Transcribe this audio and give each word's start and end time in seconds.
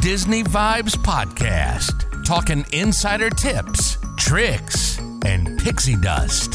Disney 0.00 0.42
Vibes 0.42 0.96
Podcast, 0.96 2.24
talking 2.24 2.64
insider 2.72 3.28
tips, 3.28 3.98
tricks, 4.16 4.98
and 5.26 5.58
pixie 5.58 5.96
dust. 5.96 6.54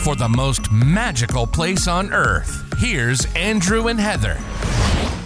For 0.00 0.16
the 0.16 0.28
most 0.28 0.70
magical 0.72 1.46
place 1.46 1.86
on 1.86 2.12
earth, 2.12 2.64
here's 2.78 3.24
Andrew 3.34 3.86
and 3.88 4.00
Heather. 4.00 4.38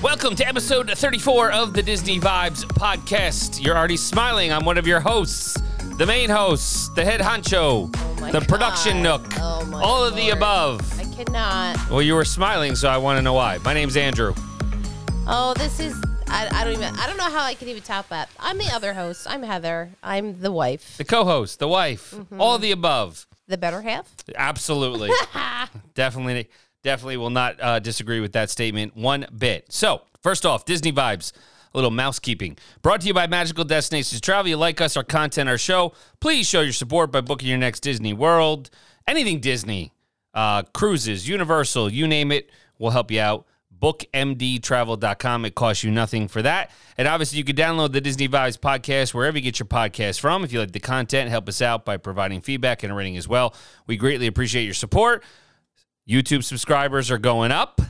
Welcome 0.03 0.37
to 0.37 0.47
episode 0.47 0.91
34 0.91 1.53
of 1.53 1.73
the 1.73 1.83
Disney 1.83 2.21
Vibes 2.21 2.65
podcast. 2.65 3.65
You're 3.65 3.77
already 3.77 3.97
smiling. 3.97 4.53
I'm 4.53 4.65
one 4.65 4.77
of 4.79 4.87
your 4.87 5.01
hosts, 5.01 5.57
the 5.97 6.07
main 6.07 6.29
host, 6.31 6.95
the 6.95 7.05
head 7.05 7.21
honcho, 7.21 7.95
Oh 7.97 8.21
my 8.21 8.31
the 8.31 8.41
production 8.43 9.03
God. 9.03 9.23
nook, 9.23 9.33
Oh 9.41 9.65
my 9.67 9.83
all 9.83 10.05
of 10.05 10.15
the 10.17 10.31
above. 10.31 10.81
I 11.01 11.05
cannot. 11.25 11.91
Well, 11.91 12.03
you 12.03 12.15
were 12.15 12.25
smiling, 12.27 12.75
so 12.77 12.89
I 12.89 12.99
want 12.99 13.17
to 13.19 13.23
know 13.23 13.33
why. 13.35 13.59
My 13.65 13.73
name's 13.75 13.97
Andrew. 13.97 14.35
Oh, 15.27 15.55
this 15.57 15.81
is. 15.81 15.99
I, 16.31 16.49
I 16.53 16.65
don't 16.65 16.75
even. 16.75 16.95
I 16.97 17.07
don't 17.07 17.17
know 17.17 17.25
how 17.31 17.43
I 17.45 17.55
can 17.55 17.69
even 17.69 17.83
top 17.83 18.09
that. 18.11 18.29
I'm 18.39 18.59
the 18.59 18.71
other 18.73 18.95
host. 18.95 19.27
I'm 19.29 19.43
Heather. 19.43 19.91
I'm 20.03 20.41
the 20.41 20.53
wife, 20.53 20.97
The 20.99 21.05
co-host, 21.05 21.59
the 21.59 21.69
wife, 21.69 22.13
Mm-hmm. 22.13 22.41
all 22.41 22.59
the 22.59 22.71
above. 22.71 23.27
the 23.47 23.57
better 23.59 23.81
half. 23.83 24.13
Absolutely. 24.37 25.11
definitely, 25.95 26.49
definitely 26.83 27.17
will 27.17 27.31
not 27.31 27.57
uh, 27.61 27.79
disagree 27.79 28.21
with 28.21 28.33
that 28.33 28.51
statement 28.51 28.97
one 28.97 29.27
bit. 29.37 29.73
So, 29.73 30.03
first 30.23 30.45
off, 30.47 30.65
Disney 30.65 30.93
vibes. 30.93 31.33
A 31.75 31.77
little 31.77 31.91
mousekeeping. 31.91 32.57
Brought 32.81 33.03
to 33.03 33.07
you 33.07 33.13
by 33.15 33.27
Magical 33.27 33.63
Destinations 33.63 34.23
Travel. 34.23 34.49
You 34.49 34.57
like 34.57 34.81
us, 34.81 34.97
our 34.97 35.05
content, 35.05 35.51
our 35.51 35.59
show. 35.59 35.93
Please 36.19 36.49
show 36.49 36.63
your 36.63 36.73
support 36.73 37.13
by 37.13 37.21
booking 37.21 37.47
your 37.47 37.59
next 37.59 37.81
Disney 37.81 38.15
World. 38.15 38.71
Anything 39.07 39.39
Disney, 39.41 39.93
uh, 40.33 40.63
cruises, 40.73 41.29
Universal, 41.29 41.93
you 41.93 42.07
name 42.09 42.33
it, 42.33 42.49
we'll 42.79 42.91
help 42.91 43.11
you 43.11 43.21
out. 43.21 43.45
BookMDTravel.com. 43.81 45.45
It 45.45 45.55
costs 45.55 45.85
you 45.85 45.91
nothing 45.91 46.29
for 46.29 46.43
that. 46.43 46.71
And 46.97 47.07
obviously, 47.07 47.39
you 47.39 47.45
can 47.45 47.57
download 47.57 47.93
the 47.93 48.01
Disney 48.01 48.29
Vibes 48.29 48.59
podcast 48.59 49.15
wherever 49.15 49.37
you 49.37 49.43
get 49.43 49.59
your 49.59 49.67
podcast 49.67 50.21
from. 50.21 50.45
If 50.45 50.53
you 50.53 50.61
like 50.61 50.73
the 50.73 50.81
content, 50.81 51.31
help 51.31 51.49
us 51.49 51.63
out 51.63 51.85
by 51.85 51.97
providing 51.97 52.41
feedback 52.41 52.83
and 52.83 52.93
a 52.93 52.95
rating 52.95 53.17
as 53.17 53.29
well. 53.29 53.55
We 53.87 53.97
greatly 53.97 54.27
appreciate 54.27 54.65
your 54.65 54.75
support. 54.75 55.23
YouTube 56.09 56.45
subscribers 56.45 57.11
are 57.11 57.19
going 57.19 57.53
up. 57.53 57.81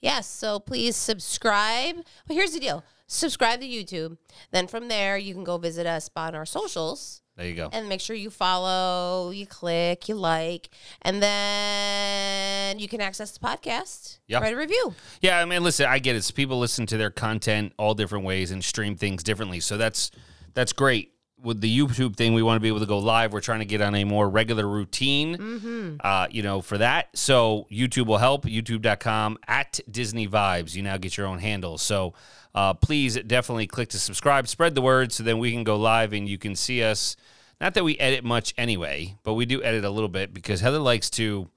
Yes. 0.00 0.26
So 0.26 0.58
please 0.60 0.96
subscribe. 0.96 1.96
Well, 1.96 2.36
here's 2.36 2.52
the 2.52 2.60
deal. 2.60 2.84
Subscribe 3.06 3.60
to 3.60 3.66
YouTube. 3.66 4.16
Then 4.52 4.68
from 4.68 4.88
there, 4.88 5.18
you 5.18 5.34
can 5.34 5.44
go 5.44 5.58
visit 5.58 5.86
us 5.86 6.08
on 6.14 6.34
our 6.34 6.46
socials. 6.46 7.19
There 7.40 7.48
you 7.48 7.54
go. 7.54 7.70
and 7.72 7.88
make 7.88 8.02
sure 8.02 8.14
you 8.14 8.28
follow, 8.28 9.30
you 9.30 9.46
click, 9.46 10.10
you 10.10 10.14
like, 10.14 10.68
and 11.00 11.22
then 11.22 12.78
you 12.78 12.86
can 12.86 13.00
access 13.00 13.30
the 13.30 13.40
podcast. 13.40 14.18
Yeah. 14.26 14.40
Write 14.40 14.52
a 14.52 14.56
review. 14.58 14.94
Yeah, 15.22 15.38
I 15.40 15.46
mean, 15.46 15.62
listen, 15.62 15.86
I 15.86 16.00
get 16.00 16.16
it. 16.16 16.30
People 16.34 16.58
listen 16.58 16.84
to 16.86 16.98
their 16.98 17.10
content 17.10 17.72
all 17.78 17.94
different 17.94 18.26
ways 18.26 18.50
and 18.50 18.62
stream 18.62 18.94
things 18.94 19.22
differently. 19.22 19.60
So 19.60 19.78
that's 19.78 20.10
that's 20.52 20.74
great. 20.74 21.12
With 21.42 21.62
the 21.62 21.78
YouTube 21.78 22.16
thing, 22.16 22.34
we 22.34 22.42
want 22.42 22.56
to 22.56 22.60
be 22.60 22.68
able 22.68 22.80
to 22.80 22.86
go 22.86 22.98
live. 22.98 23.32
We're 23.32 23.40
trying 23.40 23.60
to 23.60 23.64
get 23.64 23.80
on 23.80 23.94
a 23.94 24.04
more 24.04 24.28
regular 24.28 24.68
routine, 24.68 25.96
uh, 26.04 26.26
you 26.30 26.42
know, 26.42 26.60
for 26.60 26.76
that. 26.76 27.08
So 27.16 27.66
YouTube 27.72 28.04
will 28.04 28.18
help. 28.18 28.44
YouTube.com 28.44 29.38
at 29.48 29.80
Disney 29.90 30.28
Vibes. 30.28 30.74
You 30.74 30.82
now 30.82 30.98
get 30.98 31.16
your 31.16 31.26
own 31.26 31.38
handle. 31.38 31.78
So 31.78 32.12
uh, 32.54 32.74
please 32.74 33.16
definitely 33.26 33.66
click 33.66 33.88
to 33.90 33.98
subscribe. 33.98 34.48
Spread 34.48 34.74
the 34.74 34.82
word 34.82 35.12
so 35.12 35.22
then 35.22 35.38
we 35.38 35.52
can 35.52 35.64
go 35.64 35.76
live 35.76 36.12
and 36.12 36.28
you 36.28 36.38
can 36.38 36.54
see 36.54 36.82
us. 36.82 37.16
Not 37.60 37.74
that 37.74 37.84
we 37.84 37.98
edit 37.98 38.24
much 38.24 38.54
anyway, 38.56 39.16
but 39.22 39.34
we 39.34 39.46
do 39.46 39.62
edit 39.62 39.84
a 39.84 39.90
little 39.90 40.08
bit 40.08 40.32
because 40.32 40.60
Heather 40.60 40.78
likes 40.78 41.10
to 41.10 41.48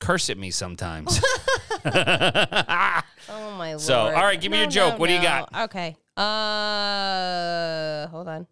curse 0.00 0.28
at 0.30 0.38
me 0.38 0.50
sometimes. 0.50 1.22
Oh 3.28 3.56
my 3.56 3.70
lord. 3.70 3.80
So, 3.80 3.98
all 3.98 4.12
right, 4.12 4.40
give 4.40 4.52
me 4.52 4.58
your 4.58 4.68
joke. 4.68 4.98
What 4.98 5.08
do 5.08 5.14
you 5.14 5.22
got? 5.22 5.48
Okay. 5.64 5.96
Uh, 6.16 8.06
hold 8.08 8.28
on. 8.28 8.46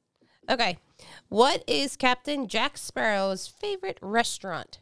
Okay. 0.50 0.78
What 1.28 1.64
is 1.66 1.96
Captain 1.96 2.48
Jack 2.48 2.76
Sparrow's 2.76 3.46
favorite 3.46 3.98
restaurant? 4.02 4.80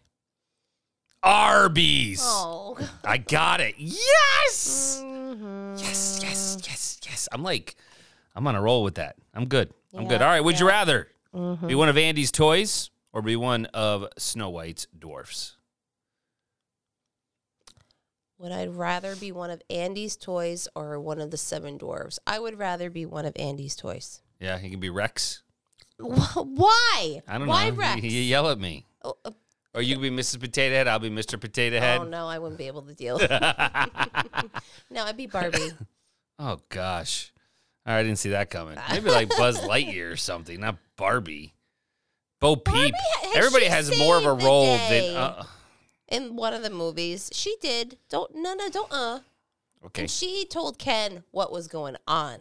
Arby's. 1.22 2.20
Oh. 2.24 2.76
I 3.04 3.18
got 3.18 3.60
it. 3.60 3.74
Yes. 3.78 5.00
Mm-hmm. 5.04 5.76
Yes, 5.78 6.20
yes, 6.22 6.58
yes, 6.66 7.00
yes. 7.04 7.28
I'm 7.32 7.42
like, 7.42 7.76
I'm 8.34 8.46
on 8.46 8.54
a 8.54 8.60
roll 8.62 8.82
with 8.82 8.96
that. 8.96 9.16
I'm 9.34 9.46
good. 9.46 9.72
I'm 9.94 10.08
good. 10.08 10.20
All 10.22 10.28
right. 10.28 10.42
Would 10.42 10.58
you 10.60 10.66
rather 10.68 11.08
Mm-hmm. 11.34 11.66
be 11.66 11.74
one 11.74 11.88
of 11.88 11.96
Andy's 11.96 12.30
toys 12.30 12.90
or 13.10 13.22
be 13.22 13.36
one 13.36 13.64
of 13.66 14.06
Snow 14.18 14.50
White's 14.50 14.86
dwarfs? 14.98 15.56
Would 18.38 18.52
I 18.52 18.66
rather 18.66 19.16
be 19.16 19.32
one 19.32 19.50
of 19.50 19.62
Andy's 19.70 20.14
toys 20.16 20.68
or 20.74 21.00
one 21.00 21.20
of 21.22 21.30
the 21.30 21.38
seven 21.38 21.78
dwarves? 21.78 22.18
I 22.26 22.38
would 22.38 22.58
rather 22.58 22.90
be 22.90 23.06
one 23.06 23.24
of 23.24 23.32
Andy's 23.36 23.76
toys. 23.76 24.20
Yeah, 24.40 24.58
he 24.58 24.68
can 24.68 24.78
be 24.80 24.90
Rex. 24.90 25.42
Why? 25.98 27.22
I 27.26 27.38
don't 27.38 27.46
Why 27.46 27.70
know. 27.70 27.76
Rex? 27.76 28.02
You, 28.02 28.10
you 28.10 28.20
yell 28.22 28.50
at 28.50 28.58
me. 28.58 28.84
Oh, 29.04 29.14
uh, 29.24 29.30
Or 29.74 29.80
you 29.82 29.94
can 29.94 30.02
be 30.02 30.10
Mrs. 30.10 30.38
Potato 30.38 30.74
Head. 30.74 30.86
I'll 30.88 30.98
be 30.98 31.08
Mr. 31.10 31.40
Potato 31.40 31.78
Head. 31.80 32.00
oh 32.00 32.04
no, 32.04 32.26
I 32.26 32.38
wouldn't 32.38 32.58
be 32.58 32.66
able 32.66 32.82
to 32.82 32.94
deal. 32.94 33.18
no, 34.90 35.04
I'd 35.04 35.16
be 35.16 35.26
Barbie. 35.26 35.58
Oh 36.38 36.58
gosh. 36.70 37.30
I 37.86 38.02
didn't 38.02 38.18
see 38.18 38.30
that 38.30 38.50
coming. 38.50 38.76
Maybe 38.90 39.10
like 39.10 39.28
Buzz 39.28 39.60
Lightyear 39.60 40.10
or 40.12 40.16
something, 40.16 40.58
not 40.58 40.76
Barbie. 40.96 41.54
Bo 42.40 42.56
Peep. 42.56 42.94
has 43.22 43.36
Everybody 43.36 43.66
has 43.66 43.96
more 43.96 44.16
of 44.16 44.24
a 44.24 44.32
role 44.32 44.76
than. 44.76 45.14
Uh, 45.14 45.44
In 46.08 46.34
one 46.34 46.52
of 46.52 46.62
the 46.64 46.70
movies, 46.70 47.30
she 47.32 47.54
did. 47.60 47.96
Don't 48.08 48.34
no 48.34 48.54
no 48.54 48.68
don't 48.70 48.90
uh. 48.90 49.20
okay, 49.86 50.02
And 50.02 50.10
she 50.10 50.44
told 50.46 50.78
Ken 50.78 51.22
what 51.30 51.52
was 51.52 51.68
going 51.68 51.96
on. 52.08 52.40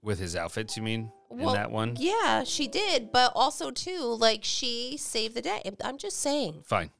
with 0.00 0.18
his 0.18 0.34
outfits, 0.36 0.76
you 0.76 0.82
mean 0.82 1.10
in 1.40 1.46
that 1.46 1.70
one? 1.70 1.96
Yeah, 1.98 2.44
she 2.44 2.66
did, 2.68 3.12
but 3.12 3.32
also 3.34 3.70
too, 3.70 4.16
like 4.18 4.40
she 4.44 4.96
saved 4.96 5.34
the 5.34 5.42
day. 5.42 5.62
I'm 5.84 5.98
just 5.98 6.18
saying, 6.20 6.62
Fine, 6.64 6.90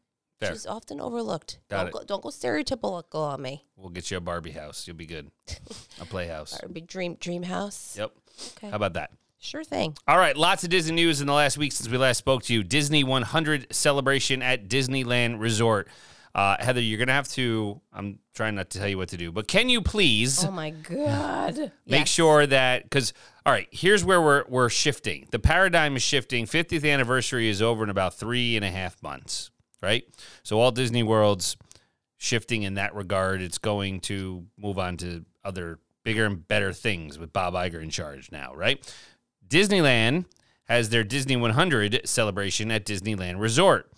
fair. 0.41 0.53
she's 0.53 0.67
often 0.67 1.01
overlooked. 1.01 1.59
Got 1.69 1.79
don't 1.79 1.87
it. 1.89 1.93
go, 1.93 2.05
don't 2.05 2.23
go 2.23 2.29
stereotypical 2.31 3.15
on 3.33 3.43
me. 3.43 3.65
We'll 3.77 3.91
get 3.91 4.11
you 4.11 4.17
a 4.17 4.21
Barbie 4.21 4.53
house. 4.53 4.87
You'll 4.87 4.97
be 4.97 5.07
good. 5.07 5.31
A 6.01 6.05
playhouse. 6.05 6.61
Or 6.63 6.69
be 6.69 6.81
dream 6.81 7.17
dream 7.21 7.43
house. 7.45 7.97
Yep. 7.99 8.13
Okay, 8.57 8.71
How 8.71 8.77
about 8.77 8.95
that? 8.95 9.11
sure 9.39 9.63
thing. 9.63 9.95
All 10.09 10.17
right, 10.17 10.35
lots 10.37 10.65
of 10.65 10.71
Disney 10.71 10.95
news 10.97 11.21
in 11.21 11.27
the 11.27 11.33
last 11.35 11.59
week 11.59 11.71
since 11.73 11.87
we 11.89 11.99
last 11.99 12.17
spoke 12.19 12.43
to 12.45 12.55
you. 12.55 12.65
Disney 12.65 13.05
100 13.05 13.75
celebration 13.75 14.41
at 14.43 14.69
Disneyland 14.69 15.39
Resort. 15.39 15.87
Uh, 16.35 16.57
Heather, 16.59 16.81
you're 16.81 16.99
gonna 16.99 17.13
have 17.13 17.29
to. 17.33 17.81
I'm 17.93 18.19
trying 18.35 18.57
not 18.57 18.69
to 18.71 18.79
tell 18.79 18.89
you 18.89 18.99
what 18.99 19.11
to 19.11 19.17
do, 19.17 19.31
but 19.31 19.47
can 19.47 19.69
you 19.69 19.81
please? 19.81 20.45
Oh 20.45 20.51
my 20.51 20.71
god. 20.71 21.57
make 21.87 22.01
Yes. 22.01 22.09
sure 22.09 22.45
that 22.47 22.83
because 22.85 23.13
all 23.47 23.53
right 23.53 23.69
here's 23.71 24.05
where 24.05 24.21
we're 24.21 24.45
we're 24.49 24.69
shifting 24.71 25.29
the 25.31 25.39
paradigm 25.39 25.95
is 25.97 26.03
shifting 26.03 26.47
50th 26.47 26.91
anniversary 26.91 27.49
is 27.49 27.61
over 27.63 27.85
in 27.85 27.91
about 27.91 28.15
three 28.15 28.57
and 28.57 28.65
a 28.65 28.71
half 28.71 29.01
months 29.03 29.51
right 29.83 30.05
so 30.43 30.59
all 30.59 30.71
disney 30.73 31.03
worlds 31.03 31.57
shifting 32.17 32.63
in 32.63 32.75
that 32.75 32.95
regard 32.95 33.43
it's 33.43 33.59
going 33.59 34.01
to 34.01 34.47
move 34.57 34.79
on 34.79 34.97
to 34.97 35.27
other 35.45 35.79
bigger 36.05 36.25
and 36.25 36.49
better 36.49 36.73
things 36.73 37.19
with 37.19 37.35
bob 37.35 37.53
Iger 37.53 37.83
in 37.83 37.91
charge 37.91 38.33
now 38.33 38.55
right 38.55 38.83
disneyland 39.47 40.25
has 40.65 40.89
their 40.89 41.05
disney 41.05 41.37
100 41.37 42.01
celebration 42.07 42.71
at 42.71 42.87
disneyland 42.87 43.39
resort 43.39 43.91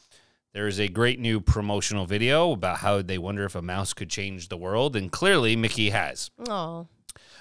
there 0.56 0.66
is 0.66 0.80
a 0.80 0.88
great 0.88 1.20
new 1.20 1.38
promotional 1.38 2.06
video 2.06 2.52
about 2.52 2.78
how 2.78 3.02
they 3.02 3.18
wonder 3.18 3.44
if 3.44 3.54
a 3.54 3.60
mouse 3.60 3.92
could 3.92 4.08
change 4.08 4.48
the 4.48 4.56
world 4.56 4.96
and 4.96 5.12
clearly 5.12 5.54
mickey 5.54 5.90
has 5.90 6.30
Oh, 6.48 6.86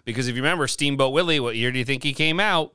because 0.03 0.27
if 0.27 0.35
you 0.35 0.41
remember 0.41 0.67
Steamboat 0.67 1.13
Willie, 1.13 1.39
what 1.39 1.55
year 1.55 1.71
do 1.71 1.79
you 1.79 1.85
think 1.85 2.03
he 2.03 2.13
came 2.13 2.39
out? 2.39 2.73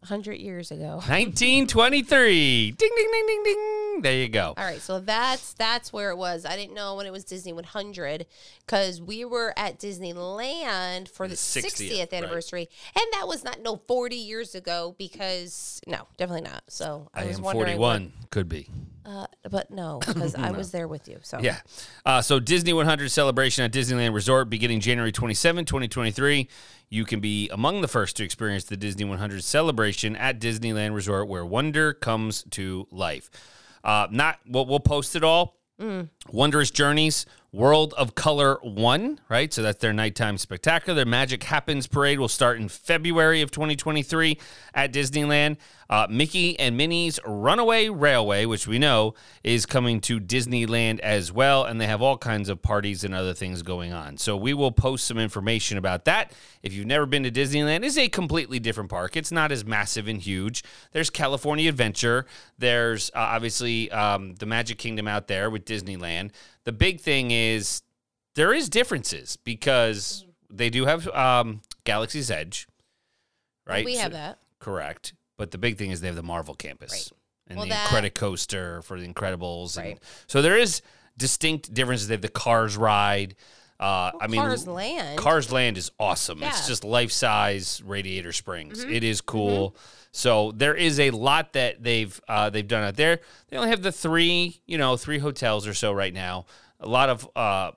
100 0.00 0.34
years 0.34 0.70
ago. 0.70 0.96
1923. 0.96 2.72
Ding 2.72 2.76
ding 2.78 3.10
ding 3.10 3.26
ding 3.26 3.42
ding. 3.44 3.83
There 4.02 4.14
you 4.14 4.28
go. 4.28 4.54
All 4.56 4.64
right, 4.64 4.80
so 4.80 5.00
that's 5.00 5.54
that's 5.54 5.92
where 5.92 6.10
it 6.10 6.16
was. 6.16 6.44
I 6.44 6.56
didn't 6.56 6.74
know 6.74 6.96
when 6.96 7.06
it 7.06 7.12
was 7.12 7.24
Disney 7.24 7.52
100 7.52 8.26
because 8.66 9.00
we 9.00 9.24
were 9.24 9.52
at 9.56 9.78
Disneyland 9.78 11.08
for 11.08 11.26
the, 11.26 11.34
The 11.34 11.36
60th, 11.36 11.90
60th, 11.90 11.98
right. 11.98 12.12
anniversary, 12.12 12.68
and 12.94 13.04
that 13.12 13.26
was 13.28 13.44
not 13.44 13.60
no 13.62 13.76
40 13.76 14.16
years 14.16 14.54
ago 14.54 14.94
because 14.98 15.80
no, 15.86 16.06
definitely 16.16 16.48
not. 16.48 16.62
So 16.68 17.08
I, 17.14 17.22
I 17.22 17.26
was 17.26 17.38
am 17.38 17.44
wondering 17.44 17.76
41. 17.76 18.12
Could 18.30 18.48
be. 18.48 18.68
uh, 19.06 19.26
but 19.50 19.70
no, 19.70 20.00
because 20.06 20.34
I 20.34 20.50
was 20.50 20.70
there 20.72 20.88
with 20.88 21.08
you. 21.08 21.18
So 21.22 21.38
Yeah. 21.40 21.60
Uh, 22.04 22.20
so 22.22 22.40
Disney 22.40 22.72
100 22.72 23.10
celebration 23.10 23.64
at 23.64 23.72
Disneyland 23.72 24.14
Resort 24.14 24.50
beginning 24.50 24.80
January 24.80 25.12
27, 25.12 25.64
2023. 25.64 26.48
You 26.90 27.04
can 27.04 27.20
be 27.20 27.48
among 27.50 27.80
the 27.80 27.88
first 27.88 28.16
to 28.16 28.24
experience 28.24 28.64
the 28.64 28.76
Disney 28.76 29.04
100 29.04 29.42
celebration 29.42 30.14
at 30.16 30.40
Disneyland 30.40 30.94
Resort 30.94 31.28
where 31.28 31.44
wonder 31.44 31.92
comes 31.92 32.44
to 32.50 32.86
life. 32.90 33.30
Uh, 33.84 34.06
not 34.10 34.38
well, 34.48 34.66
we'll 34.66 34.80
post 34.80 35.14
it 35.14 35.22
all. 35.22 35.56
Wondrous 36.32 36.70
journeys, 36.70 37.26
World 37.54 37.94
of 37.96 38.16
Color 38.16 38.58
1, 38.62 39.20
right? 39.28 39.52
So 39.52 39.62
that's 39.62 39.80
their 39.80 39.92
nighttime 39.92 40.38
spectacular. 40.38 40.96
Their 40.96 41.06
Magic 41.06 41.44
Happens 41.44 41.86
parade 41.86 42.18
will 42.18 42.26
start 42.26 42.58
in 42.58 42.68
February 42.68 43.42
of 43.42 43.52
2023 43.52 44.36
at 44.74 44.92
Disneyland. 44.92 45.58
Uh, 45.88 46.08
Mickey 46.10 46.58
and 46.58 46.76
Minnie's 46.76 47.20
Runaway 47.24 47.88
Railway, 47.88 48.44
which 48.46 48.66
we 48.66 48.80
know 48.80 49.14
is 49.44 49.66
coming 49.66 50.00
to 50.00 50.18
Disneyland 50.18 50.98
as 50.98 51.30
well. 51.30 51.62
And 51.62 51.80
they 51.80 51.86
have 51.86 52.02
all 52.02 52.18
kinds 52.18 52.48
of 52.48 52.60
parties 52.60 53.04
and 53.04 53.14
other 53.14 53.34
things 53.34 53.62
going 53.62 53.92
on. 53.92 54.16
So 54.16 54.36
we 54.36 54.52
will 54.52 54.72
post 54.72 55.06
some 55.06 55.18
information 55.18 55.78
about 55.78 56.06
that. 56.06 56.32
If 56.64 56.72
you've 56.72 56.86
never 56.86 57.06
been 57.06 57.22
to 57.22 57.30
Disneyland, 57.30 57.84
it's 57.84 57.98
a 57.98 58.08
completely 58.08 58.58
different 58.58 58.90
park. 58.90 59.16
It's 59.16 59.30
not 59.30 59.52
as 59.52 59.64
massive 59.64 60.08
and 60.08 60.20
huge. 60.20 60.64
There's 60.90 61.10
California 61.10 61.68
Adventure. 61.68 62.26
There's 62.58 63.10
uh, 63.10 63.18
obviously 63.18 63.92
um, 63.92 64.34
the 64.36 64.46
Magic 64.46 64.78
Kingdom 64.78 65.06
out 65.06 65.28
there 65.28 65.50
with 65.50 65.64
Disneyland. 65.64 66.30
The 66.64 66.72
big 66.72 67.00
thing 67.00 67.30
is 67.30 67.82
there 68.34 68.52
is 68.52 68.68
differences 68.68 69.36
because 69.44 70.24
they 70.50 70.70
do 70.70 70.86
have 70.86 71.06
um, 71.08 71.60
Galaxy's 71.84 72.30
Edge, 72.30 72.66
right? 73.66 73.84
We 73.84 73.94
So- 73.96 74.02
have 74.02 74.12
that. 74.12 74.38
Correct. 74.58 75.12
But 75.36 75.50
the 75.50 75.58
big 75.58 75.76
thing 75.78 75.90
is 75.90 76.00
they 76.00 76.06
have 76.06 76.16
the 76.16 76.22
Marvel 76.22 76.54
campus 76.54 76.92
Right. 76.92 77.08
and 77.48 77.56
Well, 77.58 77.66
the 77.66 77.70
that- 77.70 77.88
credit 77.88 78.14
coaster 78.14 78.80
for 78.82 78.98
the 79.00 79.06
Incredibles. 79.06 79.76
And 79.76 79.86
Right. 79.86 79.98
so 80.26 80.40
there 80.42 80.56
is 80.56 80.80
distinct 81.18 81.74
differences. 81.74 82.08
They 82.08 82.14
have 82.14 82.22
the 82.22 82.28
Cars 82.28 82.76
ride. 82.76 83.36
Uh, 83.80 84.12
I 84.20 84.28
mean, 84.28 84.40
Cars 84.40 84.66
Land. 84.66 85.18
Cars 85.18 85.50
Land 85.52 85.76
is 85.76 85.90
awesome. 85.98 86.38
It's 86.38 86.44
Yeah. 86.46 86.52
Mm-hmm. 86.60 86.68
just 86.68 86.84
life 86.84 87.12
size 87.12 87.82
Radiator 87.84 88.32
Springs. 88.32 88.84
It 88.84 89.02
is 89.04 89.20
cool. 89.20 89.76
So 90.16 90.52
there 90.52 90.76
is 90.76 91.00
a 91.00 91.10
lot 91.10 91.54
that 91.54 91.82
they've 91.82 92.18
uh, 92.28 92.48
they've 92.48 92.66
done 92.68 92.84
out 92.84 92.94
there. 92.94 93.18
They 93.48 93.56
only 93.56 93.70
have 93.70 93.82
the 93.82 93.90
three, 93.90 94.60
you 94.64 94.78
know, 94.78 94.96
three 94.96 95.18
hotels 95.18 95.66
or 95.66 95.74
so 95.74 95.92
right 95.92 96.14
now. 96.14 96.46
A 96.78 96.86
lot 96.86 97.08
of 97.08 97.28
uh, 97.34 97.72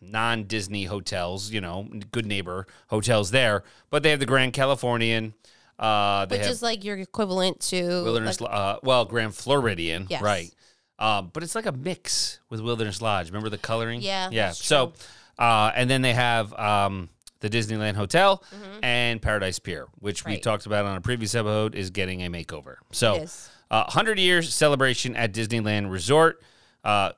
non 0.00 0.44
Disney 0.44 0.84
hotels, 0.86 1.52
you 1.52 1.60
know, 1.60 1.88
good 2.10 2.26
neighbor 2.26 2.66
hotels 2.88 3.30
there. 3.30 3.62
But 3.90 4.02
they 4.02 4.10
have 4.10 4.18
the 4.18 4.26
Grand 4.26 4.52
Californian. 4.54 5.34
Uh, 5.78 6.26
which 6.26 6.40
is 6.40 6.62
like 6.62 6.82
your 6.84 6.96
equivalent 6.96 7.60
to 7.60 8.02
Wilderness, 8.04 8.40
like- 8.40 8.52
uh, 8.52 8.78
well, 8.82 9.04
Grand 9.04 9.32
Floridian, 9.34 10.06
Yes. 10.10 10.20
right? 10.20 10.50
Um, 10.98 11.30
but 11.32 11.42
it's 11.44 11.54
like 11.54 11.66
a 11.66 11.72
mix 11.72 12.40
with 12.50 12.60
Wilderness 12.60 13.00
Lodge. 13.00 13.28
Remember 13.28 13.48
the 13.48 13.58
coloring? 13.58 14.00
Yeah, 14.00 14.28
yeah. 14.32 14.50
So, 14.50 14.92
uh, 15.38 15.70
and 15.74 15.88
then 15.88 16.02
they 16.02 16.12
have 16.14 16.52
um, 16.54 17.08
the 17.42 17.50
Disneyland 17.50 17.94
Hotel 17.96 18.42
Mm-hmm. 18.50 18.84
and 18.84 19.20
Paradise 19.20 19.58
Pier, 19.58 19.86
which 19.98 20.24
we 20.24 20.38
talked 20.38 20.64
about 20.64 20.86
on 20.86 20.96
a 20.96 21.00
previous 21.02 21.34
episode, 21.34 21.74
is 21.74 21.90
getting 21.90 22.22
a 22.24 22.30
makeover. 22.30 22.76
So, 22.92 23.26
uh, 23.70 23.84
100 23.84 24.18
years 24.18 24.52
celebration 24.54 25.14
at 25.14 25.32
Disneyland 25.34 25.90
Resort. 25.90 26.42
Uh, 26.82 27.12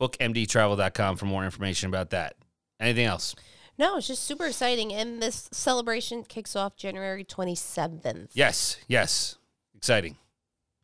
bookmdtravel.com 0.00 1.16
for 1.16 1.26
more 1.26 1.44
information 1.44 1.88
about 1.88 2.10
that. 2.10 2.34
Anything 2.80 3.06
else? 3.06 3.34
no, 3.78 3.96
it's 3.98 4.06
just 4.06 4.24
super 4.24 4.46
exciting, 4.46 4.92
and 4.92 5.22
this 5.22 5.48
celebration 5.52 6.22
kicks 6.24 6.56
off 6.56 6.76
January 6.76 7.24
twenty 7.24 7.54
seventh. 7.54 8.30
Yes, 8.34 8.76
yes. 8.88 9.36
Exciting. 9.76 10.16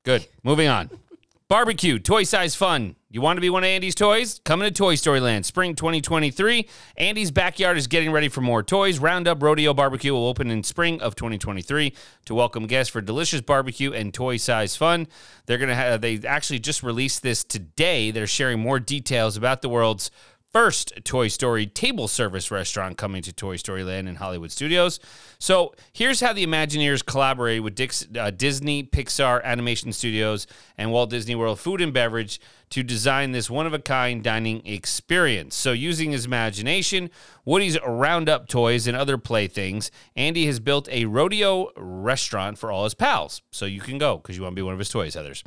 Good. 0.05 0.27
Moving 0.43 0.69
on. 0.69 0.91
Barbecue, 1.49 1.99
toy 1.99 2.23
size 2.25 2.55
fun. 2.55 2.97
You 3.12 3.20
want 3.20 3.37
to 3.37 3.43
be 3.43 3.50
one 3.50 3.62
of 3.62 3.69
Andy's 3.69 3.94
toys? 3.94 4.41
Coming 4.43 4.67
to 4.67 4.73
Toy 4.73 4.94
Story 4.94 5.20
Land, 5.20 5.44
spring 5.44 5.75
2023. 5.75 6.67
Andy's 6.97 7.31
backyard 7.31 7.76
is 7.76 7.87
getting 7.87 8.11
ready 8.11 8.31
for 8.31 8.41
more 8.41 8.62
toys. 8.62 8.99
Roundup 8.99 9.43
Rodeo 9.43 9.75
Barbecue 9.75 10.14
will 10.14 10.26
open 10.26 10.50
in 10.50 10.62
spring 10.62 10.99
of 11.03 11.14
2023 11.14 11.93
to 12.25 12.35
welcome 12.35 12.67
guests 12.67 12.91
for 12.91 13.03
delicious 13.03 13.43
barbecue 13.43 13.93
and 13.93 14.14
toy 14.14 14.38
size 14.38 14.76
fun. 14.76 15.09
They're 15.44 15.59
gonna 15.59 15.75
have. 15.75 16.00
They 16.00 16.23
actually 16.26 16.61
just 16.61 16.82
released 16.82 17.23
this 17.23 17.44
today. 17.44 18.12
They're 18.12 18.26
sharing 18.26 18.61
more 18.61 18.81
details 18.81 19.37
about 19.37 19.61
the 19.61 19.69
world's 19.69 20.11
first 20.53 20.93
Toy 21.05 21.29
Story 21.29 21.67
table 21.67 22.08
service 22.08 22.50
restaurant 22.50 22.99
coming 22.99 23.23
to 23.23 23.32
Toy 23.32 23.56
Story 23.56 23.85
Land 23.85 24.08
in 24.08 24.17
Hollywood 24.17 24.53
Studios. 24.53 25.00
So 25.38 25.75
here's 25.93 26.20
how 26.20 26.32
the 26.32 26.47
Imagineers 26.47 27.05
collaborated 27.05 27.65
with 27.65 27.75
Dix, 27.75 28.06
uh, 28.19 28.31
Disney, 28.31 28.85
Pixar, 28.85 29.43
Animation 29.44 29.93
Studios, 29.93 30.47
and 30.76 30.93
Walt 30.93 31.11
Disney 31.11 31.35
World 31.35 31.58
Food 31.58 31.81
and 31.81 31.93
Beverage 31.93 32.38
to 32.73 32.83
design 32.83 33.33
this 33.33 33.51
one 33.51 33.67
of 33.67 33.75
a 33.75 33.79
kind 33.79 34.25
dining 34.25 34.67
experience. 34.67 35.55
So 35.55 35.73
using 35.73 36.13
his 36.13 36.25
imagination, 36.25 37.11
Woody's 37.45 37.79
Roundup 37.87 38.49
toys, 38.49 38.87
and 38.87 38.97
other 38.97 39.19
playthings, 39.19 39.91
Andy 40.17 40.47
has 40.47 40.59
built 40.59 40.89
a 40.91 41.05
rodeo 41.05 41.71
restaurant 41.77 42.57
for 42.57 42.73
all 42.73 42.85
his 42.85 42.95
pals. 42.95 43.43
So 43.51 43.67
you 43.67 43.83
can 43.83 43.99
go 43.99 44.17
because 44.17 44.37
you 44.37 44.43
want 44.43 44.53
to 44.53 44.57
be 44.57 44.63
one 44.63 44.73
of 44.73 44.79
his 44.79 44.89
toys, 44.89 45.15
Heathers. 45.15 45.43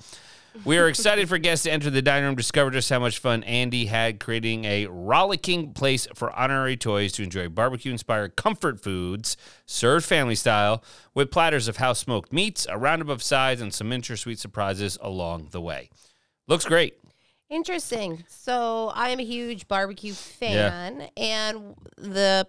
We 0.64 0.78
are 0.78 0.88
excited 0.88 1.28
for 1.28 1.40
guests 1.40 1.64
to 1.64 1.72
enter 1.72 1.90
the 1.90 2.02
dining 2.02 2.26
room, 2.26 2.36
discover 2.36 2.70
just 2.70 2.90
how 2.90 3.00
much 3.00 3.18
fun 3.18 3.44
Andy 3.44 3.88
had 3.88 4.20
creating 4.20 4.64
a 4.66 4.86
rollicking 4.86 5.74
place 5.74 6.08
for 6.14 6.32
honorary 6.34 6.78
toys 6.78 7.12
to 7.14 7.24
enjoy 7.24 7.50
barbecue 7.50 7.92
inspired 7.92 8.36
comfort 8.36 8.80
foods 8.80 9.36
served 9.66 10.06
family 10.06 10.36
style 10.36 10.84
with 11.14 11.32
platters 11.32 11.68
of 11.68 11.78
house 11.78 12.00
smoked 12.00 12.32
meats, 12.32 12.68
a 12.70 12.78
roundup 12.78 13.10
of 13.10 13.24
sides, 13.24 13.62
and 13.62 13.74
some 13.74 13.90
miniature 13.90 14.16
sweet 14.16 14.40
surprises 14.40 14.98
along 15.02 15.50
the 15.52 15.60
way. 15.60 15.90
Looks 16.48 16.66
great. 16.66 17.00
Interesting. 17.50 18.24
So 18.28 18.92
I 18.94 19.10
am 19.10 19.20
a 19.20 19.24
huge 19.24 19.68
barbecue 19.68 20.14
fan, 20.14 21.10
and 21.16 21.76
the 21.98 22.48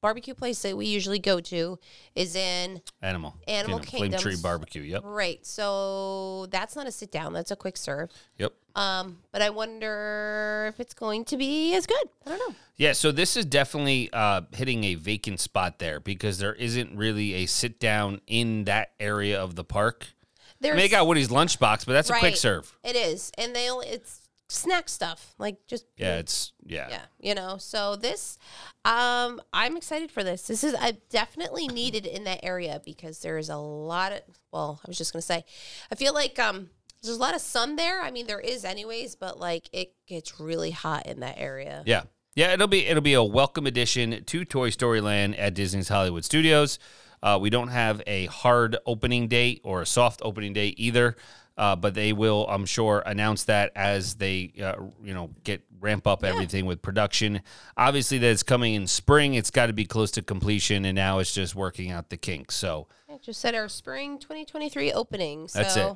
barbecue 0.00 0.34
place 0.34 0.62
that 0.62 0.76
we 0.76 0.86
usually 0.86 1.18
go 1.18 1.40
to 1.40 1.78
is 2.14 2.34
in 2.34 2.80
Animal. 3.02 3.34
Animal 3.46 3.80
Flame 3.80 4.12
Tree 4.12 4.36
Barbecue. 4.40 4.82
Yep. 4.82 5.02
right. 5.04 5.44
So 5.44 6.46
that's 6.46 6.76
not 6.76 6.86
a 6.86 6.92
sit 6.92 7.10
down; 7.10 7.32
that's 7.32 7.50
a 7.50 7.56
quick 7.56 7.76
serve. 7.76 8.10
Yep. 8.38 8.52
Um, 8.74 9.18
but 9.32 9.42
I 9.42 9.50
wonder 9.50 10.66
if 10.72 10.80
it's 10.80 10.94
going 10.94 11.24
to 11.26 11.36
be 11.36 11.74
as 11.74 11.86
good. 11.86 12.08
I 12.24 12.30
don't 12.30 12.48
know. 12.48 12.54
Yeah, 12.76 12.92
so 12.92 13.10
this 13.10 13.36
is 13.36 13.44
definitely 13.44 14.08
uh, 14.12 14.42
hitting 14.52 14.84
a 14.84 14.94
vacant 14.94 15.40
spot 15.40 15.80
there 15.80 15.98
because 15.98 16.38
there 16.38 16.54
isn't 16.54 16.96
really 16.96 17.34
a 17.34 17.46
sit 17.46 17.80
down 17.80 18.20
in 18.28 18.64
that 18.64 18.92
area 19.00 19.42
of 19.42 19.56
the 19.56 19.64
park. 19.64 20.06
I 20.08 20.54
There's 20.60 20.76
mean, 20.76 20.84
they 20.84 20.88
got 20.88 21.06
Woody's 21.08 21.28
lunchbox, 21.28 21.86
but 21.86 21.92
that's 21.92 22.08
a 22.08 22.18
quick 22.18 22.36
serve. 22.36 22.76
It 22.84 22.94
is, 22.94 23.32
and 23.36 23.54
they 23.54 23.68
only 23.68 23.88
it's 23.88 24.27
snack 24.48 24.88
stuff 24.88 25.34
like 25.38 25.66
just 25.66 25.86
Yeah, 25.96 26.16
it's 26.16 26.52
yeah. 26.64 26.88
yeah, 26.90 27.02
you 27.20 27.34
know. 27.34 27.56
So 27.58 27.96
this, 27.96 28.38
um, 28.84 29.40
I'm 29.52 29.76
excited 29.76 30.10
for 30.10 30.24
this. 30.24 30.46
This 30.46 30.64
is 30.64 30.74
I 30.74 30.98
definitely 31.10 31.68
needed 31.68 32.06
in 32.06 32.24
that 32.24 32.40
area 32.42 32.80
because 32.84 33.20
there 33.20 33.38
is 33.38 33.48
a 33.48 33.56
lot 33.56 34.12
of. 34.12 34.20
Well, 34.52 34.80
I 34.84 34.88
was 34.88 34.98
just 34.98 35.12
gonna 35.12 35.22
say, 35.22 35.44
I 35.92 35.94
feel 35.94 36.14
like 36.14 36.38
um, 36.38 36.70
there's 37.02 37.16
a 37.16 37.20
lot 37.20 37.34
of 37.34 37.40
sun 37.40 37.76
there. 37.76 38.02
I 38.02 38.10
mean, 38.10 38.26
there 38.26 38.40
is 38.40 38.64
anyways, 38.64 39.16
but 39.16 39.38
like 39.38 39.68
it 39.72 39.94
gets 40.06 40.40
really 40.40 40.70
hot 40.70 41.06
in 41.06 41.20
that 41.20 41.36
area. 41.38 41.82
Yeah. 41.86 42.02
Yeah, 42.34 42.52
it'll 42.52 42.68
be 42.68 42.86
it'll 42.86 43.02
be 43.02 43.14
a 43.14 43.22
welcome 43.22 43.66
addition 43.66 44.22
to 44.24 44.44
Toy 44.44 44.70
Story 44.70 45.00
Land 45.00 45.34
at 45.36 45.54
Disney's 45.54 45.88
Hollywood 45.88 46.24
Studios. 46.24 46.78
Uh, 47.20 47.36
we 47.40 47.50
don't 47.50 47.68
have 47.68 48.00
a 48.06 48.26
hard 48.26 48.76
opening 48.86 49.26
date 49.26 49.60
or 49.64 49.82
a 49.82 49.86
soft 49.86 50.20
opening 50.24 50.52
date 50.52 50.74
either, 50.78 51.16
uh, 51.58 51.76
but 51.76 51.92
they 51.92 52.12
will, 52.14 52.46
I'm 52.48 52.64
sure, 52.64 53.02
announce 53.04 53.44
that 53.44 53.72
as 53.74 54.14
they, 54.14 54.52
uh, 54.62 54.74
you 55.04 55.12
know, 55.12 55.30
get 55.44 55.62
ramp 55.80 56.06
up 56.06 56.24
everything 56.24 56.64
with 56.66 56.80
production. 56.80 57.42
Obviously, 57.76 58.16
that 58.18 58.28
it's 58.30 58.42
coming 58.42 58.74
in 58.74 58.86
spring. 58.86 59.34
It's 59.34 59.50
got 59.50 59.66
to 59.66 59.72
be 59.72 59.84
close 59.84 60.10
to 60.12 60.22
completion, 60.22 60.84
and 60.84 60.94
now 60.94 61.18
it's 61.18 61.34
just 61.34 61.54
working 61.54 61.90
out 61.90 62.08
the 62.08 62.16
kinks. 62.16 62.54
So 62.54 62.86
I 63.10 63.18
just 63.18 63.40
said 63.40 63.54
our 63.54 63.68
spring 63.68 64.18
2023 64.18 64.92
opening. 64.92 65.48
So 65.48 65.58
that's 65.58 65.76
it. 65.76 65.92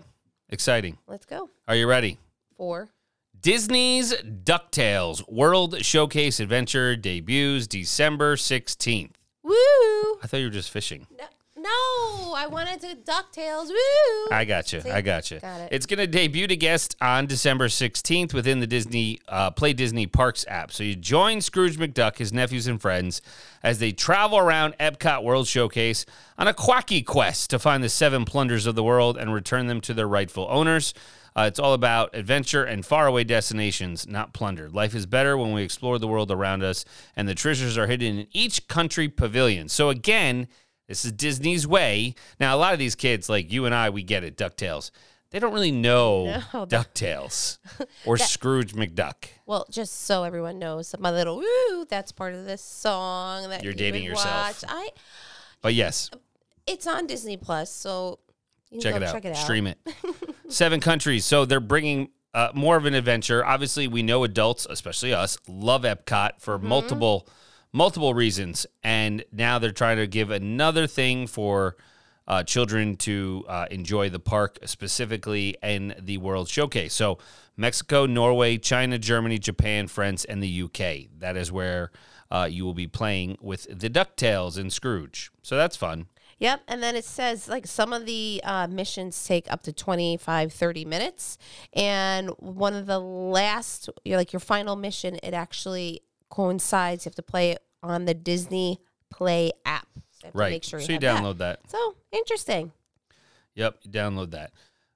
Exciting. 0.50 0.98
let's 1.06 1.24
go 1.24 1.48
Are 1.66 1.74
you 1.76 1.86
ready? 1.86 2.18
for 2.56 2.90
Disney's 3.40 4.12
DuckTales 4.14 5.26
World 5.30 5.82
Showcase 5.84 6.38
Adventure 6.40 6.94
debuts 6.94 7.66
December 7.66 8.36
16th. 8.36 9.12
woo. 9.42 9.52
I 10.22 10.26
thought 10.26 10.36
you 10.38 10.46
were 10.46 10.50
just 10.50 10.70
fishing. 10.70 11.06
No, 11.18 11.24
no, 11.62 12.34
I 12.34 12.46
wanted 12.50 12.80
to 12.80 12.96
Ducktales. 12.96 13.68
Woo! 13.68 14.28
I 14.30 14.44
got 14.44 14.72
you. 14.72 14.80
See? 14.80 14.90
I 14.90 15.00
got 15.00 15.30
you. 15.30 15.38
Got 15.40 15.60
it. 15.60 15.68
It's 15.70 15.86
going 15.86 15.98
to 15.98 16.06
debut 16.06 16.46
to 16.46 16.56
guests 16.56 16.96
on 17.00 17.26
December 17.26 17.68
16th 17.68 18.34
within 18.34 18.60
the 18.60 18.66
Disney 18.66 19.20
uh, 19.28 19.50
Play 19.52 19.72
Disney 19.72 20.06
Parks 20.06 20.44
app. 20.48 20.72
So 20.72 20.82
you 20.82 20.96
join 20.96 21.40
Scrooge 21.40 21.78
McDuck, 21.78 22.18
his 22.18 22.32
nephews 22.32 22.66
and 22.66 22.80
friends, 22.80 23.22
as 23.62 23.78
they 23.78 23.92
travel 23.92 24.38
around 24.38 24.74
Epcot 24.78 25.22
World 25.22 25.46
Showcase 25.46 26.04
on 26.36 26.48
a 26.48 26.54
quacky 26.54 27.02
quest 27.02 27.50
to 27.50 27.58
find 27.58 27.82
the 27.84 27.88
seven 27.88 28.24
plunders 28.24 28.66
of 28.66 28.74
the 28.74 28.84
world 28.84 29.16
and 29.16 29.32
return 29.32 29.68
them 29.68 29.80
to 29.82 29.94
their 29.94 30.08
rightful 30.08 30.46
owners. 30.50 30.92
Uh, 31.34 31.42
it's 31.42 31.58
all 31.58 31.72
about 31.72 32.14
adventure 32.14 32.64
and 32.64 32.84
faraway 32.84 33.24
destinations, 33.24 34.06
not 34.06 34.34
plunder. 34.34 34.68
Life 34.68 34.94
is 34.94 35.06
better 35.06 35.36
when 35.38 35.52
we 35.52 35.62
explore 35.62 35.98
the 35.98 36.08
world 36.08 36.30
around 36.30 36.62
us, 36.62 36.84
and 37.16 37.26
the 37.26 37.34
treasures 37.34 37.78
are 37.78 37.86
hidden 37.86 38.18
in 38.18 38.26
each 38.32 38.68
country 38.68 39.08
pavilion. 39.08 39.68
So 39.68 39.88
again, 39.88 40.48
this 40.92 41.06
is 41.06 41.12
Disney's 41.12 41.66
way. 41.66 42.14
Now, 42.38 42.54
a 42.54 42.58
lot 42.58 42.74
of 42.74 42.78
these 42.78 42.94
kids, 42.94 43.30
like 43.30 43.50
you 43.50 43.64
and 43.64 43.74
I, 43.74 43.88
we 43.88 44.02
get 44.02 44.24
it, 44.24 44.36
DuckTales. 44.36 44.90
They 45.30 45.38
don't 45.38 45.54
really 45.54 45.72
know 45.72 46.26
No. 46.52 46.66
DuckTales 46.66 47.56
or 48.04 48.18
Scrooge 48.18 48.74
McDuck. 48.74 49.28
Well, 49.46 49.64
just 49.70 50.02
so 50.02 50.24
everyone 50.24 50.58
knows, 50.58 50.94
my 50.98 51.10
little 51.10 51.38
woo, 51.38 51.86
that's 51.88 52.12
part 52.12 52.34
of 52.34 52.44
this 52.44 52.60
song 52.62 53.48
that 53.48 53.62
You're 53.64 53.72
you 53.72 53.78
dating 53.78 54.04
yourself. 54.04 54.62
Watch. 54.62 54.70
I, 54.70 54.90
But 55.62 55.72
yes, 55.72 56.10
it's 56.66 56.86
on 56.86 57.06
Disney 57.06 57.38
Plus, 57.38 57.70
so 57.72 58.18
you 58.70 58.78
can 58.78 58.80
check 58.82 58.92
go 58.92 58.96
it 58.98 59.02
out. 59.04 59.12
check 59.14 59.24
it 59.24 59.30
out. 59.30 59.36
Stream 59.38 59.66
it. 59.66 59.78
Seven 60.48 60.78
countries. 60.80 61.24
So 61.24 61.46
they're 61.46 61.58
bringing 61.58 62.10
uh, 62.34 62.50
more 62.52 62.76
of 62.76 62.84
an 62.84 62.92
adventure. 62.92 63.42
Obviously, 63.42 63.88
we 63.88 64.02
know 64.02 64.24
adults, 64.24 64.66
especially 64.68 65.14
us, 65.14 65.38
love 65.48 65.84
Epcot 65.84 66.32
for 66.40 66.58
multiple 66.58 67.26
multiple 67.72 68.14
reasons, 68.14 68.66
and 68.82 69.24
now 69.32 69.58
they're 69.58 69.70
trying 69.72 69.96
to 69.96 70.06
give 70.06 70.30
another 70.30 70.86
thing 70.86 71.26
for 71.26 71.76
uh, 72.28 72.42
children 72.42 72.96
to 72.96 73.44
uh, 73.48 73.66
enjoy 73.70 74.08
the 74.08 74.20
park, 74.20 74.58
specifically 74.64 75.56
in 75.62 75.94
the 75.98 76.18
World 76.18 76.48
Showcase. 76.48 76.94
So, 76.94 77.18
Mexico, 77.56 78.06
Norway, 78.06 78.58
China, 78.58 78.98
Germany, 78.98 79.38
Japan, 79.38 79.86
France, 79.86 80.24
and 80.24 80.42
the 80.42 80.62
UK. 80.62 81.10
That 81.18 81.36
is 81.36 81.52
where 81.52 81.90
uh, 82.30 82.48
you 82.50 82.64
will 82.64 82.74
be 82.74 82.86
playing 82.86 83.36
with 83.40 83.66
the 83.68 83.90
Ducktales 83.90 84.56
and 84.56 84.72
Scrooge. 84.72 85.30
So 85.42 85.56
that's 85.56 85.76
fun. 85.76 86.06
Yep. 86.38 86.62
And 86.66 86.82
then 86.82 86.96
it 86.96 87.04
says 87.04 87.46
like 87.46 87.66
some 87.66 87.92
of 87.92 88.06
the 88.06 88.40
uh, 88.42 88.66
missions 88.68 89.22
take 89.26 89.52
up 89.52 89.62
to 89.64 89.72
25, 89.72 90.52
30 90.52 90.84
minutes. 90.86 91.38
And 91.74 92.30
one 92.38 92.74
of 92.74 92.86
the 92.86 92.98
last, 92.98 93.90
you're 94.04 94.16
like 94.16 94.32
your 94.32 94.40
final 94.40 94.74
mission, 94.74 95.18
it 95.22 95.34
actually 95.34 96.02
coincides. 96.32 97.04
You 97.04 97.10
have 97.10 97.14
to 97.16 97.22
play 97.22 97.50
it 97.52 97.62
on 97.82 98.06
the 98.06 98.14
Disney 98.14 98.80
Play 99.10 99.52
app. 99.66 99.86
So 99.94 100.00
you 100.00 100.26
have 100.26 100.32
to 100.32 100.38
Right. 100.38 100.50
Make 100.50 100.64
sure 100.64 100.80
you 100.80 100.86
so 100.86 100.92
you 100.92 100.98
have 101.02 101.18
download 101.18 101.38
that. 101.38 101.60
So 101.68 101.96
interesting. 102.10 102.72
Yep, 103.54 103.80
you 103.82 103.90
download 103.90 104.30
that. 104.30 104.52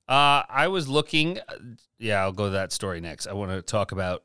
Uh, 0.08 0.42
I 0.48 0.68
was 0.68 0.88
looking. 0.88 1.38
uh, 1.38 1.54
Yeah, 1.98 2.22
I'll 2.22 2.32
go 2.32 2.44
to 2.46 2.50
that 2.52 2.72
story 2.72 3.00
next. 3.00 3.26
I 3.26 3.34
want 3.34 3.50
to 3.52 3.60
talk 3.60 3.92
about 3.92 4.22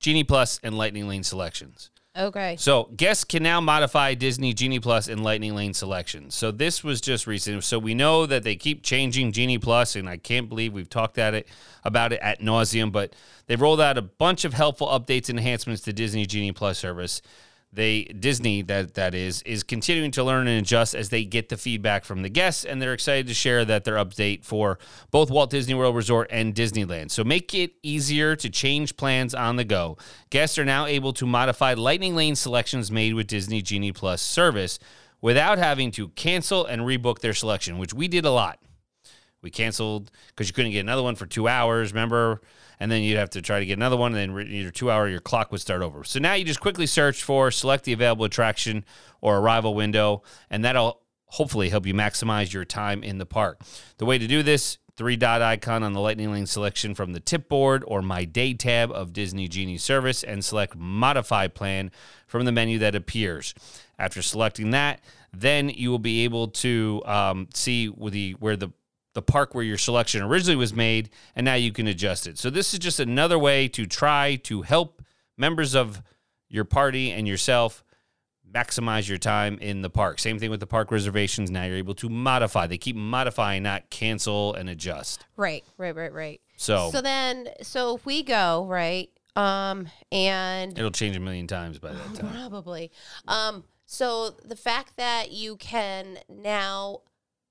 Genie 0.00 0.24
Plus 0.24 0.60
and 0.62 0.76
Lightning 0.76 1.08
Lane 1.08 1.22
selections. 1.22 1.90
Okay. 2.16 2.56
So 2.58 2.90
guests 2.96 3.22
can 3.22 3.44
now 3.44 3.60
modify 3.60 4.14
Disney 4.14 4.52
Genie 4.52 4.80
Plus 4.80 5.06
and 5.06 5.22
Lightning 5.22 5.54
Lane 5.54 5.74
selections. 5.74 6.34
So 6.34 6.50
this 6.50 6.82
was 6.82 7.00
just 7.00 7.26
recent. 7.26 7.62
So 7.62 7.78
we 7.78 7.94
know 7.94 8.26
that 8.26 8.42
they 8.42 8.56
keep 8.56 8.82
changing 8.82 9.30
Genie 9.30 9.58
Plus, 9.58 9.94
and 9.94 10.08
I 10.08 10.16
can't 10.16 10.48
believe 10.48 10.72
we've 10.72 10.90
talked 10.90 11.18
at 11.18 11.34
it 11.34 11.46
about 11.84 12.12
it 12.12 12.20
at 12.20 12.40
nauseum. 12.40 12.90
But 12.90 13.14
they've 13.46 13.60
rolled 13.60 13.80
out 13.80 13.96
a 13.96 14.02
bunch 14.02 14.44
of 14.44 14.54
helpful 14.54 14.88
updates 14.88 15.28
and 15.28 15.38
enhancements 15.38 15.82
to 15.82 15.92
Disney 15.92 16.26
Genie 16.26 16.52
Plus 16.52 16.78
service. 16.78 17.22
They 17.72 18.02
Disney 18.04 18.62
that 18.62 18.94
that 18.94 19.14
is 19.14 19.42
is 19.42 19.62
continuing 19.62 20.10
to 20.12 20.24
learn 20.24 20.48
and 20.48 20.60
adjust 20.60 20.94
as 20.94 21.10
they 21.10 21.24
get 21.24 21.50
the 21.50 21.56
feedback 21.56 22.04
from 22.04 22.22
the 22.22 22.28
guests, 22.28 22.64
and 22.64 22.82
they're 22.82 22.92
excited 22.92 23.28
to 23.28 23.34
share 23.34 23.64
that 23.64 23.84
their 23.84 23.94
update 23.94 24.44
for 24.44 24.78
both 25.12 25.30
Walt 25.30 25.50
Disney 25.50 25.74
World 25.74 25.94
Resort 25.94 26.28
and 26.32 26.52
Disneyland. 26.52 27.12
So 27.12 27.22
make 27.22 27.54
it 27.54 27.74
easier 27.84 28.34
to 28.34 28.50
change 28.50 28.96
plans 28.96 29.36
on 29.36 29.54
the 29.54 29.64
go. 29.64 29.98
Guests 30.30 30.58
are 30.58 30.64
now 30.64 30.86
able 30.86 31.12
to 31.12 31.26
modify 31.26 31.74
Lightning 31.74 32.16
Lane 32.16 32.34
selections 32.34 32.90
made 32.90 33.14
with 33.14 33.28
Disney 33.28 33.62
Genie 33.62 33.92
Plus 33.92 34.20
service 34.20 34.80
without 35.20 35.58
having 35.58 35.92
to 35.92 36.08
cancel 36.08 36.66
and 36.66 36.82
rebook 36.82 37.20
their 37.20 37.34
selection, 37.34 37.78
which 37.78 37.94
we 37.94 38.08
did 38.08 38.24
a 38.24 38.30
lot. 38.30 38.58
We 39.42 39.50
canceled 39.50 40.10
because 40.28 40.48
you 40.48 40.54
couldn't 40.54 40.72
get 40.72 40.80
another 40.80 41.02
one 41.02 41.14
for 41.14 41.26
two 41.26 41.48
hours, 41.48 41.92
remember? 41.92 42.40
And 42.78 42.90
then 42.90 43.02
you'd 43.02 43.16
have 43.16 43.30
to 43.30 43.42
try 43.42 43.60
to 43.60 43.66
get 43.66 43.78
another 43.78 43.96
one, 43.96 44.14
and 44.14 44.36
then 44.36 44.46
your 44.46 44.70
two 44.70 44.90
hour, 44.90 45.08
your 45.08 45.20
clock 45.20 45.52
would 45.52 45.60
start 45.60 45.82
over. 45.82 46.04
So 46.04 46.18
now 46.18 46.34
you 46.34 46.44
just 46.44 46.60
quickly 46.60 46.86
search 46.86 47.22
for, 47.22 47.50
select 47.50 47.84
the 47.84 47.92
available 47.92 48.24
attraction 48.24 48.84
or 49.20 49.38
arrival 49.38 49.74
window, 49.74 50.22
and 50.50 50.64
that'll 50.64 51.00
hopefully 51.26 51.68
help 51.68 51.86
you 51.86 51.94
maximize 51.94 52.52
your 52.52 52.64
time 52.64 53.02
in 53.02 53.18
the 53.18 53.26
park. 53.26 53.60
The 53.98 54.04
way 54.04 54.18
to 54.18 54.26
do 54.26 54.42
this, 54.42 54.78
three 54.96 55.16
dot 55.16 55.40
icon 55.40 55.82
on 55.82 55.92
the 55.92 56.00
Lightning 56.00 56.32
Lane 56.32 56.46
selection 56.46 56.94
from 56.94 57.12
the 57.12 57.20
tip 57.20 57.48
board 57.48 57.84
or 57.86 58.02
My 58.02 58.24
Day 58.24 58.52
tab 58.52 58.90
of 58.90 59.12
Disney 59.12 59.48
Genie 59.48 59.78
service, 59.78 60.22
and 60.22 60.44
select 60.44 60.76
Modify 60.76 61.48
Plan 61.48 61.90
from 62.26 62.44
the 62.44 62.52
menu 62.52 62.78
that 62.80 62.94
appears. 62.94 63.54
After 63.98 64.22
selecting 64.22 64.70
that, 64.70 65.00
then 65.32 65.68
you 65.68 65.90
will 65.90 65.98
be 65.98 66.24
able 66.24 66.48
to 66.48 67.02
um, 67.04 67.48
see 67.54 67.92
the 68.10 68.32
where 68.32 68.56
the 68.56 68.70
the 69.14 69.22
park 69.22 69.54
where 69.54 69.64
your 69.64 69.78
selection 69.78 70.22
originally 70.22 70.56
was 70.56 70.74
made, 70.74 71.10
and 71.34 71.44
now 71.44 71.54
you 71.54 71.72
can 71.72 71.86
adjust 71.86 72.26
it. 72.26 72.38
So 72.38 72.50
this 72.50 72.72
is 72.72 72.78
just 72.78 73.00
another 73.00 73.38
way 73.38 73.68
to 73.68 73.86
try 73.86 74.36
to 74.44 74.62
help 74.62 75.02
members 75.36 75.74
of 75.74 76.02
your 76.48 76.64
party 76.64 77.10
and 77.10 77.26
yourself 77.26 77.84
maximize 78.52 79.08
your 79.08 79.18
time 79.18 79.58
in 79.58 79.82
the 79.82 79.90
park. 79.90 80.18
Same 80.18 80.38
thing 80.38 80.50
with 80.50 80.60
the 80.60 80.66
park 80.66 80.90
reservations. 80.90 81.50
Now 81.50 81.64
you're 81.64 81.76
able 81.76 81.94
to 81.94 82.08
modify. 82.08 82.66
They 82.66 82.78
keep 82.78 82.96
modifying, 82.96 83.62
not 83.62 83.90
cancel 83.90 84.54
and 84.54 84.68
adjust. 84.68 85.24
Right, 85.36 85.64
right, 85.76 85.94
right, 85.94 86.12
right. 86.12 86.40
So, 86.56 86.90
So 86.90 87.00
then, 87.00 87.48
so 87.62 87.96
if 87.96 88.04
we 88.04 88.22
go, 88.22 88.66
right, 88.66 89.08
um, 89.36 89.86
and 90.10 90.76
it'll 90.76 90.90
change 90.90 91.16
a 91.16 91.20
million 91.20 91.46
times 91.46 91.78
by 91.78 91.92
that 91.92 92.14
time. 92.14 92.32
Probably. 92.32 92.90
Um, 93.28 93.64
so 93.86 94.30
the 94.44 94.56
fact 94.56 94.96
that 94.96 95.30
you 95.30 95.56
can 95.56 96.18
now, 96.28 97.02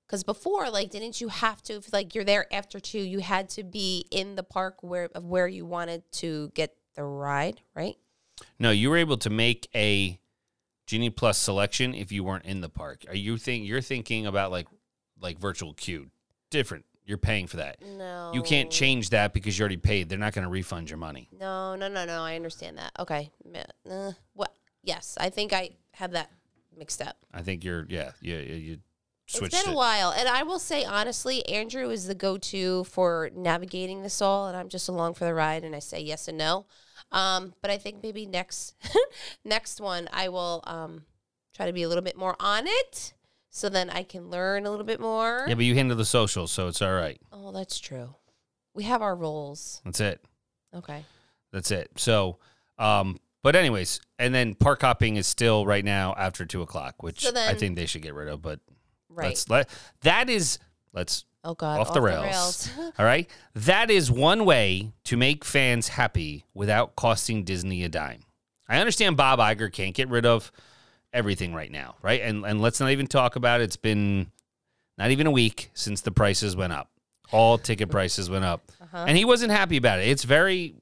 because 0.10 0.24
before, 0.24 0.72
like, 0.72 0.90
didn't 0.90 1.22
you 1.22 1.28
have 1.28 1.62
to, 1.64 1.74
if 1.74 1.94
like 1.94 2.16
you're 2.16 2.24
there 2.24 2.52
after 2.52 2.80
two, 2.80 3.00
you 3.00 3.20
had 3.20 3.48
to 3.50 3.64
be 3.64 4.06
in 4.10 4.36
the 4.36 4.42
park 4.42 4.82
where 4.82 5.10
of 5.14 5.26
where 5.26 5.48
you 5.48 5.68
wanted 5.68 6.02
to 6.14 6.52
get 6.56 6.76
the 6.96 7.04
ride, 7.04 7.62
right? 7.76 7.96
No, 8.58 8.72
you 8.72 8.90
were 8.90 8.98
able 8.98 9.18
to 9.18 9.30
make 9.30 9.70
a 9.76 10.20
Genie 10.88 11.12
Plus 11.12 11.38
selection 11.38 11.94
if 11.94 12.12
you 12.12 12.24
weren't 12.24 12.46
in 12.46 12.62
the 12.62 12.70
park. 12.70 13.06
Are 13.08 13.16
you 13.16 13.38
think 13.38 13.68
you're 13.68 13.82
thinking 13.82 14.26
about 14.26 14.50
like 14.50 14.68
like 15.22 15.38
virtual 15.38 15.74
queue? 15.76 16.10
Different. 16.50 16.86
You're 17.06 17.20
paying 17.20 17.46
for 17.46 17.58
that. 17.58 17.78
No, 17.84 18.32
You 18.34 18.42
can't 18.42 18.72
change 18.72 19.12
that 19.12 19.34
because 19.34 19.58
you 19.58 19.64
already 19.64 19.78
paid. 19.78 20.10
They're 20.10 20.18
not 20.20 20.34
going 20.34 20.44
to 20.44 20.50
refund 20.50 20.90
your 20.90 20.98
money. 20.98 21.28
No, 21.40 21.76
no, 21.76 21.88
no, 21.88 22.06
no. 22.06 22.22
I 22.22 22.36
understand 22.36 22.78
that. 22.78 22.92
Okay. 23.00 23.32
Uh, 23.90 24.12
what? 24.34 24.54
Yes, 24.84 25.18
I 25.20 25.30
think 25.30 25.52
I 25.52 25.72
have 25.94 26.12
that 26.12 26.32
mixed 26.76 27.02
up. 27.02 27.18
I 27.34 27.42
think 27.42 27.64
you're 27.64 27.86
yeah, 27.90 28.12
yeah 28.22 28.38
you, 28.40 28.56
you 28.56 28.78
switched 29.30 29.54
it's 29.54 29.64
been 29.64 29.72
it. 29.72 29.76
a 29.76 29.78
while, 29.78 30.12
and 30.12 30.28
I 30.28 30.44
will 30.44 30.60
say 30.60 30.84
honestly, 30.84 31.46
Andrew 31.48 31.90
is 31.90 32.08
the 32.08 32.16
go-to 32.16 32.84
for 32.86 33.30
navigating 33.36 34.02
this 34.04 34.22
all, 34.22 34.48
and 34.48 34.58
I'm 34.58 34.70
just 34.70 34.90
along 34.90 35.14
for 35.14 35.26
the 35.26 35.34
ride, 35.34 35.64
and 35.64 35.76
I 35.76 35.80
say 35.80 36.02
yes 36.02 36.28
and 36.28 36.38
no. 36.38 36.66
Um, 37.12 37.54
but 37.62 37.72
I 37.72 37.78
think 37.78 38.04
maybe 38.04 38.26
next 38.26 38.76
next 39.46 39.82
one 39.82 40.08
I 40.14 40.30
will 40.30 40.64
um, 40.66 41.04
try 41.56 41.66
to 41.66 41.74
be 41.74 41.84
a 41.84 41.88
little 41.88 42.04
bit 42.04 42.18
more 42.18 42.36
on 42.40 42.64
it, 42.66 43.14
so 43.50 43.70
then 43.70 43.90
I 43.90 44.04
can 44.04 44.30
learn 44.30 44.66
a 44.66 44.72
little 44.72 44.86
bit 44.86 45.00
more. 45.00 45.46
Yeah, 45.48 45.56
but 45.56 45.66
you 45.66 45.76
handle 45.76 45.98
the 45.98 46.06
social, 46.06 46.48
so 46.48 46.68
it's 46.68 46.82
all 46.82 46.94
right. 46.94 47.20
Oh, 47.32 47.52
that's 47.52 47.80
true. 47.80 48.16
We 48.74 48.84
have 48.84 49.02
our 49.02 49.16
roles. 49.16 49.82
That's 49.84 50.00
it. 50.00 50.24
Okay. 50.74 51.04
That's 51.52 51.72
it. 51.72 51.92
So, 51.98 52.38
um, 52.78 53.20
but 53.42 53.56
anyways, 53.56 54.02
and 54.20 54.34
then 54.34 54.54
park 54.54 54.82
hopping 54.82 55.16
is 55.16 55.26
still 55.26 55.66
right 55.66 55.84
now 55.84 56.14
after 56.18 56.46
two 56.46 56.62
o'clock, 56.62 57.02
which 57.02 57.22
So 57.22 57.32
I 57.36 57.56
think 57.56 57.76
they 57.76 57.86
should 57.86 58.02
get 58.02 58.14
rid 58.14 58.28
of. 58.28 58.42
But 58.42 58.60
Right. 59.10 59.28
let's 59.28 59.50
let 59.50 59.70
that 60.02 60.30
is 60.30 60.60
let's 60.94 61.26
oh 61.44 61.56
God. 61.56 61.80
off, 61.80 61.94
the 61.94 62.02
rails. 62.02 62.70
all 63.00 63.06
right, 63.06 63.30
that 63.56 63.90
is 63.90 64.12
one 64.12 64.46
way 64.46 64.92
to 65.06 65.18
make 65.18 65.44
fans 65.44 65.90
happy 65.90 66.46
without 66.54 66.96
costing 66.96 67.44
Disney 67.44 67.84
a 67.84 67.90
dime. 67.90 68.22
I 68.68 68.80
understand 68.80 69.18
Bob 69.18 69.40
Iger 69.40 69.72
can't 69.72 69.96
get 69.96 70.10
rid 70.10 70.26
of 70.26 70.52
everything 71.12 71.54
right 71.54 71.72
now, 71.72 71.96
right? 72.02 72.22
And 72.22 72.46
and 72.46 72.62
let's 72.62 72.80
not 72.80 72.92
even 72.92 73.08
talk 73.08 73.36
about 73.36 73.62
it. 73.62 73.66
it's 73.66 73.78
been 73.78 74.32
not 74.98 75.12
even 75.12 75.28
a 75.28 75.32
week 75.32 75.72
since 75.74 76.02
the 76.02 76.12
prices 76.12 76.56
went 76.56 76.74
up. 76.74 76.90
All 77.32 77.58
ticket 77.58 77.90
prices 77.90 78.30
went 78.30 78.46
up. 78.46 78.62
Uh-huh. 78.90 79.06
And 79.08 79.16
he 79.16 79.24
wasn't 79.24 79.52
happy 79.52 79.78
about 79.78 80.00
it. 80.00 80.08
It's 80.08 80.24
very 80.24 80.74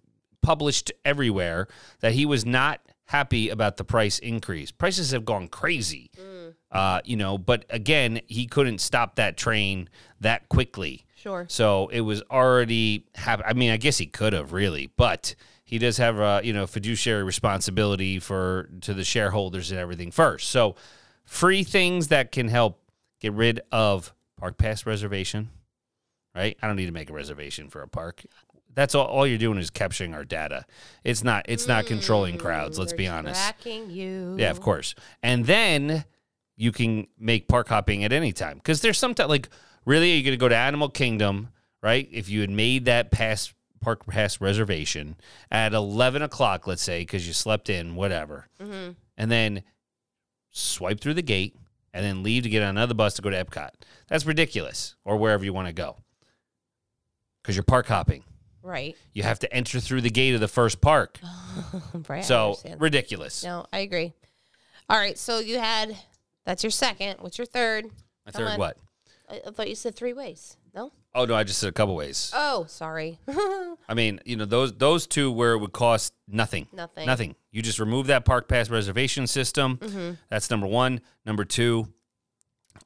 published 0.42 0.94
everywhere 1.04 1.68
that 2.00 2.14
he 2.14 2.26
was 2.26 2.46
not 2.46 2.80
happy 3.08 3.50
about 3.50 3.76
the 3.76 3.84
price 3.84 4.18
increase. 4.20 4.72
Prices 4.72 5.12
have 5.12 5.26
gone 5.26 5.50
crazy. 5.50 6.10
Uh, 6.72 7.02
you 7.06 7.16
know, 7.16 7.38
but 7.38 7.66
again, 7.70 8.22
he 8.28 8.46
couldn't 8.46 8.80
stop 8.80 9.16
that 9.16 9.38
train 9.38 9.90
that 10.20 10.50
quickly. 10.50 11.06
Sure. 11.16 11.46
So 11.50 11.88
it 11.88 12.02
was 12.02 12.22
already 12.30 13.06
hap- 13.16 13.42
I 13.46 13.54
mean, 13.54 13.72
I 13.72 13.78
guess 13.78 13.98
he 13.98 14.06
could 14.06 14.34
have 14.34 14.54
really, 14.54 14.92
but 14.98 15.34
he 15.64 15.78
does 15.80 15.98
have 15.98 16.20
a 16.20 16.42
you 16.44 16.54
know 16.54 16.68
fiduciary 16.68 17.24
responsibility 17.24 18.20
for 18.20 18.70
to 18.82 18.94
the 18.94 19.04
shareholders 19.04 19.72
and 19.72 19.80
everything 19.80 20.12
first. 20.12 20.50
So 20.50 20.76
free 21.26 21.64
things 21.64 22.10
that 22.10 22.32
can 22.32 22.48
help 22.48 22.80
get 23.20 23.34
rid 23.34 23.62
of 23.72 24.14
park 24.38 24.58
pass 24.58 24.86
reservation. 24.86 25.50
Right? 26.36 26.56
I 26.62 26.68
don't 26.68 26.76
need 26.76 26.86
to 26.86 26.92
make 26.92 27.10
a 27.10 27.14
reservation 27.14 27.68
for 27.68 27.82
a 27.82 27.88
park. 27.88 28.24
That's 28.76 28.94
all. 28.94 29.08
All 29.08 29.26
you're 29.26 29.40
doing 29.40 29.58
is 29.58 29.72
capturing 29.72 30.14
our 30.14 30.24
data. 30.24 30.66
It's 31.04 31.24
not. 31.24 31.46
It's 31.50 31.68
not 31.68 31.88
controlling 31.88 32.38
crowds. 32.38 32.78
Let's 32.78 32.92
They're 32.92 32.98
be 32.98 33.08
honest. 33.08 33.42
Tracking 33.42 33.90
you. 33.90 34.36
Yeah, 34.38 34.52
of 34.52 34.62
course. 34.62 34.94
And 35.24 35.46
then 35.46 36.06
you 36.58 36.72
can 36.72 37.08
make 37.20 37.48
park 37.48 37.70
hopping 37.70 38.04
at 38.04 38.12
any 38.12 38.34
time 38.34 38.58
because 38.58 38.82
there's 38.82 38.98
some 38.98 39.14
time 39.14 39.30
like 39.30 39.48
really 39.86 40.14
you're 40.14 40.24
gonna 40.26 40.38
go 40.38 40.50
to 40.50 40.56
Animal 40.58 40.90
Kingdom, 40.90 41.50
right? 41.82 42.10
If 42.12 42.28
you 42.30 42.42
had 42.42 42.50
made 42.50 42.86
that 42.86 43.12
pass 43.12 43.54
park 43.80 44.06
pass 44.08 44.42
reservation 44.42 45.16
at 45.52 45.74
eleven 45.74 46.22
o'clock, 46.24 46.66
let's 46.68 46.82
say, 46.82 47.02
because 47.02 47.28
you 47.28 47.34
slept 47.34 47.70
in, 47.70 47.96
whatever, 47.96 48.48
Mm-hmm. 48.60 48.92
and 49.18 49.32
then 49.32 49.64
swipe 50.50 51.00
through 51.00 51.14
the 51.14 51.22
gate 51.22 51.56
and 51.94 52.04
then 52.04 52.24
leave 52.24 52.44
to 52.44 52.50
get 52.50 52.64
on 52.64 52.70
another 52.70 52.94
bus 52.96 53.14
to 53.16 53.22
go 53.22 53.30
to 53.30 53.46
Epcot. 53.46 53.70
That's 54.08 54.26
ridiculous, 54.26 54.96
or 55.06 55.18
wherever 55.18 55.46
you 55.46 55.54
want 55.54 55.68
to 55.68 55.74
go, 55.74 55.98
because 57.42 57.56
you're 57.56 57.64
park 57.64 57.88
hopping. 57.88 58.24
Right. 58.64 58.98
You 59.14 59.24
have 59.24 59.40
to 59.40 59.54
enter 59.54 59.80
through 59.80 60.02
the 60.02 60.10
gate 60.10 60.34
of 60.34 60.42
the 60.42 60.48
first 60.48 60.82
park. 60.82 61.20
right. 62.10 62.26
So 62.26 62.58
ridiculous. 62.80 63.44
No, 63.44 63.66
I 63.72 63.80
agree. 63.80 64.14
All 64.90 64.98
right, 64.98 65.18
so 65.18 65.40
you 65.40 65.58
had 65.60 65.96
that's 66.48 66.64
your 66.64 66.72
second. 66.72 67.18
What's 67.20 67.38
your 67.38 67.46
third? 67.46 67.86
My 68.26 68.32
Come 68.32 68.46
third 68.46 68.52
on. 68.54 68.60
what? 68.60 68.78
I, 69.30 69.42
I 69.46 69.52
thought 69.52 69.68
you 69.68 69.76
said 69.76 69.96
three 69.96 70.14
ways. 70.14 70.56
No. 70.74 70.94
Oh 71.14 71.26
no, 71.26 71.36
I 71.36 71.44
just 71.44 71.60
said 71.60 71.68
a 71.68 71.74
couple 71.74 71.94
ways. 71.94 72.32
Oh, 72.34 72.66
sorry. 72.70 73.20
I 73.28 73.94
mean, 73.94 74.22
you 74.24 74.38
know, 74.38 74.46
those 74.46 74.72
those 74.74 75.08
two 75.08 75.30
where 75.30 75.54
it 75.54 75.58
would 75.58 75.74
cost 75.74 76.14
nothing. 76.26 76.68
Nothing. 76.72 77.06
Nothing. 77.06 77.36
You 77.52 77.62
just 77.62 77.80
remove 77.80 78.08
that 78.08 78.24
park 78.24 78.48
pass 78.48 78.70
reservation 78.70 79.28
system. 79.28 79.78
Mm-hmm. 79.78 80.12
That's 80.30 80.50
number 80.50 80.68
one. 80.68 81.02
Number 81.26 81.44
two, 81.44 81.90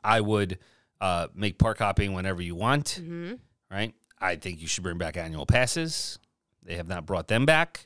I 0.03 0.21
would 0.21 0.57
uh, 0.99 1.27
make 1.35 1.59
park 1.59 1.77
hopping 1.77 2.13
whenever 2.13 2.41
you 2.41 2.55
want. 2.55 2.99
Mm-hmm. 2.99 3.33
Right. 3.69 3.93
I 4.19 4.37
think 4.37 4.59
you 4.59 4.67
should 4.67 4.83
bring 4.83 4.97
back 4.97 5.17
annual 5.17 5.45
passes. 5.45 6.17
They 6.63 6.77
have 6.77 6.87
not 6.87 7.05
brought 7.05 7.27
them 7.27 7.45
back. 7.45 7.85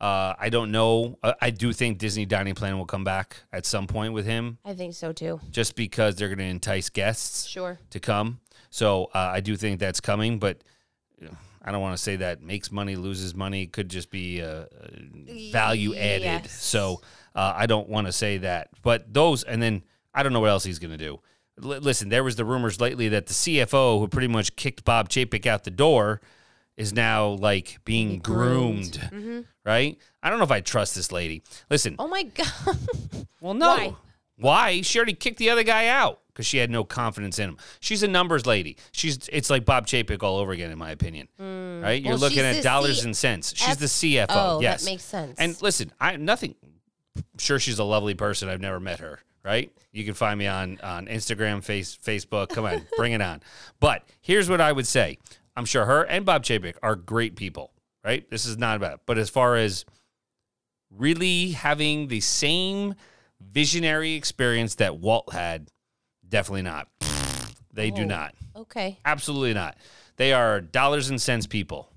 Uh, 0.00 0.34
I 0.38 0.50
don't 0.50 0.70
know. 0.72 1.18
Uh, 1.22 1.32
I 1.40 1.50
do 1.50 1.72
think 1.72 1.98
Disney 1.98 2.26
Dining 2.26 2.54
Plan 2.54 2.76
will 2.76 2.84
come 2.86 3.02
back 3.04 3.38
at 3.52 3.64
some 3.64 3.86
point 3.86 4.12
with 4.12 4.26
him, 4.26 4.58
I 4.64 4.74
think 4.74 4.94
so 4.94 5.12
too. 5.12 5.40
just 5.50 5.74
because 5.74 6.16
they're 6.16 6.28
going 6.28 6.38
to 6.38 6.44
entice 6.44 6.90
guests 6.90 7.46
Sure. 7.46 7.78
to 7.90 8.00
come. 8.00 8.40
So 8.70 9.04
uh, 9.14 9.18
I 9.32 9.40
do 9.40 9.56
think 9.56 9.80
that's 9.80 10.00
coming, 10.00 10.38
but 10.38 10.62
I 11.64 11.72
don't 11.72 11.80
want 11.80 11.96
to 11.96 12.02
say 12.02 12.16
that 12.16 12.42
makes 12.42 12.70
money, 12.70 12.94
loses 12.94 13.34
money. 13.34 13.62
It 13.62 13.72
could 13.72 13.88
just 13.88 14.10
be 14.10 14.42
uh, 14.42 14.46
uh, 14.46 14.66
value 15.50 15.94
added. 15.96 16.22
Yes. 16.22 16.62
So 16.62 17.00
uh, 17.34 17.54
I 17.56 17.66
don't 17.66 17.88
want 17.88 18.06
to 18.06 18.12
say 18.12 18.38
that. 18.38 18.68
But 18.82 19.12
those, 19.12 19.42
and 19.44 19.62
then 19.62 19.82
I 20.14 20.22
don't 20.22 20.32
know 20.32 20.40
what 20.40 20.50
else 20.50 20.62
he's 20.64 20.78
going 20.78 20.92
to 20.92 20.98
do. 20.98 21.20
L- 21.62 21.80
listen, 21.80 22.08
there 22.10 22.22
was 22.22 22.36
the 22.36 22.44
rumors 22.44 22.80
lately 22.80 23.08
that 23.08 23.26
the 23.26 23.32
CFO, 23.34 23.98
who 23.98 24.08
pretty 24.08 24.28
much 24.28 24.54
kicked 24.56 24.84
Bob 24.84 25.08
Chapek 25.08 25.46
out 25.46 25.64
the 25.64 25.70
door, 25.70 26.20
is 26.76 26.92
now 26.92 27.28
like 27.28 27.78
being 27.84 28.18
groomed, 28.18 28.98
groomed. 29.10 29.24
Mm-hmm. 29.24 29.40
right? 29.64 29.98
I 30.22 30.30
don't 30.30 30.38
know 30.38 30.44
if 30.44 30.50
I 30.50 30.60
trust 30.60 30.94
this 30.94 31.10
lady. 31.12 31.42
Listen, 31.70 31.96
Oh 31.98 32.08
my 32.08 32.22
god. 32.24 32.78
well, 33.40 33.54
no. 33.54 33.68
Why? 33.68 33.94
Why? 34.38 34.80
She 34.82 34.98
already 34.98 35.14
kicked 35.14 35.38
the 35.38 35.48
other 35.50 35.62
guy 35.62 35.86
out 35.86 36.20
because 36.28 36.44
she 36.44 36.58
had 36.58 36.70
no 36.70 36.84
confidence 36.84 37.38
in 37.38 37.48
him. 37.48 37.56
She's 37.80 38.02
a 38.02 38.08
numbers 38.08 38.44
lady. 38.44 38.76
She's 38.92 39.28
it's 39.32 39.48
like 39.48 39.64
Bob 39.64 39.86
Chapek 39.86 40.22
all 40.22 40.36
over 40.36 40.52
again, 40.52 40.70
in 40.70 40.76
my 40.78 40.90
opinion. 40.90 41.28
Mm. 41.40 41.82
Right? 41.82 42.02
You're 42.02 42.12
Well, 42.12 42.18
looking 42.18 42.40
at 42.40 42.62
dollars 42.62 43.00
C- 43.00 43.06
and 43.06 43.16
cents. 43.16 43.54
She's 43.56 43.68
F- 43.70 43.78
the 43.78 43.86
CFO. 43.86 44.26
Oh, 44.28 44.60
yes, 44.60 44.84
that 44.84 44.90
makes 44.90 45.04
sense. 45.04 45.38
And 45.38 45.60
listen, 45.62 45.90
I 45.98 46.16
nothing. 46.16 46.54
I'm 47.16 47.24
sure 47.38 47.58
she's 47.58 47.78
a 47.78 47.84
lovely 47.84 48.12
person. 48.14 48.50
I've 48.50 48.60
never 48.60 48.78
met 48.78 49.00
her. 49.00 49.20
Right? 49.42 49.70
You 49.92 50.04
can 50.04 50.12
find 50.12 50.38
me 50.38 50.46
on 50.48 50.78
on 50.82 51.06
Instagram, 51.06 51.64
face 51.64 51.96
Facebook. 51.96 52.50
Come 52.50 52.66
on, 52.66 52.86
bring 52.98 53.12
it 53.12 53.22
on. 53.22 53.40
But 53.80 54.02
here's 54.20 54.50
what 54.50 54.60
I 54.60 54.70
would 54.72 54.86
say. 54.86 55.16
I'm 55.56 55.64
sure 55.64 55.84
her 55.86 56.02
and 56.02 56.24
Bob 56.24 56.44
Chapek 56.44 56.74
are 56.82 56.94
great 56.96 57.36
people. 57.36 57.72
Right? 58.04 58.28
This 58.30 58.46
is 58.46 58.56
not 58.56 58.76
about. 58.76 58.94
It. 58.94 59.00
But 59.06 59.18
as 59.18 59.30
far 59.30 59.56
as 59.56 59.84
really 60.90 61.50
having 61.52 62.08
the 62.08 62.20
same 62.20 62.94
visionary 63.40 64.14
experience 64.14 64.76
that 64.76 64.98
Walt 64.98 65.32
had, 65.32 65.68
definitely 66.28 66.62
not. 66.62 66.88
They 67.72 67.90
do 67.90 68.02
Oh. 68.02 68.06
not. 68.06 68.34
okay. 68.54 68.98
Absolutely 69.04 69.54
not. 69.54 69.76
They 70.16 70.32
are 70.32 70.60
dollars 70.60 71.10
and 71.10 71.20
cents 71.20 71.46
people. 71.46 71.92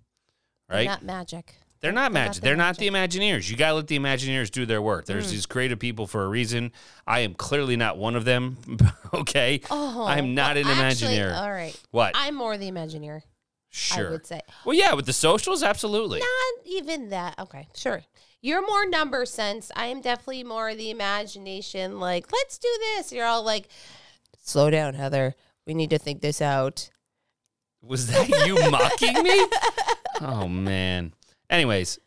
Right? 0.69 0.85
Not 0.87 1.03
magic. 1.03 1.55
They're 1.81 1.91
not 1.93 2.03
not 2.05 2.11
magic. 2.11 2.35
the 2.35 2.41
They're 2.41 2.55
not 2.57 2.77
the 2.77 2.89
Imagineers. 2.89 3.49
You 3.49 3.55
got 3.55 3.69
to 3.69 3.75
let 3.75 3.87
the 3.87 3.97
Imagineers 3.97 4.51
do 4.51 4.65
their 4.65 4.81
work. 4.81 5.05
Mm. 5.05 5.07
There's 5.07 5.31
these 5.31 5.45
creative 5.45 5.79
people 5.79 6.07
for 6.07 6.25
a 6.25 6.27
reason. 6.27 6.73
I 7.07 7.21
am 7.21 7.33
clearly 7.33 7.77
not 7.77 7.97
one 7.97 8.15
of 8.15 8.25
them. 8.25 8.57
okay. 9.13 9.61
Oh, 9.71 10.05
I'm 10.05 10.35
not 10.35 10.55
well, 10.57 10.67
an 10.67 10.77
actually, 10.77 11.15
Imagineer. 11.15 11.35
all 11.37 11.49
right. 11.51 11.79
what? 11.91 12.11
I'm 12.15 12.35
more 12.35 12.57
the 12.57 12.69
Imagineer. 12.69 13.21
Sure. 13.69 14.07
I 14.07 14.11
would 14.11 14.25
say. 14.25 14.41
Well, 14.65 14.75
yeah, 14.75 14.93
with 14.93 15.05
the 15.05 15.13
socials, 15.13 15.63
absolutely. 15.63 16.19
Not 16.19 16.65
even 16.65 17.09
that. 17.09 17.37
Okay, 17.39 17.67
sure. 17.75 18.03
You're 18.41 18.65
more 18.65 18.87
number 18.87 19.25
sense. 19.25 19.71
I 19.75 19.87
am 19.87 20.01
definitely 20.01 20.43
more 20.43 20.73
the 20.73 20.91
imagination. 20.91 21.99
Like, 21.99 22.31
let's 22.31 22.57
do 22.57 22.69
this. 22.95 23.11
You're 23.11 23.25
all 23.25 23.43
like, 23.43 23.67
slow 24.43 24.69
down, 24.69 24.93
Heather. 24.93 25.35
We 25.65 25.73
need 25.73 25.89
to 25.89 25.97
think 25.97 26.21
this 26.21 26.41
out. 26.41 26.89
Was 27.81 28.07
that 28.07 28.29
you 28.47 28.55
mocking 28.71 29.23
me? 29.23 29.45
Oh 30.21 30.47
man. 30.47 31.13
Anyways, 31.49 31.99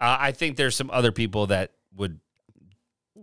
uh, 0.00 0.16
I 0.18 0.32
think 0.32 0.56
there's 0.56 0.76
some 0.76 0.90
other 0.90 1.12
people 1.12 1.48
that 1.48 1.72
would. 1.94 2.20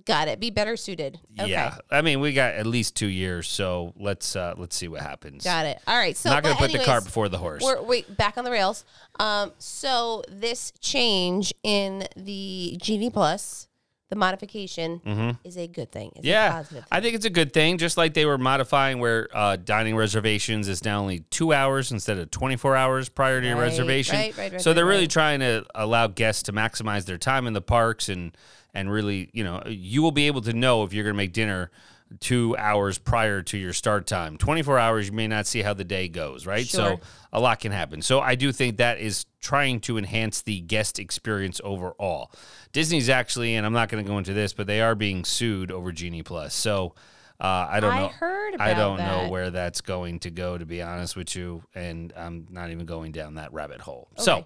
Got 0.05 0.27
it. 0.27 0.39
Be 0.39 0.49
better 0.51 0.77
suited. 0.77 1.19
Okay. 1.39 1.49
Yeah. 1.49 1.77
I 1.89 2.01
mean, 2.01 2.19
we 2.19 2.33
got 2.33 2.53
at 2.53 2.65
least 2.65 2.95
two 2.95 3.07
years, 3.07 3.47
so 3.47 3.93
let's 3.97 4.35
uh 4.35 4.53
let's 4.57 4.75
see 4.75 4.87
what 4.87 5.01
happens. 5.01 5.43
Got 5.43 5.65
it. 5.65 5.79
All 5.87 5.97
right. 5.97 6.15
So, 6.15 6.29
Not 6.29 6.43
going 6.43 6.55
to 6.55 6.59
put 6.59 6.67
the 6.71 6.77
anyways, 6.79 6.85
cart 6.87 7.03
before 7.03 7.29
the 7.29 7.37
horse. 7.37 7.63
We're 7.63 7.81
wait 7.81 8.15
back 8.17 8.37
on 8.37 8.43
the 8.43 8.51
rails. 8.51 8.85
Um, 9.19 9.51
so 9.57 10.23
this 10.29 10.71
change 10.81 11.53
in 11.63 12.05
the 12.15 12.77
Genie 12.81 13.09
Plus, 13.09 13.67
the 14.09 14.15
modification, 14.15 15.37
is 15.43 15.57
a 15.57 15.67
good 15.67 15.91
thing. 15.91 16.09
Mm-hmm. 16.11 16.25
Yeah, 16.25 16.51
positive 16.51 16.83
thing. 16.83 16.87
I 16.91 17.01
think 17.01 17.15
it's 17.15 17.25
a 17.25 17.29
good 17.29 17.51
thing. 17.53 17.77
Just 17.77 17.97
like 17.97 18.13
they 18.13 18.25
were 18.25 18.37
modifying 18.37 18.99
where 18.99 19.27
uh, 19.33 19.55
dining 19.57 19.95
reservations 19.95 20.67
is 20.67 20.85
now 20.85 20.99
only 21.01 21.21
two 21.31 21.53
hours 21.53 21.91
instead 21.91 22.17
of 22.17 22.29
24 22.31 22.75
hours 22.75 23.09
prior 23.09 23.41
to 23.41 23.47
your 23.47 23.55
Right, 23.57 23.63
reservation. 23.63 24.15
right, 24.15 24.37
right, 24.37 24.51
right, 24.53 24.61
so 24.61 24.73
they're 24.73 24.85
right, 24.85 24.91
really 24.91 25.07
trying 25.07 25.39
to 25.39 25.65
allow 25.75 26.07
guests 26.07 26.43
to 26.43 26.53
maximize 26.53 27.05
their 27.05 27.17
time 27.17 27.47
in 27.47 27.53
the 27.53 27.61
parks 27.61 28.07
and 28.09 28.31
and 28.77 28.91
really, 28.91 29.31
you 29.33 29.43
know, 29.43 29.63
you 29.65 30.03
will 30.03 30.11
be 30.11 30.27
able 30.27 30.41
to 30.41 30.53
know 30.53 30.83
if 30.83 30.93
you're 30.93 31.03
going 31.03 31.15
to 31.15 31.17
make 31.17 31.33
dinner 31.33 31.71
two 32.19 32.55
hours 32.57 32.99
prior 32.99 33.41
to 33.41 33.57
your 33.57 33.73
start 33.73 34.05
time. 34.05 34.37
24 34.37 34.77
hours, 34.77 35.07
you 35.07 35.13
may 35.13 35.27
not 35.27 35.47
see 35.47 35.63
how 35.63 35.73
the 35.73 35.83
day 35.83 36.07
goes, 36.07 36.45
right? 36.45 36.67
So 36.67 36.99
a 37.33 37.39
lot 37.39 37.59
can 37.59 37.71
happen. 37.71 38.03
So 38.03 38.19
I 38.19 38.35
do 38.35 38.51
think 38.51 38.77
that 38.77 38.99
is 38.99 39.25
trying 39.41 39.79
to 39.81 39.97
enhance 39.97 40.43
the 40.43 40.61
guest 40.61 40.99
experience 40.99 41.59
overall. 41.63 42.31
Disney's 42.71 43.09
actually, 43.09 43.55
and 43.55 43.65
I'm 43.65 43.73
not 43.73 43.89
going 43.89 44.05
to 44.05 44.07
go 44.07 44.19
into 44.19 44.33
this, 44.33 44.53
but 44.53 44.67
they 44.67 44.79
are 44.79 44.93
being 44.93 45.25
sued 45.25 45.71
over 45.71 45.91
Genie 45.91 46.21
Plus. 46.21 46.53
So 46.53 46.93
uh, 47.41 47.67
I 47.69 47.79
don't 47.79 47.95
know. 47.95 48.05
I 48.05 48.09
heard 48.09 48.55
I 48.59 48.73
don't 48.75 48.99
know 48.99 49.27
where 49.29 49.49
that's 49.49 49.81
going 49.81 50.19
to 50.19 50.29
go, 50.29 50.55
to 50.55 50.67
be 50.67 50.83
honest 50.83 51.15
with 51.15 51.35
you, 51.35 51.63
and 51.73 52.13
I'm 52.15 52.45
not 52.51 52.69
even 52.69 52.85
going 52.85 53.11
down 53.11 53.35
that 53.35 53.51
rabbit 53.53 53.81
hole. 53.81 54.07
So. 54.17 54.45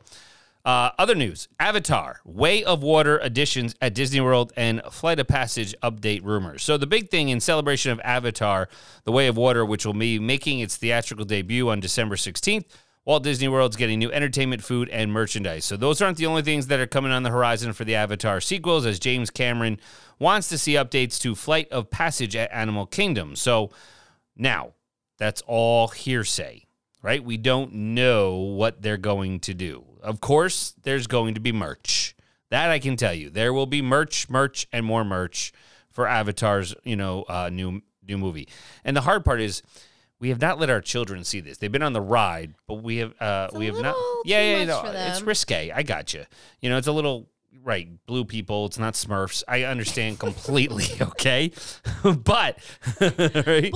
Uh, 0.63 0.91
other 0.99 1.15
news 1.15 1.47
Avatar, 1.59 2.19
Way 2.23 2.63
of 2.63 2.83
Water 2.83 3.17
additions 3.19 3.73
at 3.81 3.95
Disney 3.95 4.21
World, 4.21 4.53
and 4.55 4.81
Flight 4.91 5.19
of 5.19 5.27
Passage 5.27 5.73
update 5.81 6.23
rumors. 6.23 6.61
So, 6.63 6.77
the 6.77 6.85
big 6.85 7.09
thing 7.09 7.29
in 7.29 7.39
celebration 7.39 7.91
of 7.91 7.99
Avatar, 8.03 8.69
The 9.03 9.11
Way 9.11 9.27
of 9.27 9.37
Water, 9.37 9.65
which 9.65 9.85
will 9.85 9.93
be 9.93 10.19
making 10.19 10.59
its 10.59 10.77
theatrical 10.77 11.25
debut 11.25 11.69
on 11.69 11.79
December 11.79 12.15
16th, 12.15 12.65
Walt 13.05 13.23
Disney 13.23 13.47
World's 13.47 13.75
getting 13.75 13.97
new 13.97 14.11
entertainment, 14.11 14.63
food, 14.63 14.87
and 14.89 15.11
merchandise. 15.11 15.65
So, 15.65 15.77
those 15.77 15.99
aren't 15.99 16.17
the 16.17 16.27
only 16.27 16.43
things 16.43 16.67
that 16.67 16.79
are 16.79 16.87
coming 16.87 17.11
on 17.11 17.23
the 17.23 17.31
horizon 17.31 17.73
for 17.73 17.83
the 17.83 17.95
Avatar 17.95 18.39
sequels, 18.39 18.85
as 18.85 18.99
James 18.99 19.31
Cameron 19.31 19.79
wants 20.19 20.47
to 20.49 20.59
see 20.59 20.73
updates 20.73 21.19
to 21.21 21.33
Flight 21.33 21.69
of 21.71 21.89
Passage 21.89 22.35
at 22.35 22.53
Animal 22.53 22.85
Kingdom. 22.85 23.35
So, 23.35 23.71
now, 24.37 24.73
that's 25.17 25.41
all 25.47 25.87
hearsay, 25.87 26.67
right? 27.01 27.23
We 27.23 27.37
don't 27.37 27.73
know 27.73 28.35
what 28.35 28.83
they're 28.83 28.97
going 28.97 29.39
to 29.41 29.55
do. 29.55 29.85
Of 30.01 30.19
course, 30.19 30.73
there's 30.83 31.07
going 31.07 31.35
to 31.35 31.39
be 31.39 31.51
merch. 31.51 32.15
That 32.49 32.69
I 32.69 32.79
can 32.79 32.97
tell 32.97 33.13
you. 33.13 33.29
There 33.29 33.53
will 33.53 33.65
be 33.65 33.81
merch, 33.81 34.29
merch, 34.29 34.67
and 34.73 34.85
more 34.85 35.05
merch 35.05 35.53
for 35.89 36.07
Avatar's, 36.07 36.75
you 36.83 36.95
know, 36.95 37.23
uh, 37.23 37.49
new 37.49 37.81
new 38.05 38.17
movie. 38.17 38.47
And 38.83 38.95
the 38.97 39.01
hard 39.01 39.23
part 39.23 39.39
is 39.39 39.61
we 40.19 40.29
have 40.29 40.39
not 40.41 40.59
let 40.59 40.69
our 40.69 40.81
children 40.81 41.23
see 41.23 41.39
this. 41.39 41.57
They've 41.57 41.71
been 41.71 41.81
on 41.83 41.93
the 41.93 42.01
ride, 42.01 42.53
but 42.67 42.75
we 42.75 42.97
have 42.97 43.19
uh 43.21 43.49
we 43.53 43.65
have 43.65 43.79
not 43.81 43.95
Yeah, 44.25 44.57
yeah, 44.57 44.65
no, 44.65 44.83
it's 44.85 45.21
risque. 45.21 45.71
I 45.71 45.83
got 45.83 46.13
you. 46.13 46.25
You 46.61 46.69
know, 46.69 46.77
it's 46.77 46.87
a 46.87 46.91
little 46.91 47.27
right, 47.63 47.87
blue 48.05 48.25
people, 48.25 48.65
it's 48.65 48.79
not 48.79 48.93
Smurfs. 48.93 49.43
I 49.47 49.63
understand 49.63 50.19
completely, 50.19 50.85
okay? 51.01 51.51
but 52.03 52.57
right? 53.01 53.73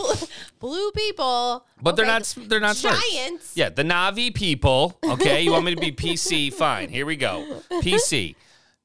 Blue 0.59 0.91
people. 0.91 1.65
But 1.81 1.95
they're 1.95 2.05
not. 2.05 2.33
They're 2.47 2.59
not 2.59 2.75
Smurfs. 2.75 3.01
giants. 3.13 3.51
Yeah, 3.55 3.69
the 3.69 3.83
Na'vi 3.83 4.33
people. 4.33 4.97
Okay, 5.03 5.41
you 5.41 5.51
want 5.51 5.65
me 5.65 5.75
to 5.75 5.81
be 5.81 5.91
PC? 5.91 6.53
Fine. 6.53 6.89
Here 6.89 7.05
we 7.05 7.15
go. 7.15 7.61
PC. 7.81 8.35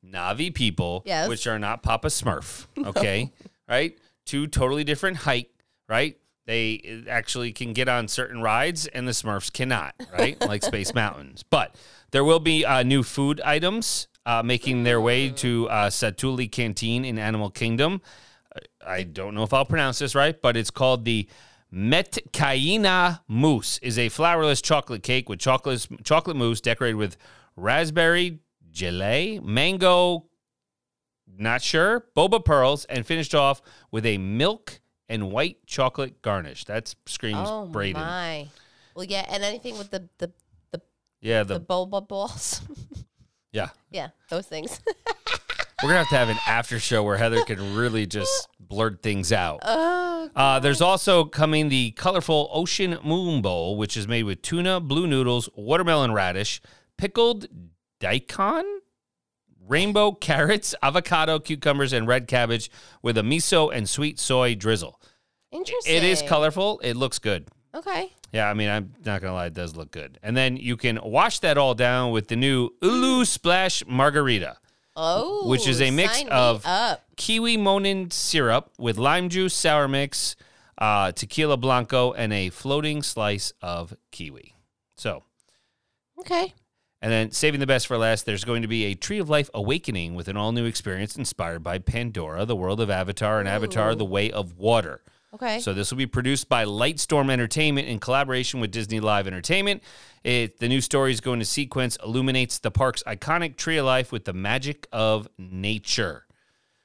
Na'vi 0.07 0.53
people, 0.55 1.03
Yes. 1.05 1.29
which 1.29 1.47
are 1.47 1.59
not 1.59 1.83
Papa 1.83 2.09
Smurf. 2.09 2.67
Okay, 2.79 3.33
right? 3.69 3.99
Two 4.27 4.47
totally 4.47 4.85
different 4.85 5.19
height. 5.19 5.51
Right? 5.89 6.17
They 6.47 7.05
actually 7.09 7.53
can 7.53 7.73
get 7.75 7.89
on 7.89 8.09
certain 8.09 8.43
rides, 8.43 8.87
and 8.87 9.07
the 9.07 9.13
Smurfs 9.13 9.53
cannot. 9.53 9.95
Right? 10.13 10.41
like 10.41 10.63
Space 10.65 10.95
Mountains. 10.95 11.43
But 11.49 11.75
there 12.13 12.25
will 12.25 12.41
be 12.41 12.65
uh, 12.65 12.83
new 12.83 13.03
food 13.03 13.41
items 13.43 14.09
uh, 14.27 14.43
making 14.43 14.85
their 14.85 15.01
way 15.01 15.31
to 15.31 15.69
uh, 15.69 15.89
Satuli 15.91 16.51
Canteen 16.51 17.05
in 17.05 17.19
Animal 17.19 17.51
Kingdom. 17.51 18.01
I 18.85 19.05
don't 19.05 19.35
know 19.35 19.43
if 19.45 19.53
I'll 19.53 19.65
pronounce 19.65 19.99
this 19.99 20.15
right, 20.15 20.41
but 20.41 20.57
it's 20.57 20.71
called 20.71 21.05
the 21.05 21.29
Metkayina 21.73 23.21
Mousse. 23.29 23.79
is 23.79 23.99
a 23.99 24.09
flourless 24.09 24.63
chocolate 24.63 25.03
cake 25.03 25.29
with 25.29 25.39
chocolate 25.39 25.87
chocolate 26.03 26.37
mousse 26.37 26.61
decorated 26.61 26.97
with 26.97 27.17
raspberry 27.57 28.41
gelée, 28.73 29.43
mango, 29.43 30.27
not 31.39 31.63
sure, 31.63 32.07
boba 32.17 32.45
pearls, 32.45 32.85
and 32.87 33.07
finished 33.07 33.35
off 33.35 33.63
with 33.93 34.05
a 34.05 34.19
milk 34.19 34.81
and 35.09 35.31
white 35.31 35.65
chocolate 35.67 36.23
garnish. 36.23 36.65
That 36.65 36.93
screams 37.07 37.49
Oh 37.49 37.67
Braden. 37.67 38.01
my. 38.01 38.49
Well, 38.95 39.05
yeah, 39.05 39.25
and 39.29 39.45
anything 39.45 39.79
with 39.79 39.91
the 39.91 40.09
the 40.19 40.33
the, 40.73 40.83
Yeah, 41.21 41.45
the 41.45 41.59
the 41.59 41.65
boba 41.65 42.07
balls. 42.07 42.63
yeah. 43.53 43.69
yeah, 43.91 44.09
those 44.29 44.47
things. 44.47 44.81
We're 45.83 45.89
gonna 45.89 46.01
have 46.01 46.09
to 46.11 46.17
have 46.17 46.29
an 46.29 46.37
after 46.47 46.79
show 46.79 47.03
where 47.03 47.17
Heather 47.17 47.43
can 47.45 47.75
really 47.75 48.07
just 48.07 48.49
blurt 48.59 49.03
things 49.03 49.33
out. 49.33 49.61
oh 49.63 50.29
Uh, 50.37 50.61
there's 50.61 50.83
also 50.83 51.25
coming 51.25 51.71
the 51.71 51.93
colorful 51.93 52.51
Ocean 52.53 52.99
Moon 53.03 53.41
Bowl, 53.41 53.79
which 53.79 53.97
is 53.97 54.07
made 54.07 54.25
with 54.25 54.43
tuna, 54.43 54.79
blue 54.81 55.07
noodles, 55.07 55.49
watermelon 55.57 56.13
radish, 56.13 56.61
pickled 56.99 57.47
daikon, 57.99 58.65
rainbow 59.67 60.13
carrots, 60.13 60.75
avocado, 60.83 61.39
cucumbers, 61.39 61.95
and 61.95 62.07
red 62.07 62.29
cabbage 62.29 62.71
with 63.03 63.17
a 63.17 63.23
miso 63.23 63.75
and 63.75 63.89
sweet 63.89 64.19
soy 64.19 64.55
drizzle. 64.55 65.01
Interesting. 65.51 65.97
It 65.97 66.05
is 66.05 66.23
colorful. 66.23 66.79
It 66.81 66.95
looks 66.95 67.19
good. 67.19 67.49
Okay. 67.75 68.13
Yeah, 68.33 68.49
I 68.51 68.55
mean, 68.55 68.69
I'm 68.69 68.95
not 69.05 69.21
gonna 69.21 69.35
lie, 69.35 69.47
it 69.47 69.55
does 69.55 69.77
look 69.77 69.91
good. 69.91 70.19
And 70.23 70.37
then 70.37 70.57
you 70.57 70.77
can 70.77 70.99
wash 71.03 71.39
that 71.41 71.57
all 71.59 71.75
down 71.75 72.11
with 72.13 72.29
the 72.29 72.37
new 72.37 72.71
Ulu 72.83 73.25
Splash 73.25 73.83
Margarita, 73.87 74.57
Oh, 74.97 75.49
which 75.49 75.69
is 75.69 75.81
a 75.81 75.91
mix 75.91 76.23
of 76.31 76.65
up. 76.67 77.05
kiwi 77.17 77.57
monin 77.57 78.11
syrup 78.11 78.71
with 78.79 78.99
lime 78.99 79.29
juice, 79.29 79.55
sour 79.55 79.87
mix, 79.89 80.35
uh, 80.79 81.13
tequila 81.13 81.57
blanco, 81.57 82.13
and 82.13 82.33
a 82.33 82.51
floating 82.51 83.03
slice 83.03 83.53
of 83.63 83.95
kiwi. 84.11 84.55
So, 84.97 85.23
Okay. 86.19 86.53
and 87.01 87.11
then 87.13 87.31
saving 87.31 87.61
the 87.61 87.67
best 87.67 87.87
for 87.87 87.97
last, 87.97 88.27
there's 88.27 88.45
going 88.45 88.63
to 88.63 88.69
be 88.69 88.85
a 88.87 88.95
Tree 88.95 89.19
of 89.19 89.29
Life 89.31 89.49
Awakening 89.55 90.15
with 90.15 90.27
an 90.29 90.37
all 90.37 90.53
new 90.53 90.65
experience 90.67 91.17
inspired 91.17 91.63
by 91.63 91.79
Pandora, 91.79 92.45
the 92.45 92.57
world 92.57 92.81
of 92.81 92.91
Avatar, 92.91 93.39
and 93.39 93.49
Avatar, 93.49 93.95
the 93.95 94.05
Way 94.05 94.31
of 94.31 94.57
Water. 94.59 95.03
Okay. 95.33 95.61
So 95.61 95.73
this 95.73 95.91
will 95.91 95.99
be 95.99 96.07
produced 96.07 96.49
by 96.49 96.65
Lightstorm 96.65 97.31
Entertainment 97.31 97.87
in 97.87 98.01
collaboration 98.01 98.59
with 98.59 98.73
Disney 98.73 98.99
Live 98.99 99.27
Entertainment. 99.27 99.83
It, 100.25 100.59
the 100.59 100.69
new 100.69 100.81
story 100.81 101.13
is 101.13 101.21
going 101.21 101.39
to 101.39 101.45
sequence 101.45 101.97
illuminates 102.05 102.59
the 102.59 102.71
park's 102.71 103.03
iconic 103.05 103.57
tree 103.57 103.77
of 103.77 103.87
life 103.87 104.11
with 104.11 104.25
the 104.25 104.33
magic 104.33 104.89
of 104.93 105.29
nature. 105.39 106.27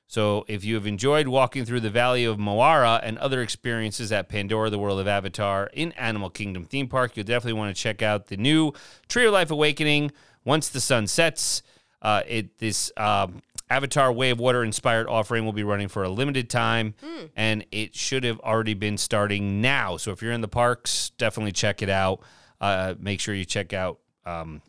So 0.07 0.45
if 0.47 0.63
you 0.63 0.75
have 0.75 0.85
enjoyed 0.85 1.27
walking 1.27 1.65
through 1.65 1.79
the 1.79 1.89
Valley 1.89 2.25
of 2.25 2.37
Mo'ara 2.37 2.99
and 3.03 3.17
other 3.17 3.41
experiences 3.41 4.11
at 4.11 4.29
Pandora, 4.29 4.69
the 4.69 4.77
World 4.77 4.99
of 4.99 5.07
Avatar 5.07 5.71
in 5.73 5.91
Animal 5.93 6.29
Kingdom 6.29 6.65
theme 6.65 6.87
park, 6.87 7.17
you'll 7.17 7.25
definitely 7.25 7.57
want 7.57 7.75
to 7.75 7.81
check 7.81 8.03
out 8.03 8.27
the 8.27 8.37
new 8.37 8.71
Tree 9.09 9.25
of 9.25 9.33
Life 9.33 9.49
Awakening 9.49 10.11
once 10.43 10.69
the 10.69 10.79
sun 10.79 11.07
sets. 11.07 11.63
Uh, 12.03 12.21
it 12.27 12.59
this 12.59 12.91
um, 12.97 13.41
Avatar 13.69 14.11
Way 14.11 14.29
of 14.29 14.39
Water 14.39 14.63
inspired 14.63 15.07
offering 15.07 15.43
will 15.45 15.53
be 15.53 15.63
running 15.63 15.87
for 15.87 16.03
a 16.03 16.09
limited 16.09 16.49
time, 16.49 16.93
and 17.35 17.65
it 17.71 17.95
should 17.95 18.23
have 18.23 18.39
already 18.41 18.73
been 18.75 18.97
starting 18.97 19.59
now. 19.61 19.97
So 19.97 20.11
if 20.11 20.21
you're 20.21 20.31
in 20.33 20.41
the 20.41 20.47
parks, 20.47 21.11
definitely 21.17 21.51
check 21.51 21.81
it 21.81 21.89
out. 21.89 22.21
Uh, 22.61 22.93
make 22.99 23.19
sure 23.19 23.33
you 23.33 23.43
check 23.45 23.73
out 23.73 23.99
um, 24.25 24.61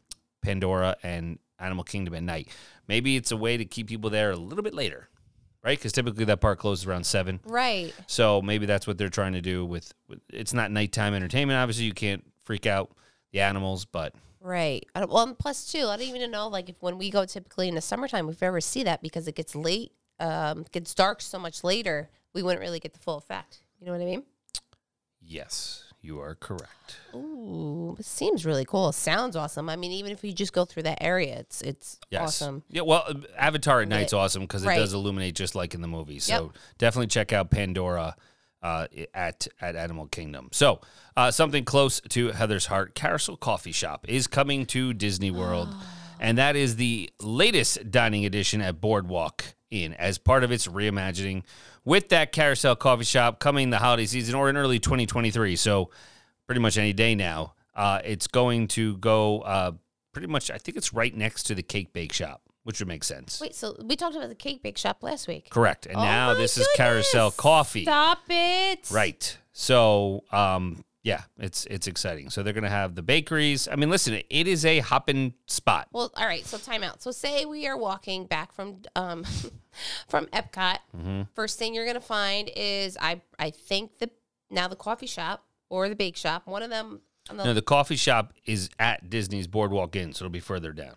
Pandora 0.43 0.97
and 1.03 1.39
Animal 1.59 1.85
Kingdom 1.85 2.15
at 2.15 2.23
night. 2.23 2.49
Maybe 2.89 3.17
it's 3.17 3.33
a 3.33 3.37
way 3.37 3.57
to 3.57 3.65
keep 3.65 3.87
people 3.89 4.11
there 4.11 4.31
a 4.31 4.37
little 4.37 4.65
bit 4.65 4.73
later, 4.75 5.09
right? 5.63 5.79
Because 5.79 5.93
typically 5.93 6.25
that 6.25 6.41
park 6.41 6.59
closes 6.59 6.87
around 6.87 7.05
seven. 7.05 7.41
right. 7.45 7.93
So 8.07 8.41
maybe 8.41 8.65
that's 8.67 8.87
what 8.87 8.97
they're 8.99 9.09
trying 9.09 9.33
to 9.35 9.41
do 9.43 9.65
with, 9.65 9.93
with. 10.09 10.21
It's 10.33 10.55
not 10.55 10.71
nighttime 10.71 11.13
entertainment. 11.15 11.59
Obviously, 11.59 11.85
you 11.85 11.93
can't 11.95 12.25
freak 12.45 12.67
out 12.67 12.91
the 13.33 13.41
animals, 13.41 13.85
but 13.85 14.15
Right. 14.47 14.87
I 14.95 15.01
don't, 15.01 15.11
well, 15.11 15.25
and 15.27 15.37
plus 15.37 15.67
too, 15.73 15.87
I 15.89 15.97
don't 15.97 16.07
even 16.07 16.31
know 16.31 16.47
like 16.47 16.69
if 16.69 16.77
when 16.81 16.99
we 16.99 17.11
go 17.11 17.25
typically 17.25 17.69
in 17.69 17.75
the 17.75 17.81
summertime, 17.81 18.29
if 18.29 18.41
we 18.41 18.47
ever 18.47 18.61
see 18.61 18.85
that 18.85 19.03
because 19.03 19.27
it 19.27 19.35
gets 19.35 19.57
late, 19.57 19.91
um, 20.21 20.65
gets 20.71 20.95
dark 20.95 21.21
so 21.21 21.37
much 21.39 21.65
later, 21.65 22.09
we 22.33 22.45
wouldn't 22.45 22.61
really 22.61 22.79
get 22.79 22.93
the 22.93 23.01
full 23.01 23.17
effect. 23.17 23.59
You 23.81 23.87
know 23.87 23.93
what 23.93 24.01
I 24.01 24.05
mean? 24.05 24.23
yes, 25.21 25.83
you 26.01 26.21
are 26.21 26.37
correct. 26.37 27.01
Ooh, 27.13 27.97
it 27.99 28.05
seems 28.05 28.47
really 28.47 28.65
cool. 28.65 28.93
Sounds 28.93 29.35
awesome. 29.35 29.69
I 29.69 29.75
mean, 29.75 29.91
even 29.91 30.13
if 30.13 30.23
you 30.23 30.33
just 30.33 30.53
go 30.53 30.65
through 30.65 30.85
that 30.85 31.03
area, 31.03 31.39
it's 31.41 31.61
it's 31.63 31.99
Yes. 32.11 32.23
awesome. 32.23 32.63
Yeah, 32.69 32.83
well, 32.83 33.03
uh, 33.09 33.15
Avatar 33.37 33.81
at 33.83 33.89
night's 33.89 34.13
awesome 34.13 34.43
because 34.43 34.63
it 34.63 34.69
Right. 34.69 34.77
does 34.77 34.93
illuminate 34.95 35.35
just 35.35 35.57
like 35.57 35.75
in 35.75 35.81
the 35.81 35.89
movie. 35.89 36.21
So 36.21 36.33
Yep. 36.45 36.63
definitely 36.79 37.09
check 37.09 37.33
out 37.33 37.51
Pandora 37.51 38.15
uh, 38.67 38.87
at 39.15 39.47
at 39.61 39.77
Animal 39.77 40.09
Kingdom. 40.09 40.49
So 40.51 40.81
uh, 41.17 41.31
something 41.31 41.65
close 41.65 42.01
to 42.09 42.33
Heather's 42.33 42.67
heart, 42.67 42.97
Carousel 42.97 43.37
Coffee 43.37 43.71
Shop 43.71 44.05
is 44.09 44.27
coming 44.27 44.67
to 44.67 44.93
Disney 44.93 45.31
World, 45.31 45.73
and 46.19 46.37
that 46.39 46.57
is 46.57 46.75
the 46.75 47.09
latest 47.23 47.93
dining 47.93 48.27
edition 48.27 48.61
at 48.61 48.81
Boardwalk 48.81 49.45
Inn 49.71 49.95
as 49.95 50.19
part 50.19 50.43
of 50.43 50.51
its 50.51 50.67
reimagining. 50.67 51.45
With 51.85 52.09
that 52.09 52.33
Carousel 52.33 52.75
Coffee 52.75 53.05
Shop 53.05 53.39
coming 53.39 53.71
the 53.71 53.79
holiday 53.79 54.07
season 54.07 54.35
or 54.35 54.51
in 54.51 54.57
early 54.57 54.81
2023, 54.81 55.55
so 55.55 55.91
pretty 56.47 56.61
much 56.61 56.77
any 56.77 56.93
day 56.93 57.15
now. 57.15 57.55
Uh, 57.73 58.01
it's 58.05 58.27
going 58.27 58.67
to 58.67 58.97
go 58.97 59.43
uh, 59.43 59.71
pretty 60.13 60.27
much. 60.27 60.51
I 60.51 60.59
think 60.59 60.77
it's 60.77 60.93
right 60.93 61.15
next 61.15 61.45
to 61.45 61.55
the 61.55 61.63
Cake 61.63 61.93
Bake 61.93 62.13
Shop, 62.13 62.43
which 62.67 62.81
would 62.81 62.89
make 62.89 63.05
sense. 63.05 63.41
Wait, 63.41 63.55
so 63.55 63.77
we 63.85 63.95
talked 63.95 64.17
about 64.17 64.29
the 64.29 64.35
cake 64.35 64.61
bake 64.61 64.77
shop 64.77 65.05
last 65.05 65.29
week. 65.29 65.51
Correct. 65.51 65.87
And 65.87 65.97
Oh 65.97 66.03
now 66.03 66.35
this 66.35 66.59
is 66.59 66.67
Carousel. 66.75 67.31
Coffee. 67.31 67.85
Stop 67.85 68.23
it. 68.29 68.91
Right. 68.91 69.39
So, 69.53 70.25
um, 70.33 70.85
yeah, 71.05 71.23
it's 71.39 71.65
it's 71.67 71.87
exciting. 71.87 72.29
So 72.29 72.43
they're 72.43 72.53
gonna 72.53 72.69
have 72.69 72.97
the 72.97 73.03
bakeries. 73.03 73.69
I 73.69 73.77
mean, 73.77 73.89
listen, 73.89 74.21
it 74.29 74.49
is 74.49 74.65
a 74.65 74.81
hopping 74.81 75.35
spot. 75.47 75.87
Well, 75.93 76.11
all 76.17 76.27
right. 76.27 76.45
So 76.45 76.59
time 76.59 76.83
out. 76.83 77.03
So 77.03 77.13
say 77.13 77.45
we 77.45 77.69
are 77.69 77.77
walking 77.77 78.27
back 78.27 78.51
from 78.53 78.79
um 78.97 79.23
from 80.09 80.27
Epcot. 80.27 80.79
Mm-hmm. 80.97 81.23
First 81.37 81.61
thing 81.61 81.73
you're 81.73 81.87
gonna 81.87 82.01
find 82.01 82.51
is 82.57 82.99
I 83.01 83.21
I 83.39 83.51
think 83.51 83.99
the 83.99 84.11
now 84.51 84.67
the 84.67 84.75
coffee 84.75 85.07
shop 85.07 85.45
or 85.71 85.89
the 85.89 85.95
bake 85.95 86.17
shop. 86.17 86.49
One 86.49 86.65
of 86.65 86.71
them 86.71 87.01
on 87.31 87.37
the, 87.37 87.45
No, 87.45 87.55
the 87.55 87.63
coffee 87.63 87.95
shop 87.95 88.33
is 88.45 88.71
at 88.81 89.09
Disney's 89.09 89.47
Boardwalk 89.47 89.95
Inn, 89.95 90.13
so 90.13 90.25
it'll 90.25 90.33
be 90.33 90.41
further 90.41 90.73
down. 90.73 90.97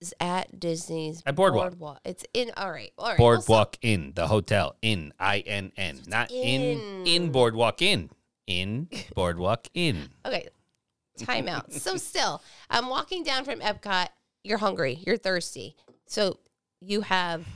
Is 0.00 0.14
at 0.20 0.58
Disney's 0.60 1.22
At 1.26 1.34
Boardwalk. 1.36 2.00
It's 2.04 2.24
in. 2.34 2.50
All 2.56 2.70
right. 2.70 2.92
All 2.98 3.08
right. 3.08 3.18
Boardwalk 3.18 3.78
Inn, 3.82 4.12
the 4.14 4.26
hotel 4.26 4.76
Inn, 4.82 5.12
I 5.18 5.38
N 5.40 5.72
N, 5.76 6.00
not 6.06 6.30
in 6.30 6.60
in. 6.80 7.06
in 7.06 7.32
Boardwalk 7.32 7.80
Inn, 7.82 8.10
in 8.46 8.88
Boardwalk 9.14 9.68
Inn. 9.74 10.08
Okay. 10.24 10.48
Time 11.18 11.48
out. 11.48 11.72
so 11.72 11.96
still, 11.96 12.42
I'm 12.68 12.88
walking 12.90 13.22
down 13.24 13.44
from 13.44 13.60
Epcot. 13.60 14.08
You're 14.44 14.58
hungry. 14.58 14.98
You're 15.06 15.16
thirsty. 15.16 15.74
So 16.06 16.38
you 16.80 17.00
have 17.00 17.46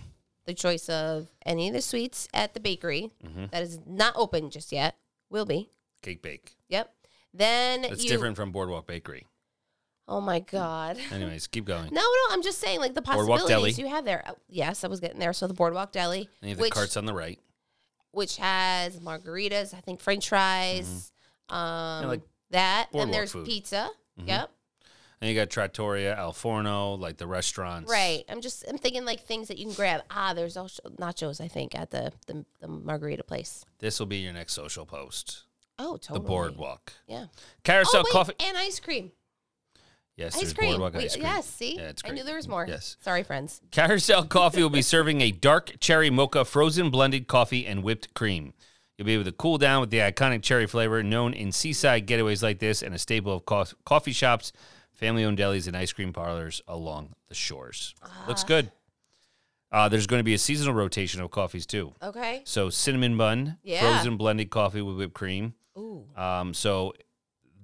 the 0.47 0.55
choice 0.55 0.89
of 0.89 1.29
any 1.45 1.69
of 1.69 1.75
the 1.75 1.83
sweets 1.83 2.27
at 2.33 2.55
the 2.55 2.61
bakery 2.61 3.11
Mm-hmm. 3.25 3.45
that 3.53 3.63
is 3.63 3.79
not 3.87 4.15
open 4.17 4.51
just 4.51 4.73
yet. 4.73 4.97
Will 5.29 5.45
be. 5.45 5.69
Cake 6.03 6.23
Bake. 6.23 6.57
Yep. 6.71 6.93
Then 7.35 7.83
That's 7.83 8.03
you, 8.03 8.09
different 8.09 8.35
from 8.37 8.51
Boardwalk 8.51 8.87
Bakery. 8.87 9.27
Oh 10.09 10.21
my 10.21 10.41
god. 10.41 10.99
Anyways, 11.13 11.47
keep 11.47 11.65
going. 11.65 11.85
No, 11.93 12.01
no, 12.01 12.11
I'm 12.31 12.43
just 12.43 12.59
saying 12.59 12.81
like 12.81 12.95
the 12.95 13.03
Boardwalk 13.03 13.41
possibilities 13.41 13.77
Deli. 13.77 13.89
you 13.89 13.95
have 13.95 14.05
there. 14.05 14.25
Oh, 14.29 14.35
Yes, 14.49 14.83
I 14.85 14.89
was 14.89 15.01
getting 15.01 15.21
there. 15.21 15.33
So 15.33 15.47
the 15.47 15.55
Boardwalk 15.55 15.93
Deli, 15.93 16.19
And 16.21 16.29
you 16.43 16.49
have 16.51 16.59
the 16.59 16.63
which 16.63 16.73
carts 16.73 16.97
on 16.97 17.07
the 17.07 17.15
right. 17.15 17.39
which 18.13 18.37
has 18.39 18.99
margaritas, 18.99 19.73
I 19.75 19.81
think 19.81 20.01
French 20.01 20.29
fries, 20.29 21.13
um, 21.49 21.57
Mm-hmm. 21.59 22.09
like 22.09 22.21
that. 22.51 22.89
Then 22.93 22.99
boardwalk 22.99 23.13
there's 23.15 23.33
food. 23.33 23.39
Mm-hmm. 23.41 23.47
pizza. 23.51 23.91
Yep. 24.25 24.51
And 25.23 25.29
you 25.31 25.37
got 25.37 25.51
Trattoria, 25.51 26.17
Al 26.17 26.33
Forno, 26.33 26.95
like 26.95 27.19
the 27.19 27.27
restaurants. 27.27 27.91
Right. 27.91 28.25
I'm 28.29 28.41
just 28.41 28.65
I'm 28.69 28.79
thinking 28.79 29.05
like 29.05 29.21
things 29.21 29.49
that 29.49 29.59
you 29.59 29.67
can 29.67 29.75
grab. 29.75 30.01
Ah, 30.11 30.33
there's 30.33 30.57
also 30.57 30.83
nachos. 30.99 31.41
I 31.43 31.49
think 31.49 31.75
at 31.79 31.91
the 31.91 32.11
the, 32.27 32.45
the 32.61 32.69
margarita 32.69 33.23
place. 33.23 33.65
This 33.81 33.99
will 34.01 34.07
be 34.07 34.17
your 34.17 34.33
next 34.33 34.55
social 34.55 34.87
post. 34.87 35.43
Oh, 35.79 35.99
totally. 35.99 36.21
The 36.21 36.27
boardwalk. 36.27 36.93
Yeah. 37.07 37.27
Carousel 37.65 38.01
oh 38.01 38.05
wait, 38.07 38.13
Coffee. 38.13 38.33
and 38.41 38.57
ice 38.57 38.81
cream. 38.81 39.13
Yes, 40.21 40.37
Ice 40.37 40.53
cream. 40.53 40.71
boardwalk 40.73 40.95
We- 40.95 41.05
ice 41.05 41.15
cream. 41.15 41.25
Yes. 41.25 41.47
See, 41.47 41.77
Yeah, 41.77 41.93
I 42.05 42.11
knew 42.11 42.23
there 42.25 42.37
was 42.37 42.47
more. 42.47 42.67
Yes. 42.69 42.97
Sorry, 43.01 43.23
friends. 43.23 43.61
Carousel 43.71 44.25
Coffee 44.29 44.63
will 44.63 44.69
be 44.71 44.83
serving 44.83 45.21
a 45.23 45.31
dark 45.31 45.73
cherry 45.81 46.11
mocha 46.11 46.45
frozen 46.45 46.91
blended 46.91 47.27
coffee 47.27 47.67
and 47.67 47.83
whipped 47.83 48.13
cream. 48.15 48.53
You'll 48.99 49.07
be 49.07 49.15
able 49.15 49.25
to 49.25 49.33
cool 49.33 49.57
down 49.57 49.81
with 49.81 49.89
the 49.91 49.99
iconic 50.01 50.43
cherry 50.43 50.67
flavor 50.67 51.03
known 51.03 51.33
in 51.33 51.53
seaside 51.53 52.07
getaways 52.07 52.43
like 52.43 52.59
this 52.59 52.83
and 52.83 52.95
a 52.95 52.99
staple 52.99 53.33
of 53.35 53.47
co- 53.47 53.65
coffee 53.87 54.13
shops, 54.13 54.53
family 54.93 55.25
owned 55.25 55.39
delis, 55.39 55.67
and 55.67 55.75
ice 55.75 55.91
cream 55.93 56.13
parlors 56.13 56.61
along 56.69 57.15
the 57.29 57.35
shores. 57.35 57.95
Ah. 58.03 58.25
Looks 58.29 58.45
good. 58.45 58.71
Uh, 59.73 59.89
there's 59.89 60.07
going 60.07 60.21
to 60.21 60.25
be 60.25 60.35
a 60.35 60.39
seasonal 60.39 60.75
rotation 60.75 61.23
of 61.23 61.31
coffees 61.31 61.65
too. 61.65 61.95
Okay. 62.03 62.43
So 62.45 62.69
cinnamon 62.69 63.17
bun, 63.17 63.57
Yeah. 63.63 63.81
frozen 63.95 64.17
blended 64.19 64.51
coffee 64.51 64.83
with 64.83 64.97
whipped 64.97 65.15
cream. 65.15 65.55
Ooh. 65.79 66.05
Um, 66.17 66.53
so 66.53 66.93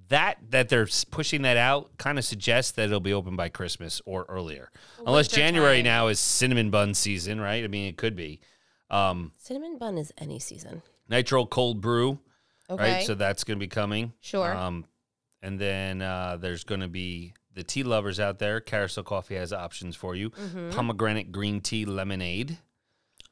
that 0.09 0.37
that 0.49 0.69
they're 0.69 0.87
pushing 1.11 1.41
that 1.41 1.57
out 1.57 1.97
kind 1.97 2.17
of 2.17 2.25
suggests 2.25 2.71
that 2.73 2.85
it'll 2.85 2.99
be 2.99 3.13
open 3.13 3.35
by 3.35 3.49
Christmas 3.49 4.01
or 4.05 4.25
earlier, 4.29 4.71
unless 5.05 5.27
January 5.27 5.77
time. 5.79 5.85
now 5.85 6.07
is 6.07 6.19
cinnamon 6.19 6.69
bun 6.69 6.93
season, 6.93 7.39
right? 7.41 7.63
I 7.63 7.67
mean, 7.67 7.87
it 7.89 7.97
could 7.97 8.15
be. 8.15 8.39
Um, 8.89 9.31
Cinnamon 9.37 9.77
bun 9.77 9.97
is 9.97 10.13
any 10.17 10.39
season. 10.39 10.81
nitro 11.09 11.45
cold 11.45 11.81
brew, 11.81 12.19
Okay. 12.69 12.93
right? 12.97 13.05
So 13.05 13.15
that's 13.15 13.43
going 13.43 13.57
to 13.57 13.63
be 13.63 13.67
coming. 13.67 14.13
Sure. 14.21 14.53
Um, 14.55 14.85
and 15.41 15.59
then 15.59 16.01
uh, 16.01 16.37
there's 16.39 16.63
going 16.63 16.81
to 16.81 16.87
be 16.87 17.33
the 17.53 17.63
tea 17.63 17.83
lovers 17.83 18.19
out 18.19 18.39
there. 18.39 18.59
Carousel 18.61 19.03
Coffee 19.03 19.35
has 19.35 19.51
options 19.51 19.95
for 19.95 20.15
you: 20.15 20.29
Mm-hmm. 20.31 20.69
pomegranate 20.71 21.31
green 21.31 21.59
tea 21.61 21.85
lemonade. 21.85 22.57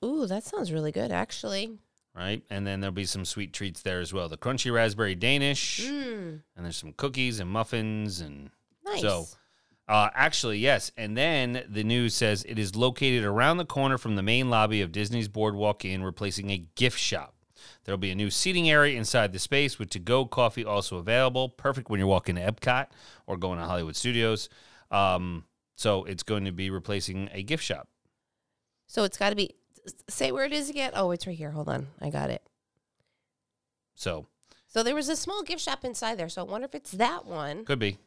Ooh, 0.03 0.27
that 0.27 0.43
sounds 0.43 0.71
really 0.73 0.91
good, 0.91 1.11
actually. 1.11 1.77
Right, 2.15 2.43
and 2.49 2.65
then 2.65 2.80
there'll 2.80 2.93
be 2.93 3.04
some 3.04 3.25
sweet 3.25 3.51
treats 3.51 3.82
there 3.82 3.99
as 3.99 4.13
well. 4.13 4.30
The 4.30 4.38
crunchy 4.38 4.73
raspberry 4.73 5.15
Danish, 5.15 5.82
Mm, 5.86 6.41
and 6.56 6.65
there's 6.65 6.78
some 6.78 6.93
cookies 6.93 7.41
and 7.41 7.49
muffins 7.49 8.21
and 8.21 8.51
nice. 8.86 9.01
So, 9.01 9.25
uh, 9.89 10.10
actually, 10.15 10.60
yes. 10.60 10.93
And 10.95 11.17
then 11.17 11.65
the 11.67 11.84
news 11.84 12.13
says 12.13 12.45
it 12.47 12.58
is 12.58 12.73
located 12.73 13.25
around 13.25 13.58
the 13.58 13.65
corner 13.65 13.97
from 13.97 14.15
the 14.15 14.23
main 14.23 14.49
lobby 14.49 14.82
of 14.82 14.93
Disney's 14.93 15.28
Boardwalk 15.28 15.84
Inn, 15.84 16.04
replacing 16.04 16.51
a 16.51 16.65
gift 16.75 16.97
shop. 16.97 17.34
There'll 17.84 17.97
be 17.97 18.12
a 18.12 18.15
new 18.15 18.30
seating 18.30 18.69
area 18.69 18.97
inside 18.97 19.34
the 19.34 19.39
space 19.39 19.78
with 19.78 19.89
to-go 19.89 20.25
coffee 20.25 20.63
also 20.63 20.97
available. 20.97 21.49
Perfect 21.49 21.89
when 21.89 21.99
you're 21.99 22.08
walking 22.08 22.36
to 22.36 22.41
Epcot 22.41 22.88
or 23.28 23.36
going 23.36 23.60
to 23.60 23.65
Hollywood 23.65 23.95
Studios. 23.97 24.47
Um, 24.89 25.43
so 25.75 26.06
it's 26.06 26.23
going 26.23 26.45
to 26.45 26.51
be 26.54 26.69
replacing 26.69 27.30
a 27.34 27.43
gift 27.43 27.63
shop. 27.63 27.89
So 28.88 29.04
it's 29.04 29.17
got 29.17 29.32
to 29.32 29.36
be. 29.36 29.56
Say 30.09 30.31
where 30.31 30.45
it 30.45 30.53
is 30.53 30.69
again. 30.69 30.91
Oh, 30.93 31.11
it's 31.11 31.27
right 31.27 31.37
here. 31.37 31.51
Hold 31.51 31.69
on, 31.69 31.87
I 32.01 32.09
got 32.09 32.29
it. 32.29 32.41
So 33.95 34.27
So 34.67 34.83
there 34.83 34.95
was 34.95 35.09
a 35.09 35.15
small 35.15 35.43
gift 35.43 35.61
shop 35.61 35.83
inside 35.85 36.15
there. 36.17 36.29
So 36.29 36.41
I 36.41 36.45
wonder 36.45 36.65
if 36.65 36.75
it's 36.75 36.91
that 36.91 37.25
one. 37.25 37.65
could 37.65 37.79
be. 37.79 37.97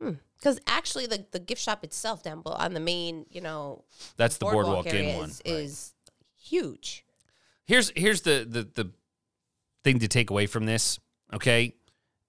Hmm. 0.00 0.12
Because 0.36 0.60
actually, 0.68 1.06
the, 1.06 1.26
the 1.32 1.40
gift 1.40 1.60
shop 1.60 1.82
itself 1.82 2.22
down 2.22 2.42
below 2.42 2.54
on 2.56 2.72
the 2.72 2.80
main, 2.80 3.26
you 3.30 3.40
know, 3.40 3.82
That's 4.16 4.38
the 4.38 4.44
boardwalk, 4.44 4.86
area 4.86 5.10
in 5.10 5.16
one. 5.18 5.30
is, 5.30 5.42
Right. 5.44 5.54
is 5.54 5.94
huge. 6.36 7.04
here's 7.66 7.90
here's 7.96 8.22
the, 8.22 8.46
the 8.48 8.82
the 8.82 8.90
thing 9.84 9.98
to 9.98 10.08
take 10.08 10.30
away 10.30 10.46
from 10.46 10.64
this 10.64 10.98
okay 11.34 11.74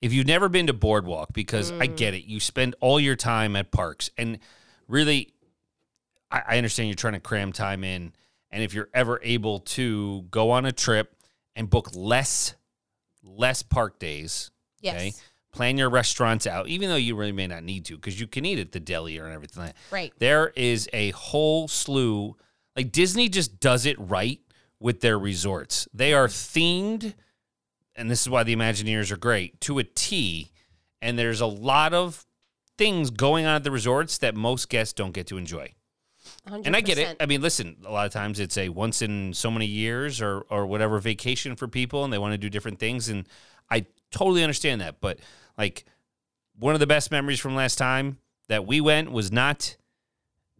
if 0.02 0.12
you've 0.12 0.28
never 0.28 0.50
been 0.50 0.68
to 0.68 0.74
boardwalk 0.74 1.32
because 1.34 1.72
i 1.74 1.88
mm. 1.88 1.96
get 1.96 2.14
it 2.14 2.26
you 2.26 2.40
spend 2.40 2.76
all 2.82 3.00
your 3.00 3.16
time 3.16 3.56
at 3.56 3.72
parks 3.72 4.10
and 4.18 4.40
really 4.88 5.34
I, 6.30 6.42
I 6.50 6.58
understand 6.58 6.90
you're 6.90 6.96
trying 6.96 7.14
to 7.14 7.20
cram 7.22 7.54
time 7.54 7.84
in 7.86 8.12
and 8.52 8.64
if 8.64 8.74
you're 8.74 8.90
ever 8.94 9.20
able 9.24 9.60
to 9.60 10.26
go 10.32 10.52
on 10.52 10.66
a 10.66 10.72
trip 10.72 11.16
and 11.56 11.70
book 11.70 11.90
less 11.94 12.56
less 13.24 13.64
park 13.64 14.00
days 14.00 14.52
Yes. 14.82 14.96
okay 14.96 15.14
plan 15.52 15.78
your 15.78 15.90
restaurants 15.90 16.46
out 16.46 16.68
even 16.68 16.90
though 16.90 16.96
you 16.96 17.16
really 17.16 17.32
may 17.32 17.48
not 17.48 17.64
need 17.64 17.84
to 17.86 17.96
because 17.96 18.20
you 18.20 18.28
can 18.28 18.46
eat 18.46 18.60
at 18.60 18.72
the 18.72 18.80
deli 18.80 19.18
or 19.18 19.28
everything 19.28 19.64
like 19.64 19.74
that. 19.74 19.96
Right. 19.96 20.14
there 20.20 20.54
is 20.56 20.88
a 20.94 21.10
whole 21.12 21.68
slew 21.68 22.36
like 22.76 22.92
disney 22.92 23.30
just 23.30 23.60
does 23.60 23.86
it 23.86 23.98
right 24.00 24.40
with 24.80 25.02
their 25.02 25.20
resorts. 25.20 25.88
They 25.94 26.14
are 26.14 26.28
themed 26.28 27.14
and 27.96 28.10
this 28.10 28.22
is 28.22 28.30
why 28.30 28.44
the 28.44 28.56
imagineers 28.56 29.12
are 29.12 29.18
great 29.18 29.60
to 29.62 29.80
a 29.80 29.84
t. 29.84 30.52
And 31.02 31.20
there's 31.20 31.42
a 31.42 31.46
lot 31.46 31.94
of 31.94 32.26
things 32.78 33.10
going 33.10 33.46
on 33.46 33.56
at 33.56 33.64
the 33.66 33.72
resorts 33.72 34.18
that 34.20 34.36
most 34.36 34.70
guests 34.70 34.94
don't 34.94 35.12
get 35.12 35.28
to 35.28 35.38
enjoy 35.38 35.74
100%. 36.50 36.66
and 36.66 36.76
i 36.76 36.82
get 36.82 36.98
it. 36.98 37.16
i 37.20 37.26
mean 37.26 37.42
listen 37.42 37.78
a 37.86 37.92
lot 37.92 38.06
of 38.06 38.12
times 38.12 38.40
it's 38.40 38.58
a 38.58 38.70
once 38.70 39.02
in 39.02 39.34
so 39.34 39.50
many 39.50 39.66
years 39.66 40.22
or 40.22 40.42
or 40.50 40.66
whatever 40.66 41.00
vacation 41.00 41.56
for 41.56 41.68
people 41.68 42.04
and 42.04 42.12
they 42.12 42.18
want 42.18 42.34
to 42.34 42.38
do 42.38 42.50
different 42.50 42.80
things 42.80 43.10
and 43.10 43.28
i 43.70 43.86
totally 44.12 44.44
understand 44.44 44.82
that 44.82 45.00
but 45.00 45.20
like 45.58 45.86
one 46.60 46.74
of 46.74 46.80
the 46.80 46.88
best 46.88 47.12
memories 47.12 47.40
from 47.40 47.56
last 47.56 47.78
time 47.78 48.18
that 48.48 48.68
we 48.68 48.82
went 48.82 49.12
was 49.12 49.32
not 49.32 49.78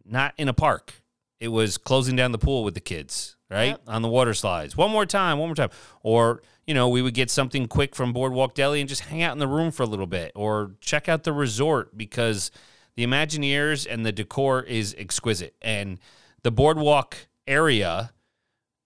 not 0.04 0.32
in 0.38 0.48
a 0.48 0.52
park. 0.52 0.94
It 1.38 1.48
was 1.48 1.78
closing 1.78 2.16
down 2.16 2.32
the 2.32 2.38
pool 2.38 2.64
with 2.64 2.74
the 2.74 2.80
kids 2.80 3.36
right? 3.50 3.70
Yep. 3.70 3.82
on 3.88 4.02
the 4.02 4.08
water 4.08 4.32
slides. 4.32 4.76
One 4.76 4.90
more 4.90 5.06
time 5.06 5.38
one 5.38 5.48
more 5.48 5.56
time. 5.56 5.70
Or 6.02 6.42
you 6.66 6.74
know 6.74 6.88
we 6.88 7.02
would 7.02 7.14
get 7.14 7.30
something 7.30 7.66
quick 7.66 7.94
from 7.94 8.12
boardwalk 8.12 8.54
deli 8.54 8.80
and 8.80 8.88
just 8.88 9.02
hang 9.02 9.22
out 9.22 9.32
in 9.32 9.38
the 9.38 9.48
room 9.48 9.70
for 9.70 9.82
a 9.82 9.86
little 9.86 10.06
bit 10.06 10.32
or 10.34 10.72
check 10.80 11.08
out 11.08 11.24
the 11.24 11.32
resort 11.32 11.96
because 11.96 12.50
the 12.96 13.04
imagineers 13.06 13.86
and 13.88 14.04
the 14.04 14.12
decor 14.12 14.62
is 14.62 14.94
exquisite 14.98 15.54
and 15.62 15.98
the 16.42 16.50
boardwalk 16.50 17.16
area 17.46 18.12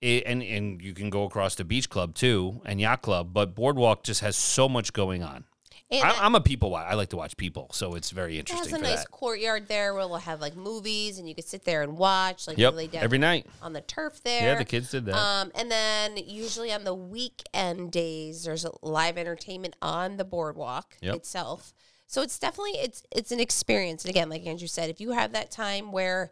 i 0.03 0.23
and 0.27 0.43
and 0.43 0.83
you 0.83 0.93
can 0.95 1.11
go 1.11 1.25
across 1.25 1.55
to 1.55 1.65
beach 1.65 1.89
club 1.89 2.15
too 2.15 2.61
and 2.65 2.81
yacht 2.81 3.03
club 3.03 3.33
but 3.33 3.55
boardwalk 3.55 4.03
just 4.03 4.21
has 4.21 4.37
so 4.37 4.69
much 4.69 4.93
going 4.93 5.23
on 5.23 5.45
And 5.91 6.03
I, 6.05 6.25
I'm 6.25 6.35
a 6.35 6.41
people 6.41 6.75
i 6.75 6.95
like 6.95 7.09
to 7.11 7.17
watch 7.17 7.37
people 7.37 7.71
so 7.73 7.95
it's 7.95 8.11
very 8.11 8.39
interesting. 8.39 8.69
it 8.69 8.73
has 8.73 8.81
a 8.81 8.83
nice 8.83 9.01
that 9.05 9.11
courtyard 9.11 9.69
there 9.69 9.95
where 9.95 10.07
we'll 10.07 10.19
have 10.19 10.41
like 10.41 10.57
movies 10.57 11.19
and 11.19 11.29
you 11.29 11.35
can 11.35 11.45
sit 11.45 11.65
there 11.65 11.83
and 11.83 11.97
watch. 11.99 12.47
Like 12.47 12.59
yep 12.59 12.75
every 12.95 13.19
night 13.19 13.47
on 13.63 13.73
the 13.73 13.81
turf 13.81 14.23
there. 14.23 14.43
yeah 14.53 14.55
the 14.59 14.65
kids 14.65 14.91
did 14.91 15.05
that 15.07 15.15
Um, 15.17 15.53
and 15.55 15.71
then 15.71 16.17
usually 16.17 16.73
on 16.73 16.85
the 16.85 16.95
weekend 16.95 17.93
days, 17.93 18.45
there's 18.45 18.65
a 18.65 18.73
live 18.83 19.17
entertainment 19.19 19.75
on 19.81 20.17
the 20.17 20.25
boardwalk 20.25 20.97
Yep. 21.01 21.15
itself. 21.17 21.73
So 22.07 22.23
it's 22.23 22.39
definitely 22.39 22.79
it's 22.79 23.03
it's 23.11 23.33
an 23.33 23.41
experience. 23.41 24.05
And 24.05 24.11
again, 24.11 24.29
like 24.29 24.47
Andrew 24.47 24.69
said, 24.69 24.91
if 24.91 25.01
you 25.01 25.13
have 25.13 25.33
that 25.33 25.51
time 25.51 25.93
where 25.93 26.31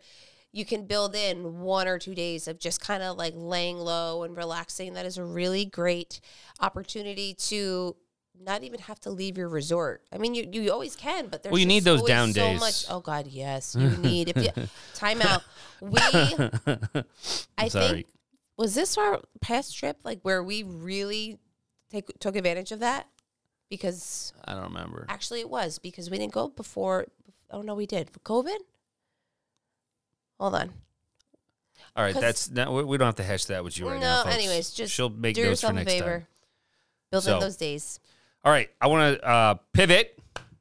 you 0.53 0.65
can 0.65 0.87
build 0.87 1.15
in 1.15 1.61
one 1.61 1.89
or 1.89 1.99
two 1.99 2.15
days 2.15 2.47
of 2.47 2.59
just 2.59 2.81
kind 2.81 3.03
of 3.03 3.17
like 3.17 3.33
laying 3.37 3.79
low 3.79 4.23
and 4.23 4.37
relaxing, 4.37 4.95
that 4.95 5.07
is 5.07 5.17
a 5.17 5.25
really 5.25 5.65
great 5.65 6.21
opportunity 6.61 7.35
to 7.35 7.97
not 8.39 8.63
even 8.63 8.81
have 8.81 9.01
to 9.01 9.11
leave 9.11 9.39
your 9.39 9.49
resort. 9.49 10.03
I 10.13 10.19
mean, 10.19 10.35
you, 10.35 10.49
you 10.51 10.73
always 10.73 10.97
can, 10.97 11.29
but 11.29 11.43
there's 11.43 11.53
Well, 11.53 11.61
you 11.61 11.67
need 11.67 11.85
those 11.85 12.03
down 12.03 12.33
so 12.33 12.41
days. 12.41 12.61
Much, 12.61 12.85
oh 12.91 13.01
God, 13.01 13.27
yes, 13.27 13.75
you 13.79 13.89
need. 13.99 14.29
If 14.29 14.37
you 14.37 14.69
time 14.95 15.23
out, 15.23 15.43
we 15.81 15.99
I 17.59 17.69
sorry 17.69 17.89
think 17.89 18.07
was 18.57 18.75
this 18.75 18.97
our 18.97 19.21
past 19.41 19.77
trip 19.77 19.99
like 20.05 20.21
where 20.23 20.43
we 20.43 20.63
really 20.63 21.39
take 21.91 22.07
took 22.19 22.37
advantage 22.37 22.73
of 22.73 22.81
that 22.81 23.09
because 23.73 24.35
i 24.45 24.53
don't 24.53 24.65
remember. 24.65 25.07
Actually 25.09 25.41
it 25.41 25.49
was 25.49 25.79
because 25.79 26.11
we 26.11 26.19
didn't 26.19 26.33
go 26.35 26.49
before 26.49 27.07
oh 27.51 27.63
no 27.63 27.75
we 27.75 27.87
did. 27.87 28.11
For 28.11 28.19
covid? 28.21 28.59
Hold 30.39 30.55
on. 30.55 30.73
All 31.97 32.05
right, 32.05 32.15
that's 32.15 32.51
not, 32.51 32.73
we 32.87 32.97
don't 32.99 33.07
have 33.07 33.17
to 33.17 33.23
hash 33.23 33.47
that 33.47 33.65
with 33.65 33.79
you 33.79 33.89
right 33.89 34.01
now 34.01 34.25
no 34.25 34.31
anyways 34.31 34.71
just 34.71 34.93
she'll 34.93 35.09
make 35.11 35.35
do 35.35 35.41
yourself 35.43 35.77
a 35.77 35.85
favor 35.85 36.19
time. 36.21 36.27
build 37.11 37.25
So- 37.25 37.35
in 37.35 37.41
those 37.41 37.57
days. 37.57 37.99
All 38.45 38.51
right, 38.53 38.69
I 38.81 38.89
want 38.89 39.19
to 39.21 39.25
uh, 39.25 39.55
pivot 39.73 40.19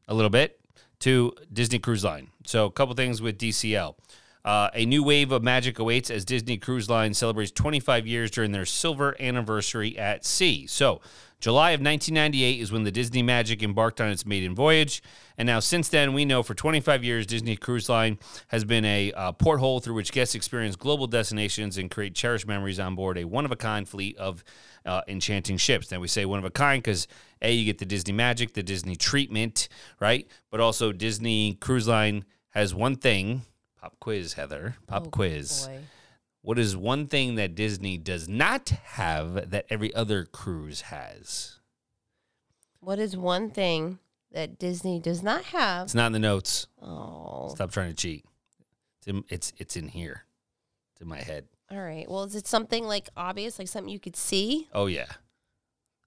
a 0.07 0.13
little 0.13 0.29
bit 0.29 0.59
to 0.99 1.33
Disney 1.51 1.79
Cruise 1.79 2.03
Line. 2.03 2.27
So, 2.45 2.65
a 2.65 2.71
couple 2.71 2.93
things 2.93 3.23
with 3.23 3.39
DCL. 3.39 3.95
Uh, 4.45 4.69
a 4.75 4.85
new 4.85 5.03
wave 5.03 5.31
of 5.31 5.41
magic 5.41 5.79
awaits 5.79 6.11
as 6.11 6.23
Disney 6.23 6.57
Cruise 6.57 6.91
Line 6.91 7.15
celebrates 7.15 7.49
25 7.51 8.05
years 8.05 8.29
during 8.29 8.51
their 8.51 8.65
silver 8.65 9.15
anniversary 9.19 9.97
at 9.97 10.23
sea. 10.25 10.67
So, 10.67 11.01
July 11.41 11.71
of 11.71 11.79
1998 11.81 12.61
is 12.61 12.71
when 12.71 12.83
the 12.83 12.91
Disney 12.91 13.23
Magic 13.23 13.63
embarked 13.63 13.99
on 13.99 14.09
its 14.09 14.27
maiden 14.27 14.53
voyage. 14.53 15.01
And 15.39 15.47
now, 15.47 15.59
since 15.59 15.89
then, 15.89 16.13
we 16.13 16.23
know 16.23 16.43
for 16.43 16.53
25 16.53 17.03
years, 17.03 17.25
Disney 17.25 17.55
Cruise 17.55 17.89
Line 17.89 18.19
has 18.49 18.63
been 18.63 18.85
a 18.85 19.11
uh, 19.13 19.31
porthole 19.31 19.79
through 19.79 19.95
which 19.95 20.11
guests 20.11 20.35
experience 20.35 20.75
global 20.75 21.07
destinations 21.07 21.79
and 21.79 21.89
create 21.89 22.13
cherished 22.13 22.45
memories 22.47 22.79
on 22.79 22.93
board 22.93 23.17
a 23.17 23.25
one 23.25 23.43
of 23.43 23.51
a 23.51 23.55
kind 23.55 23.89
fleet 23.89 24.15
of 24.17 24.43
uh, 24.85 25.01
enchanting 25.07 25.57
ships. 25.57 25.89
Now, 25.91 25.99
we 25.99 26.07
say 26.07 26.25
one 26.25 26.37
of 26.37 26.45
a 26.45 26.51
kind 26.51 26.81
because 26.81 27.07
A, 27.41 27.51
you 27.51 27.65
get 27.65 27.79
the 27.79 27.85
Disney 27.85 28.13
magic, 28.13 28.53
the 28.53 28.61
Disney 28.63 28.95
treatment, 28.95 29.67
right? 29.99 30.29
But 30.51 30.59
also, 30.59 30.91
Disney 30.91 31.55
Cruise 31.55 31.87
Line 31.87 32.23
has 32.51 32.75
one 32.75 32.95
thing. 32.95 33.41
Pop 33.81 33.95
quiz, 33.99 34.33
Heather. 34.33 34.75
Pop 34.85 35.07
Oh, 35.07 35.09
quiz. 35.09 35.65
boy. 35.67 35.79
What 36.43 36.57
is 36.57 36.75
one 36.75 37.07
thing 37.07 37.35
that 37.35 37.53
Disney 37.55 37.97
does 37.97 38.27
not 38.27 38.69
have 38.69 39.51
that 39.51 39.65
every 39.69 39.93
other 39.93 40.25
cruise 40.25 40.81
has? 40.81 41.57
what 42.83 42.97
is 42.97 43.15
one 43.15 43.51
thing 43.51 43.99
that 44.31 44.57
disney 44.57 44.99
does 44.99 45.21
not 45.21 45.43
have 45.43 45.83
It's 45.83 45.93
not 45.93 46.07
in 46.07 46.13
the 46.13 46.19
notes. 46.19 46.65
oh 46.81 47.49
Stop 47.53 47.69
trying 47.71 47.89
to 47.89 47.95
cheat. 47.95 48.25
It's 48.97 49.07
in, 49.07 49.23
it's, 49.29 49.53
it's 49.59 49.75
in 49.75 49.87
here. 49.89 50.23
It's 50.93 51.01
in 51.01 51.07
my 51.07 51.19
head. 51.21 51.45
all 51.69 51.77
right 51.77 52.09
well 52.09 52.23
is 52.23 52.35
it 52.35 52.47
something 52.47 52.85
like 52.85 53.07
obvious 53.15 53.59
like 53.59 53.67
something 53.67 53.93
you 53.93 53.99
could 53.99 54.15
see 54.15 54.67
Oh 54.73 54.87
yeah, 54.87 55.05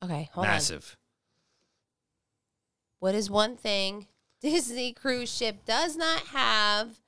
okay 0.03 0.31
hold 0.33 0.47
on 0.47 0.53
massive. 0.53 0.97
What 2.99 3.15
is 3.15 3.31
one 3.31 3.57
thing 3.57 4.09
Disney 4.41 4.93
cruise 4.93 5.33
ship 5.33 5.65
does 5.65 5.97
not 5.97 6.23
have, 6.29 6.99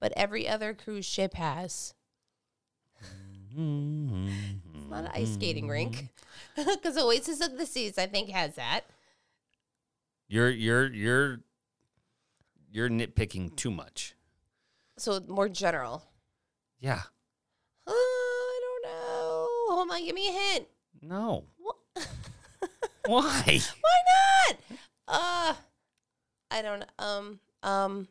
but 0.00 0.12
every 0.16 0.46
other 0.48 0.72
cruise 0.72 1.04
ship 1.06 1.34
has? 1.34 1.94
It's 3.56 4.90
not 4.90 5.04
an 5.04 5.10
ice 5.14 5.34
skating 5.34 5.68
rink. 5.68 6.08
Because 6.56 6.98
Oasis 6.98 7.40
of 7.40 7.56
the 7.56 7.64
Seas, 7.64 7.96
I 7.96 8.06
think, 8.06 8.28
has 8.30 8.56
that. 8.56 8.82
You're 10.28 10.50
you're 10.50 10.92
you're 10.92 11.40
you're 12.70 12.88
nitpicking 12.88 13.56
too 13.56 13.70
much. 13.70 14.14
So 14.98 15.20
more 15.26 15.48
general. 15.48 16.04
Yeah. 16.80 17.02
Oh, 17.86 18.50
I 18.52 18.60
don't 18.62 18.92
know. 18.92 19.46
Hold 19.74 19.90
on, 19.90 20.04
give 20.04 20.14
me 20.14 20.28
a 20.28 20.32
hint. 20.32 20.66
No. 21.02 21.44
What? 21.58 21.76
Why? 23.06 23.60
Why 23.80 23.98
not? 24.48 24.56
Uh, 25.08 25.54
I 26.50 26.62
don't 26.62 26.80
know. 26.80 26.86
Um, 26.98 27.40
um. 27.62 28.08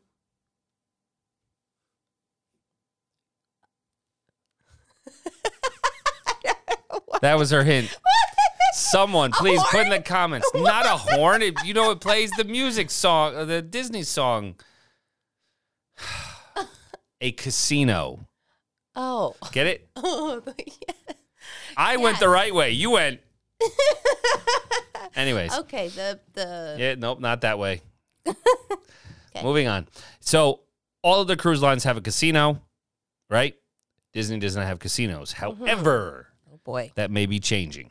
That 7.21 7.37
was 7.37 7.51
her 7.51 7.63
hint. 7.63 7.95
Someone, 8.73 9.31
please 9.31 9.61
put 9.71 9.81
in 9.81 9.89
the 9.89 10.01
comments. 10.01 10.49
Not 10.53 10.85
a 10.85 10.97
horn. 10.97 11.41
It, 11.41 11.55
you 11.65 11.73
know, 11.73 11.91
it 11.91 11.99
plays 11.99 12.31
the 12.31 12.43
music 12.43 12.89
song, 12.89 13.35
uh, 13.35 13.45
the 13.45 13.61
Disney 13.61 14.03
song. 14.03 14.55
a 17.21 17.31
casino. 17.33 18.27
Oh. 18.95 19.35
Get 19.51 19.67
it? 19.67 19.89
Oh, 19.95 20.41
yeah. 20.57 21.13
I 21.75 21.97
went 21.97 22.19
the 22.19 22.29
right 22.29 22.53
way. 22.53 22.71
You 22.71 22.91
went. 22.91 23.21
Anyways. 25.15 25.57
Okay. 25.59 25.89
The 25.89 26.19
the 26.33 26.75
Yeah, 26.77 26.95
nope, 26.95 27.19
not 27.19 27.41
that 27.41 27.59
way. 27.59 27.81
Moving 29.43 29.67
on. 29.67 29.87
So, 30.19 30.61
all 31.01 31.21
of 31.21 31.27
the 31.27 31.37
cruise 31.37 31.61
lines 31.61 31.83
have 31.85 31.97
a 31.97 32.01
casino, 32.01 32.61
right? 33.29 33.55
Disney 34.13 34.39
does 34.39 34.55
not 34.55 34.65
have 34.65 34.79
casinos. 34.79 35.31
However, 35.31 36.27
oh 36.28 36.28
boy. 36.69 36.91
that 36.95 37.09
may 37.11 37.25
be 37.25 37.39
changing. 37.39 37.89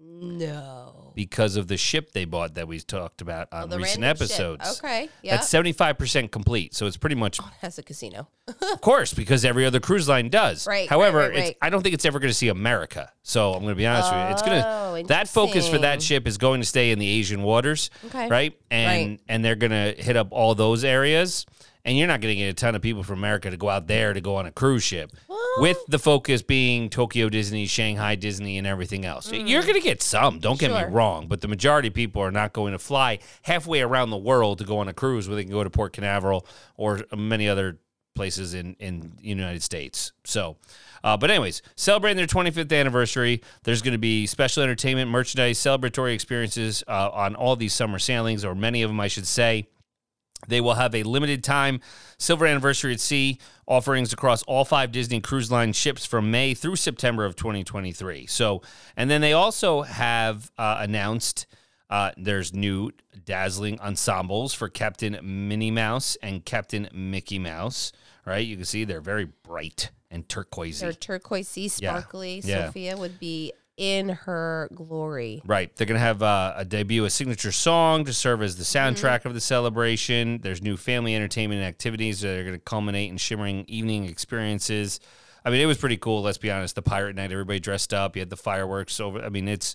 No. 0.00 1.12
because 1.14 1.56
of 1.56 1.66
the 1.68 1.76
ship 1.76 2.12
they 2.12 2.24
bought 2.24 2.54
that 2.54 2.66
we 2.68 2.78
talked 2.80 3.20
about 3.20 3.48
on 3.52 3.64
Oh, 3.64 3.66
the 3.66 3.78
recent 3.78 4.02
random 4.02 4.26
ship. 4.26 4.34
episodes. 4.56 4.78
Okay. 4.78 5.08
Yeah. 5.22 5.36
That's 5.36 5.48
75% 5.52 6.30
complete. 6.30 6.74
So 6.74 6.86
it's 6.86 6.96
pretty 6.96 7.14
much, 7.16 7.38
oh, 7.40 7.50
Has 7.60 7.78
a 7.78 7.82
casino. 7.82 8.28
of 8.48 8.80
course, 8.80 9.12
because 9.14 9.44
every 9.44 9.64
other 9.66 9.80
cruise 9.80 10.08
line 10.08 10.28
does. 10.28 10.66
Right, 10.66 10.88
However, 10.88 11.18
right, 11.18 11.30
right, 11.30 11.38
It's, 11.38 11.48
right. 11.48 11.56
I 11.62 11.70
don't 11.70 11.82
think 11.82 11.94
it's 11.94 12.04
ever 12.04 12.18
going 12.20 12.30
to 12.30 12.34
see 12.34 12.48
America. 12.48 13.12
So 13.22 13.52
I'm 13.52 13.60
going 13.62 13.74
to 13.74 13.78
be 13.78 13.86
honest 13.86 14.12
with 14.12 14.22
you. 14.24 14.32
It's 14.32 14.42
going 14.42 14.62
Oh, 14.64 14.96
to, 15.02 15.08
that 15.08 15.28
focus 15.28 15.68
for 15.68 15.78
that 15.78 16.00
ship 16.02 16.26
is 16.26 16.38
going 16.38 16.60
to 16.60 16.66
stay 16.66 16.90
in 16.92 16.98
the 16.98 17.08
Asian 17.08 17.42
waters. 17.42 17.90
Okay. 18.06 18.28
Right. 18.28 18.58
And, 18.70 19.10
Right. 19.10 19.20
and 19.28 19.44
they're 19.44 19.56
going 19.56 19.70
to 19.72 19.94
hit 20.02 20.16
up 20.16 20.28
all 20.32 20.54
those 20.54 20.82
areas. 20.84 21.46
And 21.88 21.96
you're 21.96 22.06
not 22.06 22.20
going 22.20 22.32
to 22.34 22.38
get 22.38 22.48
a 22.48 22.52
ton 22.52 22.74
of 22.74 22.82
people 22.82 23.02
from 23.02 23.18
America 23.20 23.50
to 23.50 23.56
go 23.56 23.70
out 23.70 23.86
there 23.86 24.12
to 24.12 24.20
go 24.20 24.36
on 24.36 24.44
a 24.44 24.50
cruise 24.52 24.82
ship. 24.84 25.10
with 25.60 25.78
the 25.88 25.98
focus 25.98 26.42
being 26.42 26.90
Tokyo 26.90 27.30
Disney, 27.30 27.64
Shanghai 27.66 28.14
Disney, 28.14 28.58
and 28.58 28.66
everything 28.66 29.04
else. 29.06 29.32
You're 29.32 29.62
going 29.62 29.74
to 29.74 29.80
get 29.80 30.02
some, 30.02 30.38
don't 30.38 30.60
get 30.60 30.70
Mm. 30.70 30.78
Sure. 30.80 30.88
me 30.88 30.94
wrong, 30.94 31.26
but 31.28 31.40
the 31.40 31.48
majority 31.48 31.88
of 31.88 31.94
people 31.94 32.20
are 32.22 32.30
not 32.30 32.52
going 32.52 32.72
to 32.72 32.78
fly 32.78 33.18
halfway 33.42 33.80
around 33.80 34.10
the 34.10 34.18
world 34.18 34.58
to 34.58 34.64
go 34.64 34.78
on 34.78 34.86
a 34.88 34.92
cruise 34.92 35.26
where 35.28 35.34
they 35.36 35.44
can 35.44 35.50
go 35.52 35.64
to 35.64 35.70
Port 35.70 35.94
Canaveral 35.94 36.46
or 36.76 37.00
many 37.16 37.48
other 37.48 37.78
places 38.14 38.52
in, 38.52 38.74
in 38.78 39.00
the 39.16 39.26
United 39.26 39.62
States. 39.62 40.12
So, 40.24 40.56
uh, 41.02 41.16
but 41.16 41.30
anyways, 41.30 41.62
celebrating 41.74 42.18
their 42.18 42.26
25th 42.26 42.78
anniversary, 42.78 43.40
there's 43.62 43.80
going 43.82 43.92
to 43.92 43.98
be 43.98 44.26
special 44.26 44.62
entertainment, 44.62 45.10
merchandise, 45.10 45.58
celebratory 45.58 46.12
experiences 46.12 46.84
uh, 46.86 47.08
on 47.12 47.34
all 47.34 47.56
these 47.56 47.72
summer 47.72 47.98
sailings, 47.98 48.44
or 48.44 48.54
many 48.54 48.82
of 48.82 48.90
them, 48.90 49.00
I 49.00 49.08
should 49.08 49.26
say. 49.26 49.68
They 50.46 50.60
will 50.60 50.74
have 50.74 50.94
a 50.94 51.02
limited 51.02 51.42
time 51.42 51.80
silver 52.18 52.46
anniversary 52.46 52.92
at 52.92 53.00
sea 53.00 53.38
offerings 53.66 54.12
across 54.12 54.42
all 54.44 54.64
five 54.64 54.92
Disney 54.92 55.20
Cruise 55.20 55.50
Line 55.50 55.72
ships 55.72 56.06
from 56.06 56.30
May 56.30 56.54
through 56.54 56.76
September 56.76 57.24
of 57.24 57.36
2023. 57.36 58.26
So, 58.26 58.62
and 58.96 59.10
then 59.10 59.20
they 59.20 59.32
also 59.32 59.82
have 59.82 60.50
uh, 60.58 60.78
announced 60.80 61.46
uh, 61.90 62.12
there's 62.16 62.54
new 62.54 62.90
dazzling 63.24 63.80
ensembles 63.80 64.54
for 64.54 64.68
Captain 64.68 65.18
Minnie 65.22 65.70
Mouse 65.70 66.16
and 66.22 66.44
Captain 66.44 66.88
Mickey 66.92 67.38
Mouse. 67.38 67.92
Right, 68.24 68.46
you 68.46 68.56
can 68.56 68.66
see 68.66 68.84
they're 68.84 69.00
very 69.00 69.24
bright 69.24 69.90
and 70.10 70.28
turquoisey. 70.28 70.80
They're 70.80 70.92
turquoisey, 70.92 71.70
sparkly. 71.70 72.42
Yeah. 72.44 72.66
Sophia 72.66 72.96
would 72.96 73.18
be 73.18 73.52
in 73.78 74.08
her 74.10 74.68
glory. 74.74 75.40
Right. 75.46 75.74
They're 75.74 75.86
going 75.86 75.94
to 75.98 76.04
have 76.04 76.22
uh, 76.22 76.52
a 76.56 76.64
debut, 76.66 77.04
a 77.06 77.10
signature 77.10 77.52
song 77.52 78.04
to 78.04 78.12
serve 78.12 78.42
as 78.42 78.56
the 78.56 78.64
Mm-hmm. 78.64 78.94
soundtrack 79.06 79.24
of 79.24 79.32
the 79.34 79.40
celebration. 79.40 80.40
There's 80.42 80.60
new 80.60 80.76
family 80.76 81.14
entertainment 81.16 81.62
activities 81.62 82.20
that 82.20 82.38
are 82.38 82.42
going 82.42 82.54
to 82.56 82.60
culminate 82.60 83.08
in 83.10 83.16
shimmering 83.16 83.64
evening 83.68 84.04
experiences. 84.04 85.00
I 85.44 85.50
mean, 85.50 85.60
it 85.60 85.66
was 85.66 85.78
pretty 85.78 85.96
cool. 85.96 86.20
Let's 86.22 86.36
be 86.38 86.50
honest. 86.50 86.74
The 86.74 86.82
pirate 86.82 87.14
night, 87.16 87.30
everybody 87.32 87.60
dressed 87.60 87.94
up. 87.94 88.16
You 88.16 88.20
had 88.20 88.30
the 88.30 88.36
fireworks 88.36 88.98
over. 89.00 89.20
I 89.24 89.28
mean, 89.28 89.46
it's 89.48 89.74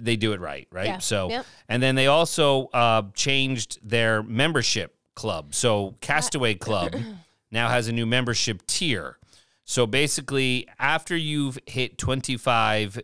they 0.00 0.16
do 0.16 0.32
it 0.32 0.40
right, 0.40 0.68
right? 0.70 0.86
Yeah. 0.86 0.98
So, 0.98 1.28
Yep. 1.30 1.46
and 1.68 1.82
then 1.82 1.94
they 1.96 2.06
also 2.06 2.66
uh, 2.68 3.02
changed 3.14 3.78
their 3.82 4.22
membership 4.22 4.94
club. 5.14 5.54
So, 5.54 5.96
Castaway 6.00 6.54
Club 6.54 6.94
now 7.50 7.68
has 7.68 7.88
a 7.88 7.92
new 7.92 8.06
membership 8.06 8.64
tier. 8.66 9.18
So 9.64 9.86
basically, 9.86 10.68
after 10.78 11.16
you've 11.16 11.58
hit 11.66 11.96
25 11.98 13.00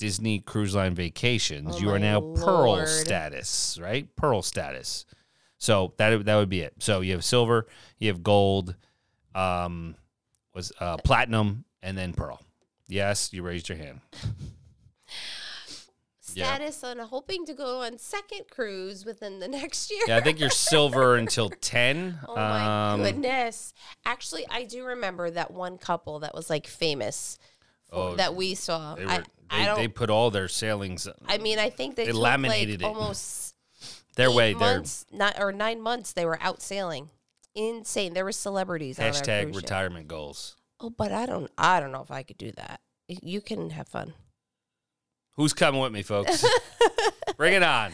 Disney 0.00 0.40
Cruise 0.40 0.74
Line 0.74 0.94
vacations, 0.94 1.76
Oh 1.76 1.78
you 1.78 1.90
are 1.90 1.98
now 1.98 2.20
Pearl 2.34 2.86
status, 2.86 3.78
right? 3.80 4.08
Pearl 4.16 4.40
status. 4.40 5.04
So 5.58 5.92
that 5.98 6.24
that 6.24 6.36
would 6.36 6.48
be 6.48 6.62
it. 6.62 6.72
So 6.78 7.02
you 7.02 7.12
have 7.12 7.22
silver, 7.22 7.66
you 7.98 8.08
have 8.08 8.22
gold, 8.22 8.74
um, 9.34 9.94
was 10.54 10.72
uh, 10.80 10.96
platinum, 10.96 11.66
and 11.82 11.98
then 11.98 12.14
pearl. 12.14 12.40
Yes, 12.88 13.32
you 13.34 13.42
raised 13.42 13.68
your 13.68 13.78
hand. 13.78 14.00
Yeah. 16.32 16.44
Status 16.44 16.84
on 16.84 17.00
hoping 17.00 17.44
to 17.46 17.54
go 17.54 17.82
on 17.82 17.98
second 17.98 18.44
cruise 18.48 19.04
within 19.04 19.40
the 19.40 19.48
next 19.48 19.90
year. 19.90 20.00
Yeah, 20.06 20.16
I 20.16 20.20
think 20.20 20.38
you're 20.38 20.48
silver 20.48 21.16
until 21.16 21.50
10. 21.50 22.20
Oh 22.28 22.36
my 22.36 22.92
Um, 22.92 23.02
goodness. 23.02 23.74
Actually, 24.04 24.46
I 24.48 24.62
do 24.62 24.84
remember 24.84 25.28
that 25.28 25.50
one 25.50 25.76
couple 25.76 26.20
that 26.20 26.32
was 26.32 26.48
like 26.48 26.68
famous 26.68 27.36
Oh, 27.92 28.14
that 28.14 28.36
we 28.36 28.54
saw. 28.54 28.94
Were, 28.94 29.08
I, 29.08 29.22
they, 29.50 29.56
I 29.62 29.66
don't 29.66 29.76
they 29.76 29.88
put 29.88 30.10
all 30.10 30.30
their 30.30 30.48
sailings. 30.48 31.08
I 31.26 31.38
mean, 31.38 31.58
I 31.58 31.70
think 31.70 31.96
they, 31.96 32.06
they 32.06 32.12
laminated 32.12 32.82
it. 32.82 32.84
almost 32.84 33.54
their 34.16 34.30
way. 34.30 34.52
Their 34.54 34.76
months, 34.76 35.06
not, 35.12 35.40
or 35.40 35.52
nine 35.52 35.80
months 35.80 36.12
they 36.12 36.24
were 36.24 36.38
out 36.40 36.62
sailing. 36.62 37.10
Insane. 37.54 38.14
There 38.14 38.24
were 38.24 38.32
celebrities 38.32 38.98
hashtag 38.98 39.42
cruise 39.44 39.54
ship. 39.56 39.62
retirement 39.64 40.08
goals. 40.08 40.56
Oh, 40.80 40.90
but 40.90 41.12
I 41.12 41.26
don't 41.26 41.50
I 41.58 41.80
don't 41.80 41.92
know 41.92 42.02
if 42.02 42.10
I 42.10 42.22
could 42.22 42.38
do 42.38 42.52
that. 42.52 42.80
You 43.08 43.40
can 43.40 43.70
have 43.70 43.88
fun. 43.88 44.14
Who's 45.36 45.52
coming 45.52 45.80
with 45.80 45.92
me, 45.92 46.02
folks? 46.02 46.44
Bring 47.36 47.54
it 47.54 47.62
on. 47.62 47.92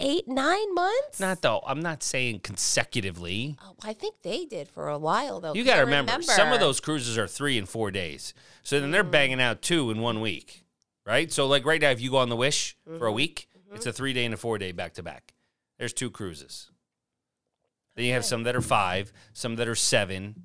Eight, 0.00 0.28
nine 0.28 0.74
months? 0.74 1.18
Not 1.18 1.42
though. 1.42 1.60
I'm 1.66 1.80
not 1.80 2.02
saying 2.04 2.40
consecutively. 2.40 3.56
Oh, 3.62 3.74
I 3.82 3.92
think 3.94 4.16
they 4.22 4.44
did 4.44 4.68
for 4.68 4.88
a 4.88 4.98
while 4.98 5.40
though. 5.40 5.54
You 5.54 5.64
got 5.64 5.74
to 5.74 5.78
I 5.78 5.82
remember, 5.82 6.22
some 6.22 6.52
of 6.52 6.60
those 6.60 6.78
cruises 6.78 7.18
are 7.18 7.26
three 7.26 7.58
and 7.58 7.68
four 7.68 7.90
days. 7.90 8.32
So 8.62 8.80
then 8.80 8.90
they're 8.92 9.02
Mm. 9.02 9.10
banging 9.10 9.40
out 9.40 9.60
two 9.60 9.90
in 9.90 10.00
one 10.00 10.20
week, 10.20 10.64
right? 11.08 11.32
So 11.32 11.46
like 11.48 11.64
right 11.66 11.80
now, 11.80 11.90
if 11.90 12.00
you 12.00 12.10
go 12.10 12.18
on 12.18 12.28
the 12.28 12.36
Wish 12.36 12.76
for 12.84 12.92
Mm-hmm. 12.92 13.04
a 13.04 13.12
week, 13.12 13.48
it's 13.72 13.86
a 13.86 13.92
three 13.92 14.12
day 14.12 14.24
and 14.24 14.34
a 14.34 14.36
four 14.36 14.58
day 14.58 14.70
back 14.72 14.94
to 14.94 15.02
back. 15.02 15.34
There's 15.78 15.92
two 15.92 16.10
cruises. 16.10 16.70
Then 17.96 18.04
you 18.06 18.12
have 18.12 18.24
some 18.24 18.44
that 18.44 18.54
are 18.54 18.60
five, 18.60 19.12
some 19.32 19.56
that 19.56 19.66
are 19.66 19.74
seven. 19.74 20.44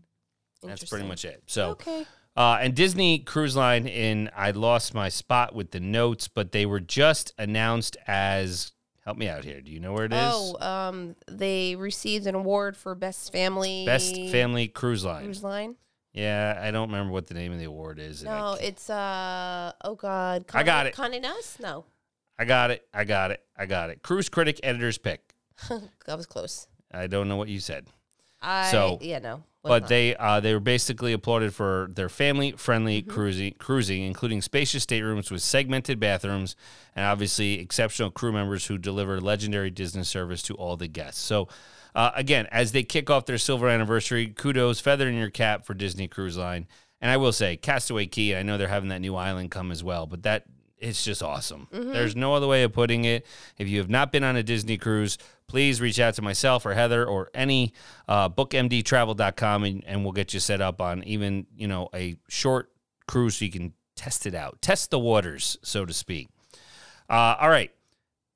That's 0.63 0.85
pretty 0.89 1.05
much 1.07 1.25
it. 1.25 1.43
So 1.45 1.71
Okay. 1.71 2.05
Uh, 2.35 2.57
and 2.61 2.73
Disney 2.73 3.19
Cruise 3.19 3.55
Line, 3.55 3.85
in 3.85 4.27
I 4.35 4.49
lost 4.51 4.95
my 4.95 5.07
spot 5.09 5.53
with 5.53 5.69
the 5.69 5.79
notes, 5.79 6.27
but 6.27 6.51
they 6.51 6.65
were 6.65 6.79
just 6.79 7.31
announced 7.37 7.95
as. 8.07 8.71
Help 9.05 9.17
me 9.17 9.27
out 9.27 9.43
here. 9.43 9.59
Do 9.61 9.69
you 9.69 9.79
know 9.81 9.91
where 9.93 10.05
it 10.05 10.13
is? 10.13 10.19
Oh, 10.33 10.57
um, 10.65 11.15
they 11.29 11.75
received 11.75 12.25
an 12.25 12.35
award 12.35 12.77
for 12.77 12.95
best 12.95 13.31
family 13.33 13.85
Best 13.85 14.15
Family 14.31 14.67
Cruise 14.69 15.03
Line. 15.03 15.25
cruise 15.25 15.43
line. 15.43 15.75
Yeah, 16.13 16.59
I 16.61 16.71
don't 16.71 16.89
remember 16.89 17.11
what 17.11 17.27
the 17.27 17.33
name 17.33 17.51
of 17.51 17.59
the 17.59 17.65
award 17.65 17.99
is. 17.99 18.23
No, 18.23 18.55
it's 18.61 18.89
uh 18.89 19.71
oh 19.83 19.95
god. 19.95 20.45
I 20.53 20.63
got 20.63 20.85
it. 20.85 20.93
Condé 20.95 21.21
Nast? 21.21 21.59
No, 21.59 21.85
I 22.37 22.45
got 22.45 22.69
it. 22.71 22.87
I 22.93 23.03
got 23.03 23.31
it. 23.31 23.43
I 23.57 23.65
got 23.65 23.89
it. 23.89 24.03
Cruise 24.03 24.29
Critic 24.29 24.59
Editor's 24.63 24.97
Pick. 24.97 25.33
that 25.69 26.15
was 26.17 26.25
close. 26.27 26.67
I 26.91 27.07
don't 27.07 27.27
know 27.27 27.35
what 27.37 27.49
you 27.49 27.59
said. 27.59 27.87
I 28.41 28.69
So- 28.71 28.99
yeah 29.01 29.19
no. 29.19 29.43
But 29.63 29.87
they 29.87 30.15
uh, 30.17 30.39
they 30.41 30.53
were 30.53 30.59
basically 30.59 31.13
applauded 31.13 31.53
for 31.53 31.89
their 31.95 32.09
family 32.09 32.51
friendly 32.51 33.01
Mm-hmm. 33.01 33.11
cruising, 33.11 33.53
cruising, 33.59 34.03
including 34.03 34.41
spacious 34.41 34.83
staterooms 34.83 35.31
with 35.31 35.41
segmented 35.41 35.99
bathrooms, 35.99 36.55
and 36.95 37.05
obviously 37.05 37.59
exceptional 37.59 38.11
crew 38.11 38.31
members 38.33 38.65
who 38.67 38.77
deliver 38.77 39.21
legendary 39.21 39.69
Disney 39.71 40.03
service 40.03 40.41
to 40.43 40.53
all 40.55 40.75
the 40.75 40.87
guests. 40.89 41.21
So, 41.21 41.47
uh, 41.95 42.11
again, 42.15 42.47
as 42.51 42.73
they 42.73 42.83
kick 42.83 43.09
off 43.09 43.25
their 43.25 43.37
silver 43.37 43.69
anniversary, 43.69 44.27
kudos, 44.27 44.81
feather 44.81 45.07
in 45.07 45.15
your 45.15 45.29
cap 45.29 45.65
for 45.65 45.73
Disney 45.73 46.07
Cruise 46.07 46.37
Line. 46.37 46.67
And 46.99 47.11
I 47.11 47.17
will 47.17 47.33
say, 47.33 47.57
Castaway 47.57 48.05
Cay. 48.05 48.37
I 48.37 48.43
know 48.43 48.57
they're 48.57 48.69
having 48.69 48.87
that 48.89 49.01
new 49.01 49.15
island 49.15 49.51
come 49.51 49.71
as 49.73 49.83
well, 49.83 50.07
but 50.07 50.23
that 50.23 50.45
it's 50.77 51.03
just 51.03 51.21
awesome. 51.23 51.67
There's 51.71 52.15
no 52.15 52.33
other 52.33 52.47
way 52.47 52.63
of 52.63 52.71
putting 52.73 53.03
it. 53.05 53.25
If 53.57 53.67
you 53.67 53.77
have 53.79 53.89
not 53.89 54.11
been 54.11 54.23
on 54.23 54.35
a 54.37 54.43
Disney 54.43 54.77
cruise, 54.77 55.17
please 55.47 55.81
reach 55.81 55.99
out 55.99 56.13
to 56.15 56.21
myself 56.21 56.65
or 56.65 56.73
Heather 56.73 57.05
or 57.05 57.29
any 57.33 57.73
uh, 58.07 58.29
bookmdtravel.com 58.29 59.63
and, 59.63 59.83
and 59.85 60.03
we'll 60.03 60.13
get 60.13 60.33
you 60.33 60.39
set 60.39 60.61
up 60.61 60.81
on 60.81 61.03
even, 61.03 61.45
you 61.55 61.67
know, 61.67 61.89
a 61.93 62.15
short 62.29 62.71
cruise 63.07 63.37
so 63.37 63.45
you 63.45 63.51
can 63.51 63.73
test 63.95 64.25
it 64.25 64.35
out, 64.35 64.61
test 64.61 64.91
the 64.91 64.99
waters, 64.99 65.57
so 65.63 65.85
to 65.85 65.93
speak. 65.93 66.29
Uh, 67.09 67.35
all 67.39 67.49
right. 67.49 67.71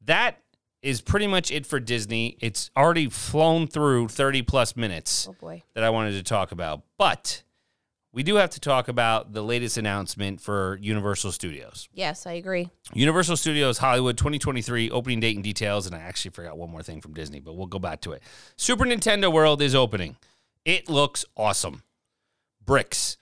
That 0.05 0.41
is 0.81 1.01
pretty 1.01 1.27
much 1.27 1.51
it 1.51 1.65
for 1.65 1.79
Disney. 1.79 2.37
It's 2.39 2.69
already 2.77 3.09
flown 3.09 3.67
through 3.67 4.09
30 4.09 4.43
plus 4.43 4.75
minutes 4.75 5.27
oh 5.29 5.35
boy. 5.39 5.63
that 5.73 5.83
I 5.83 5.89
wanted 5.89 6.11
to 6.11 6.23
talk 6.23 6.51
about. 6.51 6.83
But 6.97 7.43
we 8.17 8.23
do 8.23 8.37
have 8.37 8.49
to 8.49 8.59
talk 8.59 8.87
about 8.87 9.33
the 9.33 9.43
latest 9.43 9.77
announcement 9.77 10.41
for 10.41 10.79
Universal 10.81 11.31
Studios. 11.33 11.87
Yes, 11.93 12.25
I 12.25 12.31
agree. 12.31 12.67
Universal 12.95 13.37
Studios 13.37 13.77
Hollywood 13.77 14.17
2023 14.17 14.89
opening 14.89 15.19
date 15.19 15.35
and 15.35 15.43
details. 15.43 15.85
And 15.85 15.93
I 15.95 15.99
actually 15.99 16.31
forgot 16.31 16.57
one 16.57 16.71
more 16.71 16.81
thing 16.81 16.99
from 16.99 17.13
Disney, 17.13 17.39
but 17.39 17.53
we'll 17.53 17.67
go 17.67 17.77
back 17.77 18.01
to 18.01 18.13
it. 18.13 18.23
Super 18.55 18.85
Nintendo 18.85 19.31
World 19.31 19.61
is 19.61 19.75
opening. 19.75 20.15
It 20.65 20.89
looks 20.89 21.25
awesome. 21.37 21.83
Bricks, 22.65 23.17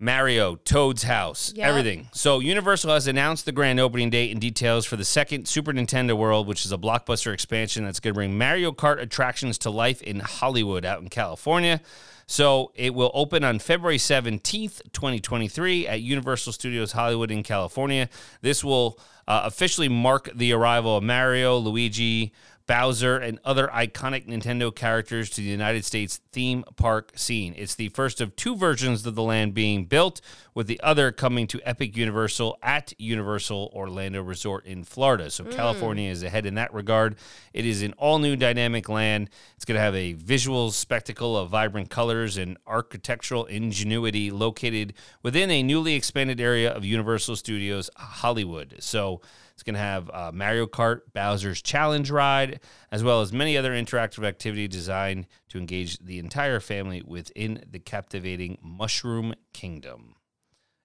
Mario, 0.00 0.56
Toad's 0.56 1.04
House, 1.04 1.52
Yep. 1.54 1.68
everything. 1.68 2.08
So 2.12 2.40
Universal 2.40 2.92
has 2.92 3.06
announced 3.06 3.44
the 3.44 3.52
grand 3.52 3.78
opening 3.78 4.10
date 4.10 4.32
and 4.32 4.40
details 4.40 4.86
for 4.86 4.96
the 4.96 5.04
second 5.04 5.46
Super 5.46 5.72
Nintendo 5.72 6.16
World, 6.16 6.48
which 6.48 6.64
is 6.64 6.72
a 6.72 6.78
blockbuster 6.78 7.32
expansion 7.32 7.84
that's 7.84 8.00
going 8.00 8.14
to 8.14 8.18
bring 8.18 8.36
Mario 8.36 8.72
Kart 8.72 9.00
attractions 9.00 9.56
to 9.58 9.70
life 9.70 10.02
in 10.02 10.18
Hollywood 10.18 10.84
out 10.84 11.00
in 11.00 11.10
California. 11.10 11.80
So 12.30 12.70
it 12.76 12.94
will 12.94 13.10
open 13.12 13.42
on 13.42 13.58
February 13.58 13.96
17th, 13.96 14.92
2023 14.92 15.88
at 15.88 16.00
Universal 16.00 16.52
Studios 16.52 16.92
Hollywood 16.92 17.32
in 17.32 17.42
California. 17.42 18.08
This 18.40 18.62
will 18.62 19.00
uh, 19.26 19.42
officially 19.46 19.88
mark 19.88 20.30
the 20.32 20.52
arrival 20.52 20.98
of 20.98 21.02
Mario, 21.02 21.58
Luigi, 21.58 22.32
Bowser, 22.70 23.16
and 23.16 23.40
other 23.44 23.66
iconic 23.66 24.28
Nintendo 24.28 24.72
characters 24.72 25.28
to 25.30 25.40
the 25.40 25.48
United 25.48 25.84
States 25.84 26.20
theme 26.30 26.62
park 26.76 27.10
scene. 27.16 27.52
It's 27.56 27.74
the 27.74 27.88
first 27.88 28.20
of 28.20 28.36
two 28.36 28.54
versions 28.54 29.04
of 29.04 29.16
the 29.16 29.24
land 29.24 29.54
being 29.54 29.86
built, 29.86 30.20
with 30.54 30.68
the 30.68 30.80
other 30.80 31.10
coming 31.10 31.48
to 31.48 31.60
Epic 31.64 31.96
Universal 31.96 32.56
at 32.62 32.92
Universal 32.96 33.72
Orlando 33.74 34.22
Resort 34.22 34.66
in 34.66 34.84
Florida. 34.84 35.30
So 35.30 35.42
hmm. 35.42 35.50
California 35.50 36.08
is 36.08 36.22
ahead 36.22 36.46
in 36.46 36.54
that 36.54 36.72
regard. 36.72 37.16
It 37.52 37.66
is 37.66 37.82
an 37.82 37.92
all 37.94 38.20
new 38.20 38.36
dynamic 38.36 38.88
land. 38.88 39.30
It's 39.56 39.64
going 39.64 39.74
to 39.74 39.82
have 39.82 39.96
a 39.96 40.12
visual 40.12 40.70
spectacle 40.70 41.36
of 41.36 41.50
vibrant 41.50 41.90
colors 41.90 42.36
and 42.36 42.56
architectural 42.68 43.46
ingenuity 43.46 44.30
located 44.30 44.94
within 45.24 45.50
a 45.50 45.64
newly 45.64 45.94
expanded 45.94 46.40
area 46.40 46.70
of 46.72 46.84
Universal 46.84 47.34
Studios 47.34 47.90
Hollywood. 47.96 48.76
So 48.78 49.22
it's 49.60 49.64
going 49.66 49.74
to 49.74 49.80
have 49.80 50.08
uh, 50.08 50.30
Mario 50.32 50.66
Kart, 50.66 51.02
Bowser's 51.12 51.60
Challenge 51.60 52.10
Ride, 52.10 52.60
as 52.90 53.04
well 53.04 53.20
as 53.20 53.30
many 53.30 53.58
other 53.58 53.72
interactive 53.72 54.26
activity 54.26 54.66
designed 54.66 55.26
to 55.50 55.58
engage 55.58 55.98
the 55.98 56.18
entire 56.18 56.60
family 56.60 57.02
within 57.06 57.62
the 57.70 57.78
captivating 57.78 58.56
Mushroom 58.62 59.34
Kingdom. 59.52 60.14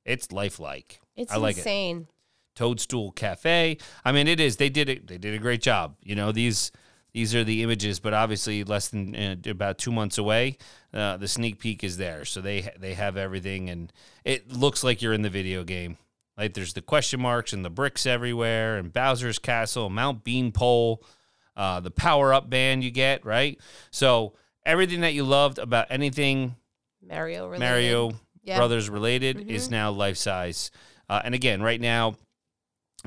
It's 0.03 0.33
lifelike. 0.33 0.99
It's 1.15 1.31
I 1.31 1.37
like 1.37 1.55
it. 1.55 1.59
insane. 1.59 2.07
Toadstool 2.53 3.13
Cafe. 3.13 3.77
I 4.03 4.11
mean, 4.11 4.27
it 4.27 4.41
is. 4.41 4.57
They 4.57 4.67
did 4.69 4.89
it. 4.89 5.07
They 5.07 5.17
did 5.17 5.33
a 5.33 5.39
great 5.39 5.61
job. 5.61 5.95
You 6.03 6.15
know 6.15 6.33
these. 6.33 6.73
These 7.13 7.33
are 7.33 7.45
the 7.45 7.63
images, 7.63 8.01
but 8.01 8.13
obviously 8.13 8.65
less 8.65 8.89
than 8.89 9.15
uh, 9.15 9.35
about 9.45 9.77
two 9.77 9.93
months 9.93 10.17
away. 10.17 10.57
Uh, 10.93 11.15
the 11.15 11.29
sneak 11.29 11.59
peek 11.59 11.81
is 11.81 11.95
there, 11.95 12.25
so 12.25 12.41
they 12.41 12.69
they 12.77 12.93
have 12.93 13.15
everything, 13.15 13.69
and 13.69 13.93
it 14.25 14.51
looks 14.51 14.83
like 14.83 15.01
you're 15.01 15.13
in 15.13 15.21
the 15.21 15.29
video 15.29 15.63
game. 15.63 15.97
Like 16.37 16.53
there's 16.53 16.73
the 16.73 16.81
question 16.81 17.21
marks 17.21 17.53
and 17.53 17.63
the 17.63 17.69
bricks 17.69 18.05
everywhere, 18.05 18.77
and 18.77 18.91
Bowser's 18.91 19.39
Castle, 19.39 19.89
Mount 19.89 20.23
Beanpole, 20.23 21.03
uh, 21.55 21.79
the 21.79 21.91
power 21.91 22.33
up 22.33 22.49
band 22.49 22.83
you 22.83 22.91
get, 22.91 23.25
right? 23.25 23.59
So 23.91 24.33
everything 24.65 25.01
that 25.01 25.13
you 25.13 25.23
loved 25.23 25.59
about 25.59 25.87
anything 25.89 26.55
Mario 27.01 27.45
related. 27.45 27.59
Mario 27.59 28.11
Yeah. 28.43 28.57
Brothers 28.57 28.89
related 28.89 29.49
is 29.49 29.69
now 29.71 29.91
life 29.91 30.17
size. 30.17 30.71
Uh, 31.09 31.21
and 31.23 31.33
again, 31.33 31.61
right 31.61 31.79
now, 31.79 32.15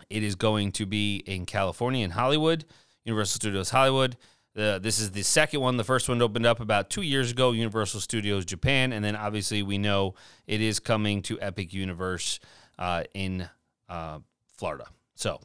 it 0.08 0.22
is 0.22 0.34
going 0.36 0.72
to 0.72 0.86
be 0.86 1.16
in 1.26 1.46
California, 1.46 2.04
in 2.04 2.10
Hollywood, 2.10 2.64
Universal 3.04 3.36
Studios 3.36 3.70
Hollywood. 3.70 4.16
The, 4.54 4.80
this 4.82 4.98
is 4.98 5.10
the 5.12 5.22
second 5.22 5.60
one. 5.60 5.76
The 5.76 5.84
first 5.84 6.08
one 6.08 6.20
opened 6.22 6.46
up 6.46 6.60
about 6.60 6.90
two 6.90 7.02
years 7.02 7.30
ago, 7.30 7.52
Universal 7.52 8.00
Studios 8.00 8.44
Japan. 8.44 8.92
And 8.92 9.04
then 9.04 9.14
obviously, 9.14 9.62
we 9.62 9.78
know 9.78 10.14
it 10.46 10.60
is 10.60 10.80
coming 10.80 11.22
to 11.22 11.40
Epic 11.40 11.72
Universe 11.72 12.40
uh, 12.78 13.04
in 13.14 13.48
uh, 13.88 14.18
Florida. 14.56 14.84
So 15.14 15.40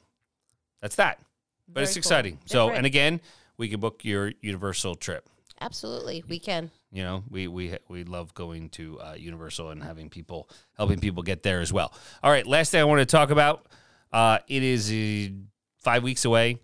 that's 0.81 0.95
that. 0.97 1.19
But 1.67 1.75
Very 1.75 1.83
it's 1.85 1.93
cool. 1.93 1.99
exciting. 1.99 2.39
So, 2.45 2.65
Different. 2.65 2.77
and 2.77 2.85
again, 2.85 3.21
we 3.57 3.69
can 3.69 3.79
book 3.79 4.03
your 4.03 4.31
Universal 4.41 4.95
trip. 4.95 5.27
Absolutely, 5.61 6.23
we 6.27 6.39
can. 6.39 6.71
You 6.91 7.03
know, 7.03 7.23
we 7.29 7.47
we 7.47 7.77
we 7.87 8.03
love 8.03 8.33
going 8.33 8.69
to 8.71 8.99
uh, 8.99 9.15
Universal 9.17 9.69
and 9.71 9.81
having 9.81 10.09
people 10.09 10.49
helping 10.77 10.99
people 10.99 11.23
get 11.23 11.41
there 11.41 11.61
as 11.61 11.71
well. 11.71 11.93
All 12.21 12.29
right, 12.31 12.45
last 12.45 12.71
thing 12.71 12.81
I 12.81 12.83
want 12.83 12.99
to 12.99 13.05
talk 13.05 13.29
about. 13.29 13.65
Uh, 14.11 14.39
it 14.47 14.61
is 14.61 14.91
uh, 14.91 15.33
five 15.79 16.03
weeks 16.03 16.25
away, 16.25 16.57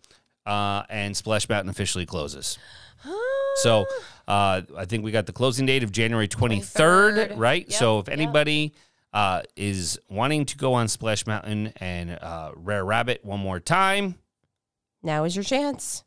uh, 0.45 0.83
and 0.89 1.15
Splash 1.15 1.47
Mountain 1.49 1.69
officially 1.69 2.05
closes. 2.05 2.57
So 3.55 3.87
uh, 4.27 4.61
I 4.77 4.85
think 4.85 5.03
we 5.03 5.11
got 5.11 5.25
the 5.25 5.33
closing 5.33 5.65
date 5.65 5.83
of 5.83 5.91
January 5.91 6.27
twenty 6.29 6.61
third, 6.61 7.31
23rd. 7.31 7.37
right? 7.37 7.65
Yep, 7.67 7.73
So 7.77 7.99
if 7.99 8.07
yep. 8.07 8.13
Uh, 9.11 9.41
is 9.55 9.99
wanting 10.07 10.45
to 10.45 10.55
go 10.55 10.73
on 10.75 10.87
Splash 10.87 11.25
Mountain 11.25 11.73
and 11.77 12.11
uh, 12.21 12.51
Brer 12.55 12.85
Rabbit 12.85 13.25
one 13.25 13.39
more 13.39 13.59
time, 13.59 14.15
Now 15.01 15.23
is 15.23 15.35
your 15.35 15.43
chance. 15.43 16.03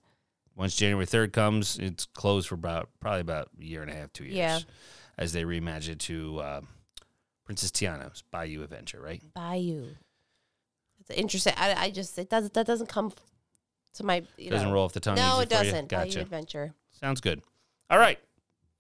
once 0.55 0.77
January 0.77 1.05
third 1.07 1.33
comes, 1.33 1.79
it's 1.81 2.07
closed 2.07 2.47
for 2.49 2.55
about 2.55 2.91
probably 3.01 3.21
about 3.23 3.49
a 3.61 3.65
year 3.65 3.83
and 3.83 3.91
a 3.91 3.95
half, 3.95 4.13
two 4.13 4.23
years. 4.25 4.37
Yeah. 4.37 4.59
As 5.19 5.33
they 5.33 5.43
reimagine 5.43 5.91
it 5.91 5.99
to 6.01 6.39
uh, 6.39 6.61
Princess 7.45 7.73
Tiana's 7.73 8.23
Bayou 8.31 8.63
Adventure, 8.63 9.01
right? 9.01 9.21
Bayou. 9.35 9.89
It's 11.01 11.11
interesting. 11.11 11.55
I, 11.57 11.75
I 11.75 11.91
just 11.91 12.17
it 12.19 12.31
does 12.31 12.51
that 12.51 12.67
doesn't 12.67 12.89
come 12.89 13.13
to 13.95 14.05
my 14.05 14.23
you 14.39 14.51
Doesn't 14.51 14.69
know. 14.69 14.75
roll 14.75 14.85
off 14.85 14.93
the 14.93 15.01
tongue. 15.01 15.17
No, 15.17 15.41
it 15.41 15.49
doesn't. 15.49 15.89
Bayou 15.89 16.05
Gotcha. 16.07 16.21
Adventure. 16.21 16.73
Sounds 17.01 17.21
good. 17.21 17.43
All 17.91 17.99
right. 17.99 18.19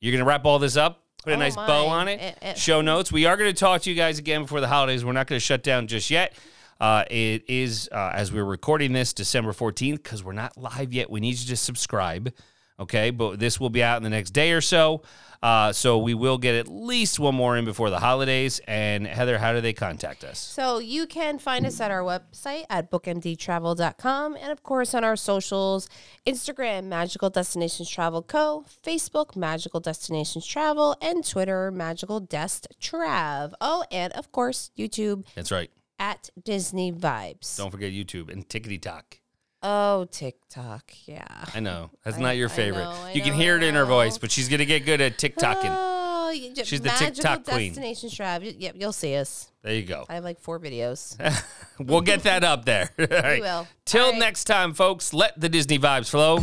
You're 0.00 0.12
gonna 0.12 0.24
wrap 0.24 0.44
all 0.44 0.60
this 0.60 0.76
up. 0.76 1.01
Put 1.24 1.32
a 1.32 1.36
Oh, 1.36 1.38
nice 1.38 1.54
bow 1.56 1.86
on 1.86 2.08
it. 2.08 2.20
Eh, 2.20 2.32
eh. 2.42 2.54
Show 2.54 2.80
notes. 2.80 3.12
We 3.12 3.26
are 3.26 3.36
going 3.36 3.50
to 3.52 3.58
talk 3.58 3.82
to 3.82 3.90
you 3.90 3.96
guys 3.96 4.18
again 4.18 4.42
before 4.42 4.60
the 4.60 4.68
holidays. 4.68 5.04
We're 5.04 5.12
not 5.12 5.26
going 5.26 5.36
to 5.38 5.44
shut 5.44 5.62
down 5.62 5.86
just 5.86 6.10
yet. 6.10 6.34
Uh, 6.80 7.04
it 7.10 7.44
is 7.48 7.88
uh, 7.92 8.10
as 8.12 8.32
we're 8.32 8.44
recording 8.44 8.92
this 8.92 9.12
December 9.12 9.52
14th 9.52 10.02
because 10.02 10.24
we're 10.24 10.32
not 10.32 10.56
live 10.56 10.92
yet. 10.92 11.10
We 11.10 11.20
need 11.20 11.38
you 11.38 11.46
to 11.48 11.56
subscribe. 11.56 12.32
Okay, 12.80 13.10
but 13.10 13.38
this 13.38 13.60
will 13.60 13.70
be 13.70 13.82
out 13.82 13.96
in 13.98 14.02
the 14.02 14.10
next 14.10 14.30
day 14.30 14.52
or 14.52 14.60
so. 14.60 15.02
Uh, 15.42 15.72
so 15.72 15.98
we 15.98 16.14
will 16.14 16.38
get 16.38 16.54
at 16.54 16.68
least 16.68 17.18
one 17.18 17.34
more 17.34 17.56
in 17.56 17.64
before 17.64 17.90
the 17.90 17.98
holidays. 17.98 18.60
And 18.68 19.06
Heather, 19.06 19.38
how 19.38 19.52
do 19.52 19.60
they 19.60 19.72
contact 19.72 20.22
us? 20.22 20.38
So 20.38 20.78
you 20.78 21.06
can 21.06 21.38
find 21.40 21.66
us 21.66 21.80
at 21.80 21.90
our 21.90 22.02
website 22.02 22.64
at 22.70 22.92
bookmdtravel.com 22.92 24.36
and 24.36 24.52
of 24.52 24.62
course 24.62 24.94
on 24.94 25.02
our 25.02 25.16
socials, 25.16 25.88
Instagram 26.26 26.84
Magical 26.84 27.28
Destinations 27.28 27.90
Travel 27.90 28.22
Co, 28.22 28.64
Facebook 28.84 29.34
Magical 29.34 29.80
Destinations 29.80 30.46
Travel, 30.46 30.96
and 31.02 31.26
Twitter 31.28 31.72
Magical 31.72 32.20
Dest 32.20 32.68
Trav. 32.80 33.52
Oh, 33.60 33.84
and 33.90 34.12
of 34.12 34.30
course 34.30 34.70
YouTube 34.78 35.24
That's 35.34 35.50
right. 35.50 35.70
at 35.98 36.30
Disney 36.40 36.92
Vibes. 36.92 37.56
Don't 37.56 37.72
forget 37.72 37.92
YouTube 37.92 38.30
and 38.30 38.48
Tickety 38.48 38.80
Talk. 38.80 39.18
Oh, 39.64 40.06
TikTok. 40.10 40.90
Yeah. 41.06 41.24
I 41.54 41.60
know 41.60 41.90
that's 42.04 42.16
I- 42.16 42.20
not 42.20 42.36
your 42.36 42.48
I 42.48 42.52
favorite. 42.52 42.82
know, 42.84 42.90
I 42.90 43.12
you 43.12 43.20
can 43.22 43.30
know, 43.30 43.36
hear 43.38 43.56
it 43.56 43.62
in 43.62 43.76
her 43.76 43.84
I 43.84 43.88
voice, 43.88 44.18
but 44.18 44.30
she's 44.32 44.48
gonna 44.48 44.64
get 44.64 44.84
good 44.84 45.00
at 45.00 45.18
TikToking. 45.18 45.70
Oh, 45.70 46.30
you 46.34 46.52
just, 46.54 46.68
She's 46.70 46.80
the 46.80 46.88
Magical 46.88 47.14
TikTok 47.14 47.44
queen. 47.44 47.68
Destinations 47.68 48.12
Trav. 48.14 48.40
Y- 48.42 48.56
Yep, 48.58 48.74
you'll 48.78 48.92
see 48.92 49.14
us. 49.16 49.50
there 49.62 49.74
you 49.74 49.82
go. 49.84 50.04
I 50.08 50.14
have 50.14 50.24
like 50.24 50.40
four 50.40 50.58
videos. 50.58 51.16
We'll 51.78 52.00
get 52.02 52.22
that 52.24 52.44
up 52.44 52.64
there. 52.64 52.90
All 52.98 53.06
right. 53.08 53.40
will. 53.40 53.66
Till 53.84 54.04
All 54.04 54.10
right. 54.12 54.18
next 54.18 54.44
time, 54.44 54.72
folks, 54.74 55.12
let 55.12 55.40
the 55.40 55.48
Disney 55.48 55.78
vibes 55.80 56.10
flow. 56.10 56.38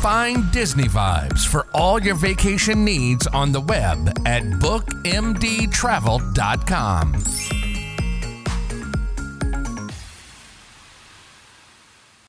Find 0.00 0.50
Disney 0.52 0.84
vibes 0.88 1.44
for 1.46 1.66
all 1.74 2.00
your 2.00 2.14
vacation 2.16 2.84
needs 2.84 3.26
on 3.28 3.50
the 3.52 3.60
web 3.60 4.08
at 4.26 4.42
bookmdtravel.com. 4.44 7.12